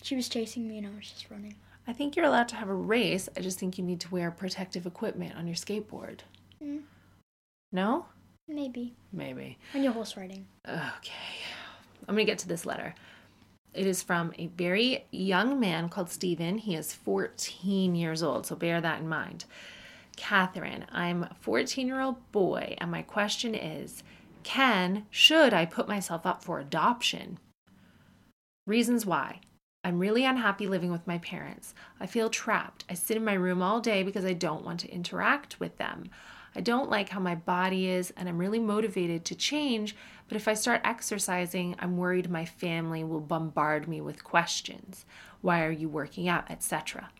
she 0.02 0.16
was 0.16 0.28
chasing 0.28 0.68
me, 0.68 0.78
and 0.78 0.86
I 0.86 0.90
was 0.90 1.08
just 1.08 1.30
running. 1.30 1.54
I 1.86 1.92
think 1.92 2.14
you're 2.16 2.26
allowed 2.26 2.48
to 2.48 2.56
have 2.56 2.68
a 2.68 2.74
race. 2.74 3.28
I 3.36 3.40
just 3.40 3.58
think 3.58 3.78
you 3.78 3.84
need 3.84 4.00
to 4.00 4.10
wear 4.10 4.30
protective 4.30 4.86
equipment 4.86 5.36
on 5.36 5.46
your 5.46 5.56
skateboard. 5.56 6.20
Mm. 6.62 6.82
No? 7.72 8.06
Maybe 8.46 8.94
Maybe. 9.12 9.58
when 9.72 9.82
you're 9.84 9.92
horse 9.92 10.16
riding. 10.16 10.46
Okay. 10.68 11.12
I'm 12.08 12.14
going 12.14 12.26
to 12.26 12.30
get 12.30 12.38
to 12.40 12.48
this 12.48 12.66
letter. 12.66 12.94
It 13.72 13.86
is 13.86 14.02
from 14.02 14.32
a 14.36 14.48
very 14.48 15.06
young 15.10 15.60
man 15.60 15.88
called 15.88 16.10
Stephen. 16.10 16.58
He 16.58 16.74
is 16.74 16.92
14 16.92 17.94
years 17.94 18.22
old, 18.22 18.46
so 18.46 18.56
bear 18.56 18.80
that 18.80 19.00
in 19.00 19.08
mind. 19.08 19.44
Katherine, 20.16 20.86
I'm 20.90 21.22
a 21.22 21.36
14 21.40 21.86
year 21.86 22.00
old 22.00 22.32
boy, 22.32 22.74
and 22.78 22.90
my 22.90 23.02
question 23.02 23.54
is 23.54 24.02
can, 24.42 25.06
should 25.10 25.52
I 25.52 25.66
put 25.66 25.88
myself 25.88 26.26
up 26.26 26.42
for 26.42 26.58
adoption? 26.58 27.38
Reasons 28.66 29.06
why. 29.06 29.40
I'm 29.84 29.98
really 29.98 30.24
unhappy 30.24 30.66
living 30.66 30.90
with 30.90 31.06
my 31.06 31.18
parents. 31.18 31.74
I 31.98 32.06
feel 32.06 32.28
trapped. 32.28 32.84
I 32.90 32.94
sit 32.94 33.16
in 33.16 33.24
my 33.24 33.32
room 33.34 33.62
all 33.62 33.80
day 33.80 34.02
because 34.02 34.24
I 34.24 34.32
don't 34.32 34.64
want 34.64 34.80
to 34.80 34.92
interact 34.92 35.58
with 35.58 35.78
them. 35.78 36.10
I 36.54 36.60
don't 36.60 36.90
like 36.90 37.08
how 37.10 37.20
my 37.20 37.34
body 37.34 37.88
is, 37.88 38.12
and 38.16 38.28
I'm 38.28 38.38
really 38.38 38.58
motivated 38.58 39.24
to 39.26 39.34
change. 39.34 39.96
But 40.30 40.36
if 40.36 40.46
I 40.46 40.54
start 40.54 40.82
exercising, 40.84 41.74
I'm 41.80 41.96
worried 41.96 42.30
my 42.30 42.44
family 42.44 43.02
will 43.02 43.18
bombard 43.18 43.88
me 43.88 44.00
with 44.00 44.22
questions. 44.22 45.04
Why 45.40 45.64
are 45.64 45.72
you 45.72 45.88
working 45.88 46.28
out, 46.28 46.48
etc. 46.48 47.10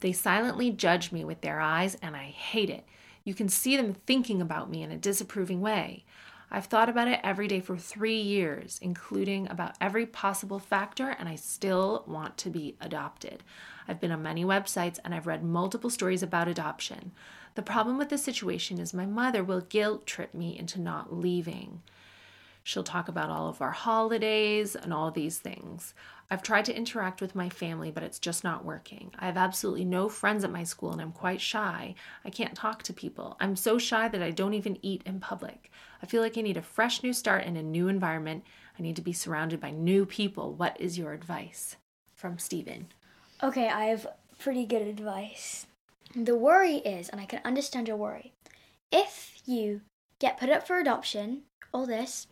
They 0.00 0.12
silently 0.12 0.70
judge 0.70 1.12
me 1.12 1.26
with 1.26 1.42
their 1.42 1.60
eyes, 1.60 1.94
and 2.00 2.16
I 2.16 2.24
hate 2.24 2.70
it. 2.70 2.86
You 3.22 3.34
can 3.34 3.50
see 3.50 3.76
them 3.76 3.92
thinking 3.92 4.40
about 4.40 4.70
me 4.70 4.82
in 4.82 4.90
a 4.90 4.96
disapproving 4.96 5.60
way. 5.60 6.06
I've 6.50 6.64
thought 6.64 6.88
about 6.88 7.06
it 7.06 7.20
every 7.22 7.48
day 7.48 7.60
for 7.60 7.76
three 7.76 8.18
years, 8.18 8.78
including 8.80 9.46
about 9.50 9.76
every 9.78 10.06
possible 10.06 10.58
factor, 10.58 11.10
and 11.10 11.28
I 11.28 11.34
still 11.34 12.02
want 12.06 12.38
to 12.38 12.48
be 12.48 12.76
adopted. 12.80 13.42
I've 13.86 14.00
been 14.00 14.10
on 14.10 14.22
many 14.22 14.42
websites 14.42 14.98
and 15.04 15.14
I've 15.14 15.26
read 15.26 15.44
multiple 15.44 15.90
stories 15.90 16.22
about 16.22 16.48
adoption. 16.48 17.12
The 17.56 17.62
problem 17.62 17.98
with 17.98 18.08
this 18.08 18.24
situation 18.24 18.78
is 18.78 18.94
my 18.94 19.04
mother 19.04 19.44
will 19.44 19.60
guilt 19.60 20.06
trip 20.06 20.32
me 20.32 20.58
into 20.58 20.80
not 20.80 21.12
leaving. 21.12 21.82
She'll 22.64 22.82
talk 22.82 23.08
about 23.08 23.28
all 23.28 23.48
of 23.48 23.60
our 23.60 23.72
holidays 23.72 24.74
and 24.74 24.92
all 24.92 25.10
these 25.10 25.38
things. 25.38 25.92
I've 26.30 26.42
tried 26.42 26.64
to 26.64 26.76
interact 26.76 27.20
with 27.20 27.34
my 27.34 27.50
family, 27.50 27.90
but 27.90 28.02
it's 28.02 28.18
just 28.18 28.42
not 28.42 28.64
working. 28.64 29.12
I 29.18 29.26
have 29.26 29.36
absolutely 29.36 29.84
no 29.84 30.08
friends 30.08 30.44
at 30.44 30.50
my 30.50 30.64
school 30.64 30.90
and 30.90 31.00
I'm 31.00 31.12
quite 31.12 31.42
shy. 31.42 31.94
I 32.24 32.30
can't 32.30 32.54
talk 32.54 32.82
to 32.84 32.94
people. 32.94 33.36
I'm 33.38 33.54
so 33.54 33.76
shy 33.76 34.08
that 34.08 34.22
I 34.22 34.30
don't 34.30 34.54
even 34.54 34.78
eat 34.80 35.02
in 35.04 35.20
public. 35.20 35.70
I 36.02 36.06
feel 36.06 36.22
like 36.22 36.38
I 36.38 36.40
need 36.40 36.56
a 36.56 36.62
fresh 36.62 37.02
new 37.02 37.12
start 37.12 37.44
in 37.44 37.58
a 37.58 37.62
new 37.62 37.88
environment. 37.88 38.44
I 38.78 38.82
need 38.82 38.96
to 38.96 39.02
be 39.02 39.12
surrounded 39.12 39.60
by 39.60 39.70
new 39.70 40.06
people. 40.06 40.54
What 40.54 40.80
is 40.80 40.96
your 40.96 41.12
advice? 41.12 41.76
From 42.14 42.38
Stephen. 42.38 42.86
Okay, 43.42 43.68
I 43.68 43.84
have 43.84 44.06
pretty 44.38 44.64
good 44.64 44.82
advice. 44.82 45.66
The 46.16 46.34
worry 46.34 46.76
is, 46.76 47.10
and 47.10 47.20
I 47.20 47.26
can 47.26 47.42
understand 47.44 47.88
your 47.88 47.98
worry, 47.98 48.32
if 48.90 49.42
you 49.44 49.82
get 50.18 50.40
put 50.40 50.48
up 50.48 50.66
for 50.66 50.78
adoption, 50.78 51.42
all 51.72 51.84
this, 51.84 52.28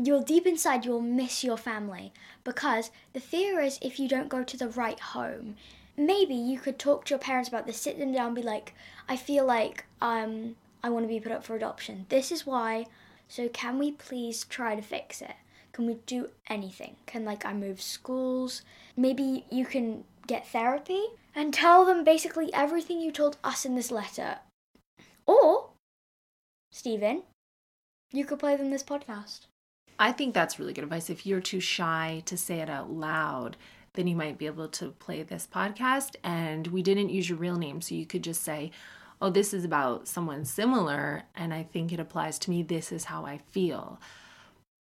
you'll 0.00 0.22
deep 0.22 0.46
inside 0.46 0.84
you'll 0.84 1.00
miss 1.00 1.42
your 1.42 1.56
family. 1.56 2.12
Because 2.44 2.90
the 3.12 3.20
fear 3.20 3.60
is 3.60 3.78
if 3.82 3.98
you 3.98 4.08
don't 4.08 4.28
go 4.28 4.44
to 4.44 4.56
the 4.56 4.68
right 4.68 5.00
home. 5.00 5.56
Maybe 5.96 6.34
you 6.34 6.60
could 6.60 6.78
talk 6.78 7.04
to 7.04 7.10
your 7.10 7.18
parents 7.18 7.48
about 7.48 7.66
this 7.66 7.80
sit 7.80 7.98
them 7.98 8.12
down 8.12 8.28
and 8.28 8.36
be 8.36 8.42
like 8.42 8.72
i 9.08 9.16
feel 9.16 9.44
like 9.44 9.84
um 10.00 10.54
i 10.84 10.88
want 10.88 11.04
to 11.04 11.08
be 11.08 11.18
put 11.18 11.32
up 11.32 11.44
for 11.44 11.56
adoption. 11.56 12.06
This 12.08 12.30
is 12.30 12.46
why. 12.46 12.86
So 13.26 13.48
can 13.48 13.78
we 13.78 13.92
please 13.92 14.44
try 14.44 14.76
to 14.76 14.82
fix 14.82 15.20
it? 15.20 15.34
Can 15.72 15.86
we 15.86 15.98
do 16.06 16.30
anything? 16.48 16.96
Can 17.06 17.24
like 17.24 17.44
i 17.44 17.52
move 17.52 17.82
schools? 17.82 18.62
Maybe 18.96 19.44
you 19.50 19.66
can 19.66 20.04
get 20.26 20.46
therapy 20.46 21.02
and 21.34 21.52
tell 21.52 21.84
them 21.84 22.04
basically 22.04 22.52
everything 22.54 23.00
you 23.00 23.10
told 23.10 23.36
us 23.42 23.64
in 23.64 23.74
this 23.74 23.90
letter. 23.90 24.38
Or 25.26 25.70
stephen 26.70 27.22
you 28.12 28.24
could 28.24 28.38
play 28.38 28.54
them 28.54 28.70
this 28.70 28.82
podcast 28.82 29.46
I 29.98 30.12
think 30.12 30.32
that's 30.32 30.58
really 30.58 30.72
good 30.72 30.84
advice. 30.84 31.10
If 31.10 31.26
you're 31.26 31.40
too 31.40 31.60
shy 31.60 32.22
to 32.26 32.36
say 32.36 32.60
it 32.60 32.70
out 32.70 32.90
loud, 32.90 33.56
then 33.94 34.06
you 34.06 34.14
might 34.14 34.38
be 34.38 34.46
able 34.46 34.68
to 34.68 34.90
play 34.92 35.22
this 35.22 35.48
podcast. 35.52 36.14
And 36.22 36.68
we 36.68 36.82
didn't 36.82 37.10
use 37.10 37.28
your 37.28 37.38
real 37.38 37.56
name, 37.56 37.80
so 37.80 37.94
you 37.94 38.06
could 38.06 38.22
just 38.22 38.42
say, 38.42 38.70
Oh, 39.20 39.30
this 39.30 39.52
is 39.52 39.64
about 39.64 40.06
someone 40.06 40.44
similar, 40.44 41.24
and 41.34 41.52
I 41.52 41.64
think 41.64 41.92
it 41.92 41.98
applies 41.98 42.38
to 42.40 42.50
me. 42.50 42.62
This 42.62 42.92
is 42.92 43.04
how 43.04 43.26
I 43.26 43.38
feel. 43.38 44.00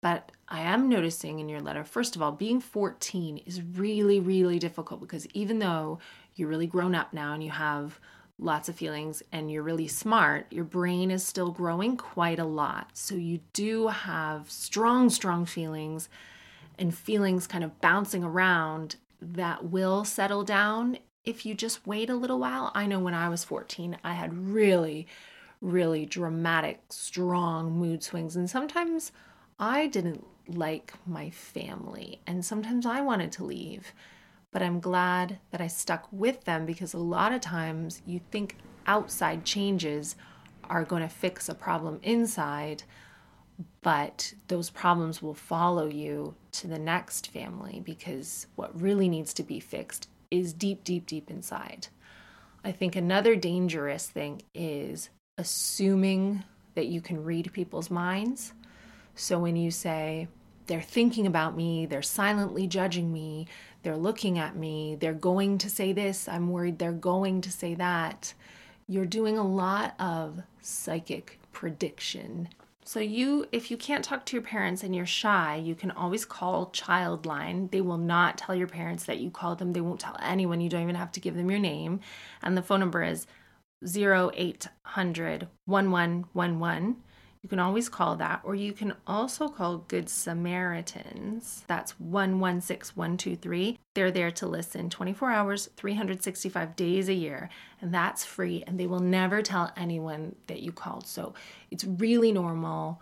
But 0.02 0.30
I 0.48 0.60
am 0.60 0.88
noticing 0.88 1.40
in 1.40 1.48
your 1.48 1.60
letter, 1.60 1.82
first 1.82 2.14
of 2.14 2.22
all, 2.22 2.30
being 2.30 2.60
14 2.60 3.38
is 3.38 3.60
really, 3.60 4.20
really 4.20 4.60
difficult 4.60 5.00
because 5.00 5.26
even 5.34 5.58
though 5.58 5.98
you're 6.36 6.48
really 6.48 6.68
grown 6.68 6.94
up 6.94 7.12
now 7.12 7.34
and 7.34 7.42
you 7.42 7.50
have 7.50 7.98
lots 8.40 8.68
of 8.68 8.74
feelings 8.74 9.22
and 9.30 9.50
you're 9.50 9.62
really 9.62 9.86
smart, 9.86 10.46
your 10.50 10.64
brain 10.64 11.10
is 11.10 11.24
still 11.24 11.50
growing 11.50 11.96
quite 11.96 12.38
a 12.38 12.44
lot. 12.44 12.90
So 12.94 13.14
you 13.14 13.40
do 13.52 13.88
have 13.88 14.50
strong, 14.50 15.10
strong 15.10 15.44
feelings 15.44 16.08
and 16.78 16.96
feelings 16.96 17.46
kind 17.46 17.62
of 17.62 17.80
bouncing 17.80 18.24
around 18.24 18.96
that 19.20 19.66
will 19.66 20.04
settle 20.04 20.42
down 20.42 20.98
if 21.24 21.44
you 21.44 21.54
just 21.54 21.86
wait 21.86 22.08
a 22.08 22.14
little 22.14 22.38
while. 22.38 22.72
I 22.74 22.86
know 22.86 22.98
when 22.98 23.14
I 23.14 23.28
was 23.28 23.44
14, 23.44 23.98
I 24.02 24.14
had 24.14 24.32
really, 24.32 25.06
really 25.60 26.06
dramatic, 26.06 26.80
strong 26.88 27.72
mood 27.72 28.02
swings. 28.02 28.36
And 28.36 28.48
sometimes 28.48 29.12
I 29.58 29.86
didn't 29.86 30.26
like 30.48 30.94
my 31.06 31.30
family, 31.30 32.20
and 32.26 32.44
sometimes 32.44 32.86
I 32.86 33.02
wanted 33.02 33.30
to 33.32 33.44
leave 33.44 33.92
but 34.52 34.62
I'm 34.62 34.80
glad 34.80 35.38
that 35.50 35.60
I 35.60 35.66
stuck 35.66 36.08
with 36.10 36.44
them 36.44 36.66
because 36.66 36.92
a 36.92 36.98
lot 36.98 37.32
of 37.32 37.40
times 37.40 38.02
you 38.06 38.20
think 38.30 38.56
outside 38.86 39.44
changes 39.44 40.16
are 40.64 40.84
going 40.84 41.02
to 41.02 41.08
fix 41.08 41.48
a 41.48 41.54
problem 41.54 42.00
inside, 42.02 42.82
but 43.82 44.34
those 44.48 44.70
problems 44.70 45.22
will 45.22 45.34
follow 45.34 45.86
you 45.86 46.34
to 46.52 46.66
the 46.66 46.78
next 46.78 47.30
family 47.30 47.80
because 47.84 48.46
what 48.56 48.80
really 48.80 49.08
needs 49.08 49.32
to 49.34 49.42
be 49.42 49.60
fixed 49.60 50.08
is 50.30 50.52
deep, 50.52 50.84
deep, 50.84 51.06
deep 51.06 51.30
inside. 51.30 51.88
I 52.64 52.72
think 52.72 52.94
another 52.94 53.36
dangerous 53.36 54.06
thing 54.06 54.42
is 54.54 55.10
assuming 55.38 56.44
that 56.74 56.86
you 56.86 57.00
can 57.00 57.24
read 57.24 57.52
people's 57.52 57.90
minds. 57.90 58.52
So 59.14 59.38
when 59.38 59.56
you 59.56 59.70
say, 59.70 60.28
they're 60.66 60.80
thinking 60.80 61.26
about 61.26 61.56
me, 61.56 61.86
they're 61.86 62.02
silently 62.02 62.68
judging 62.68 63.12
me, 63.12 63.48
they're 63.82 63.96
looking 63.96 64.38
at 64.38 64.56
me, 64.56 64.96
they're 65.00 65.12
going 65.12 65.58
to 65.58 65.70
say 65.70 65.92
this, 65.92 66.28
I'm 66.28 66.50
worried 66.50 66.78
they're 66.78 66.92
going 66.92 67.40
to 67.42 67.50
say 67.50 67.74
that. 67.74 68.34
You're 68.86 69.06
doing 69.06 69.38
a 69.38 69.46
lot 69.46 69.94
of 69.98 70.42
psychic 70.60 71.38
prediction. 71.52 72.48
So 72.84 72.98
you 72.98 73.46
if 73.52 73.70
you 73.70 73.76
can't 73.76 74.04
talk 74.04 74.26
to 74.26 74.36
your 74.36 74.42
parents 74.42 74.82
and 74.82 74.96
you're 74.96 75.06
shy, 75.06 75.56
you 75.56 75.74
can 75.74 75.92
always 75.92 76.24
call 76.24 76.70
Childline. 76.70 77.70
They 77.70 77.80
will 77.80 77.98
not 77.98 78.36
tell 78.36 78.54
your 78.54 78.66
parents 78.66 79.04
that 79.04 79.18
you 79.18 79.30
called 79.30 79.58
them. 79.58 79.72
They 79.72 79.80
won't 79.80 80.00
tell 80.00 80.16
anyone. 80.20 80.60
You 80.60 80.68
don't 80.68 80.82
even 80.82 80.96
have 80.96 81.12
to 81.12 81.20
give 81.20 81.36
them 81.36 81.50
your 81.50 81.60
name. 81.60 82.00
And 82.42 82.56
the 82.56 82.62
phone 82.62 82.80
number 82.80 83.04
is 83.04 83.26
0800 83.86 85.48
1111. 85.66 86.96
You 87.42 87.48
can 87.48 87.58
always 87.58 87.88
call 87.88 88.16
that, 88.16 88.42
or 88.44 88.54
you 88.54 88.74
can 88.74 88.94
also 89.06 89.48
call 89.48 89.78
Good 89.78 90.10
Samaritans. 90.10 91.64
That's 91.66 91.98
116123. 91.98 93.78
They're 93.94 94.10
there 94.10 94.30
to 94.32 94.46
listen 94.46 94.90
24 94.90 95.30
hours, 95.30 95.70
365 95.76 96.76
days 96.76 97.08
a 97.08 97.14
year, 97.14 97.48
and 97.80 97.94
that's 97.94 98.26
free, 98.26 98.62
and 98.66 98.78
they 98.78 98.86
will 98.86 99.00
never 99.00 99.40
tell 99.40 99.72
anyone 99.74 100.34
that 100.48 100.60
you 100.60 100.70
called. 100.70 101.06
So 101.06 101.32
it's 101.70 101.84
really 101.84 102.30
normal 102.30 103.00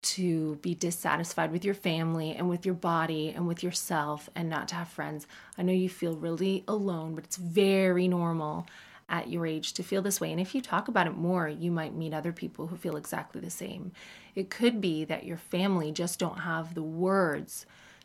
to 0.00 0.56
be 0.56 0.74
dissatisfied 0.74 1.52
with 1.52 1.64
your 1.64 1.74
family 1.74 2.32
and 2.32 2.48
with 2.48 2.66
your 2.66 2.74
body 2.74 3.30
and 3.30 3.46
with 3.46 3.62
yourself 3.62 4.28
and 4.34 4.48
not 4.48 4.68
to 4.68 4.74
have 4.74 4.88
friends. 4.88 5.26
I 5.56 5.62
know 5.62 5.72
you 5.72 5.88
feel 5.88 6.16
really 6.16 6.64
alone, 6.66 7.14
but 7.14 7.24
it's 7.24 7.36
very 7.36 8.08
normal 8.08 8.66
at 9.08 9.28
your 9.28 9.46
age 9.46 9.72
to 9.72 9.82
feel 9.82 10.02
this 10.02 10.20
way. 10.20 10.30
And 10.30 10.40
if 10.40 10.54
you 10.54 10.60
talk 10.60 10.88
about 10.88 11.06
it 11.06 11.16
more, 11.16 11.48
you 11.48 11.70
might 11.70 11.94
meet 11.94 12.12
other 12.12 12.32
people 12.32 12.66
who 12.66 12.76
feel 12.76 12.96
exactly 12.96 13.40
the 13.40 13.50
same. 13.50 13.92
It 14.34 14.50
could 14.50 14.80
be 14.80 15.04
that 15.06 15.24
your 15.24 15.38
family 15.38 15.92
just 15.92 16.18
don't 16.18 16.40
have 16.40 16.74
the 16.74 16.82
words 16.82 17.64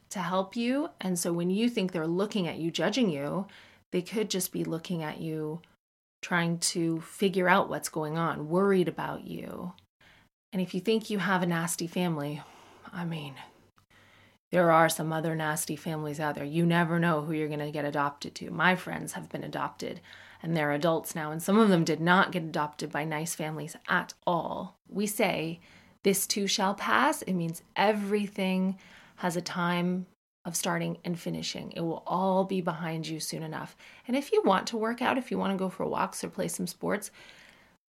to 0.10 0.20
help 0.20 0.56
you. 0.56 0.90
And 1.02 1.20
so 1.20 1.34
when 1.34 1.50
you 1.50 1.70
think 1.70 1.92
they're 1.92 2.08
looking 2.08 2.48
at 2.48 2.58
you, 2.58 2.72
judging 2.72 3.10
you, 3.10 3.48
they 3.92 4.02
could 4.02 4.30
just 4.30 4.52
be 4.52 4.64
looking 4.64 5.04
at 5.04 5.20
you, 5.20 5.62
trying 6.22 6.58
to 6.60 7.02
figure 7.02 7.50
out 7.50 7.70
what's 7.70 7.90
going 7.90 8.18
on, 8.18 8.48
worried 8.48 8.88
about 8.88 9.26
you. 9.26 9.74
And 10.54 10.62
if 10.62 10.74
you 10.74 10.80
think 10.80 11.10
you 11.10 11.18
have 11.18 11.44
a 11.44 11.48
nasty 11.48 11.88
family, 11.88 12.42
I 12.94 13.06
mean, 13.06 13.34
there 14.52 14.72
are 14.72 14.88
some 14.88 15.12
other 15.12 15.36
nasty 15.36 15.76
families 15.76 16.20
out 16.20 16.36
there. 16.36 16.46
You 16.46 16.64
never 16.66 17.00
know 17.00 17.22
who 17.22 17.34
you're 17.34 17.48
going 17.48 17.60
to 17.60 17.72
get 17.72 17.86
adopted 17.86 18.36
to. 18.36 18.52
My 18.52 18.76
friends 18.76 19.14
have 19.14 19.30
been 19.30 19.44
adopted 19.44 20.00
and 20.44 20.56
they're 20.56 20.74
adults 20.74 21.16
now, 21.16 21.32
and 21.32 21.42
some 21.42 21.58
of 21.58 21.70
them 21.70 21.86
did 21.86 22.02
not 22.02 22.34
get 22.34 22.44
adopted 22.44 22.92
by 22.92 23.06
nice 23.06 23.34
families 23.34 23.78
at 23.88 24.14
all. 24.28 24.78
We 24.90 25.08
say, 25.08 25.62
This 26.04 26.28
too 26.28 26.48
shall 26.48 26.76
pass. 26.76 27.22
It 27.22 27.34
means 27.34 27.64
everything 27.78 28.78
has 29.16 29.38
a 29.38 29.42
time 29.42 30.06
of 30.44 30.58
starting 30.58 30.98
and 31.06 31.18
finishing. 31.18 31.72
It 31.72 31.80
will 31.80 32.04
all 32.06 32.44
be 32.44 32.60
behind 32.60 33.08
you 33.08 33.22
soon 33.22 33.42
enough. 33.42 33.78
And 34.06 34.18
if 34.18 34.34
you 34.34 34.44
want 34.44 34.68
to 34.68 34.78
work 34.78 35.02
out, 35.02 35.18
if 35.18 35.32
you 35.32 35.38
want 35.38 35.54
to 35.54 35.58
go 35.58 35.70
for 35.70 35.86
walks 35.86 36.22
or 36.22 36.30
play 36.30 36.50
some 36.50 36.68
sports, 36.68 37.10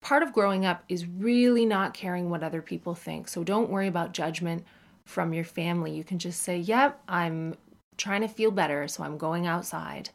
part 0.00 0.22
of 0.22 0.32
growing 0.32 0.64
up 0.64 0.84
is 0.88 1.08
really 1.08 1.66
not 1.66 1.92
caring 1.92 2.30
what 2.30 2.44
other 2.44 2.62
people 2.62 2.94
think. 2.94 3.26
So 3.26 3.42
don't 3.42 3.70
worry 3.70 3.88
about 3.88 4.12
judgment 4.12 4.64
from 5.04 5.34
your 5.34 5.44
family. 5.44 5.90
You 5.90 6.04
can 6.04 6.20
just 6.20 6.40
say, 6.40 6.58
Yep, 6.58 7.02
I'm 7.08 7.56
trying 7.96 8.20
to 8.20 8.28
feel 8.28 8.52
better, 8.52 8.86
so 8.86 9.02
I'm 9.02 9.18
going 9.18 9.48
outside. 9.48 10.10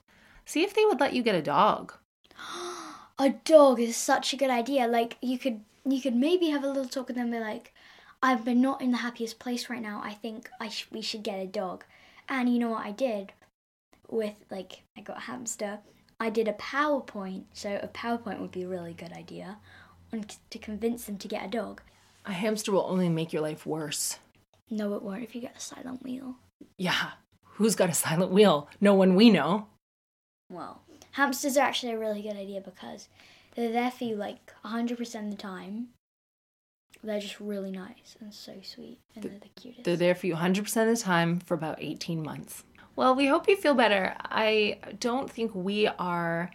See 0.46 0.64
if 0.64 0.74
they 0.74 0.86
would 0.86 1.02
let 1.02 1.14
you 1.14 1.22
get 1.22 1.36
a 1.36 1.42
dog 1.42 1.94
a 3.20 3.30
dog 3.44 3.80
is 3.80 3.96
such 3.96 4.34
a 4.34 4.38
good 4.38 4.50
idea. 4.50 4.88
Like 4.88 5.18
you 5.22 5.38
could 5.38 5.62
you 5.86 6.02
could 6.02 6.16
maybe 6.16 6.50
have 6.50 6.64
a 6.64 6.68
little 6.68 6.88
talk 6.88 7.08
with 7.08 7.16
them 7.16 7.26
and 7.26 7.34
be 7.34 7.40
like, 7.40 7.74
I've 8.22 8.46
been 8.46 8.62
not 8.62 8.82
in 8.82 8.92
the 8.92 8.98
happiest 8.98 9.40
place 9.40 9.70
right 9.70 9.82
now. 9.82 10.02
I 10.04 10.14
think 10.14 10.50
I 10.60 10.70
sh- 10.70 10.88
we 10.92 11.02
should 11.02 11.24
get 11.24 11.40
a 11.40 11.48
dog. 11.48 11.86
And 12.28 12.50
you 12.50 12.60
know 12.60 12.70
what 12.70 12.86
I 12.86 12.92
did 12.92 13.34
with 14.10 14.36
like 14.50 14.84
I 14.98 15.02
got 15.02 15.18
a 15.18 15.22
hamster. 15.22 15.80
I 16.20 16.30
did 16.30 16.48
a 16.48 16.54
PowerPoint. 16.54 17.44
So 17.54 17.80
a 17.82 17.88
PowerPoint 17.88 18.40
would 18.40 18.52
be 18.52 18.64
a 18.64 18.68
really 18.68 18.94
good 18.94 19.14
idea 19.14 19.58
on 20.12 20.26
to 20.50 20.60
convince 20.60 21.06
them 21.06 21.18
to 21.18 21.28
get 21.28 21.46
a 21.46 21.50
dog. 21.50 21.82
A 22.26 22.34
hamster 22.34 22.72
will 22.72 22.86
only 22.88 23.10
make 23.10 23.32
your 23.32 23.42
life 23.42 23.66
worse. 23.66 24.20
No, 24.70 24.94
it 24.94 25.02
won't 25.02 25.24
if 25.24 25.34
you 25.34 25.42
get 25.42 25.58
a 25.58 25.60
silent 25.60 26.04
wheel. 26.04 26.36
Yeah. 26.78 27.12
Who's 27.44 27.76
got 27.76 27.90
a 27.90 27.94
silent 27.94 28.32
wheel? 28.32 28.70
No 28.80 28.94
one 28.94 29.16
we 29.16 29.30
know. 29.30 29.68
Well, 30.50 30.82
hamsters 31.20 31.58
are 31.58 31.66
actually 31.66 31.92
a 31.92 31.98
really 31.98 32.22
good 32.22 32.38
idea 32.38 32.62
because 32.62 33.10
they're 33.56 33.72
there 33.72 33.92
for 33.92 34.06
you 34.06 34.16
like 34.16 34.54
100% 34.64 35.26
of 35.26 35.32
the 35.32 35.38
time. 35.38 35.90
They're 37.04 37.20
just 37.20 37.40
really 37.40 37.72
nice 37.72 38.16
and 38.20 38.34
so 38.34 38.56
sweet, 38.62 39.00
and 39.16 39.24
they're 39.24 39.40
the 39.40 39.50
cutest. 39.50 39.84
They're 39.84 39.98
there 39.98 40.16
for 40.16 40.28
you 40.28 40.36
100% 40.36 40.60
of 40.60 40.98
the 40.98 41.02
time 41.02 41.40
for 41.40 41.54
about 41.54 41.78
18 41.80 42.24
months. 42.24 42.64
Well, 42.96 43.16
we 43.16 43.28
hope 43.28 43.48
you 43.48 43.56
feel 43.56 43.74
better. 43.74 44.16
I 44.20 44.80
don't 45.00 45.30
think 45.30 45.54
we 45.54 45.88
are 45.88 46.52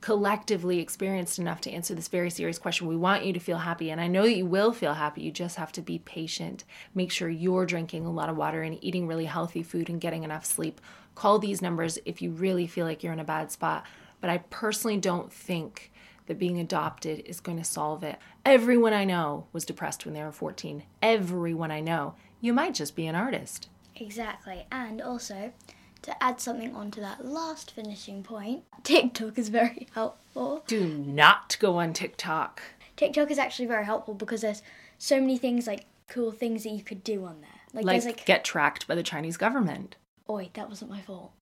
collectively 0.00 0.78
experienced 0.78 1.38
enough 1.38 1.60
to 1.62 1.70
answer 1.70 1.94
this 1.94 2.08
very 2.08 2.30
serious 2.30 2.58
question. 2.58 2.86
We 2.86 2.96
want 2.96 3.24
you 3.24 3.32
to 3.32 3.40
feel 3.40 3.58
happy, 3.58 3.90
and 3.90 4.00
I 4.00 4.06
know 4.06 4.22
that 4.22 4.36
you 4.36 4.46
will 4.46 4.72
feel 4.72 4.94
happy. 4.94 5.22
You 5.22 5.30
just 5.30 5.56
have 5.56 5.72
to 5.72 5.82
be 5.82 5.98
patient. 5.98 6.64
Make 6.94 7.10
sure 7.10 7.28
you're 7.28 7.66
drinking 7.66 8.06
a 8.06 8.12
lot 8.12 8.28
of 8.28 8.36
water 8.36 8.62
and 8.62 8.82
eating 8.82 9.06
really 9.06 9.26
healthy 9.26 9.62
food 9.62 9.88
and 9.88 10.00
getting 10.00 10.22
enough 10.24 10.44
sleep. 10.44 10.80
Call 11.18 11.40
these 11.40 11.60
numbers 11.60 11.98
if 12.04 12.22
you 12.22 12.30
really 12.30 12.68
feel 12.68 12.86
like 12.86 13.02
you're 13.02 13.12
in 13.12 13.18
a 13.18 13.24
bad 13.24 13.50
spot. 13.50 13.84
But 14.20 14.30
I 14.30 14.38
personally 14.38 14.98
don't 14.98 15.32
think 15.32 15.90
that 16.26 16.38
being 16.38 16.60
adopted 16.60 17.24
is 17.26 17.40
going 17.40 17.58
to 17.58 17.64
solve 17.64 18.04
it. 18.04 18.20
Everyone 18.44 18.92
I 18.92 19.04
know 19.04 19.48
was 19.52 19.64
depressed 19.64 20.04
when 20.04 20.14
they 20.14 20.22
were 20.22 20.30
14. 20.30 20.84
Everyone 21.02 21.72
I 21.72 21.80
know. 21.80 22.14
You 22.40 22.52
might 22.52 22.72
just 22.72 22.94
be 22.94 23.08
an 23.08 23.16
artist. 23.16 23.68
Exactly. 23.96 24.68
And 24.70 25.02
also, 25.02 25.52
to 26.02 26.22
add 26.22 26.40
something 26.40 26.72
onto 26.72 27.00
that 27.00 27.24
last 27.24 27.72
finishing 27.72 28.22
point, 28.22 28.62
TikTok 28.84 29.38
is 29.38 29.48
very 29.48 29.88
helpful. 29.94 30.62
Do 30.68 30.86
not 30.86 31.56
go 31.58 31.78
on 31.78 31.94
TikTok. 31.94 32.62
TikTok 32.94 33.32
is 33.32 33.38
actually 33.38 33.66
very 33.66 33.84
helpful 33.84 34.14
because 34.14 34.42
there's 34.42 34.62
so 34.98 35.20
many 35.20 35.36
things 35.36 35.66
like 35.66 35.86
cool 36.06 36.30
things 36.30 36.62
that 36.62 36.70
you 36.70 36.82
could 36.84 37.02
do 37.02 37.24
on 37.24 37.40
there. 37.40 37.50
Like, 37.72 37.84
like, 37.84 38.04
like 38.04 38.24
get 38.24 38.44
tracked 38.44 38.86
by 38.86 38.94
the 38.94 39.02
Chinese 39.02 39.36
government. 39.36 39.96
Oi, 40.30 40.50
that 40.54 40.68
wasn't 40.68 40.90
my 40.90 41.00
fault. 41.00 41.32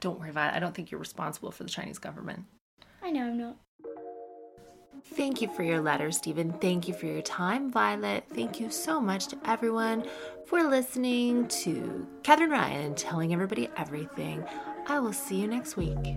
Don't 0.00 0.18
worry 0.18 0.30
about 0.30 0.52
it. 0.52 0.56
I 0.56 0.60
don't 0.60 0.74
think 0.74 0.90
you're 0.90 1.00
responsible 1.00 1.50
for 1.50 1.64
the 1.64 1.70
Chinese 1.70 1.98
government. 1.98 2.44
I 3.02 3.10
know 3.10 3.26
I'm 3.26 3.38
not. 3.38 3.56
Thank 5.14 5.40
you 5.40 5.48
for 5.48 5.62
your 5.62 5.80
letter, 5.80 6.10
Stephen. 6.10 6.52
Thank 6.52 6.86
you 6.86 6.94
for 6.94 7.06
your 7.06 7.22
time, 7.22 7.70
Violet. 7.70 8.24
Thank 8.34 8.60
you 8.60 8.70
so 8.70 9.00
much 9.00 9.28
to 9.28 9.38
everyone 9.44 10.04
for 10.46 10.62
listening 10.62 11.48
to 11.48 12.06
Katherine 12.22 12.50
Ryan 12.50 12.94
telling 12.94 13.32
everybody 13.32 13.68
everything. 13.76 14.44
I 14.86 14.98
will 14.98 15.12
see 15.12 15.36
you 15.36 15.46
next 15.46 15.76
week. 15.76 16.16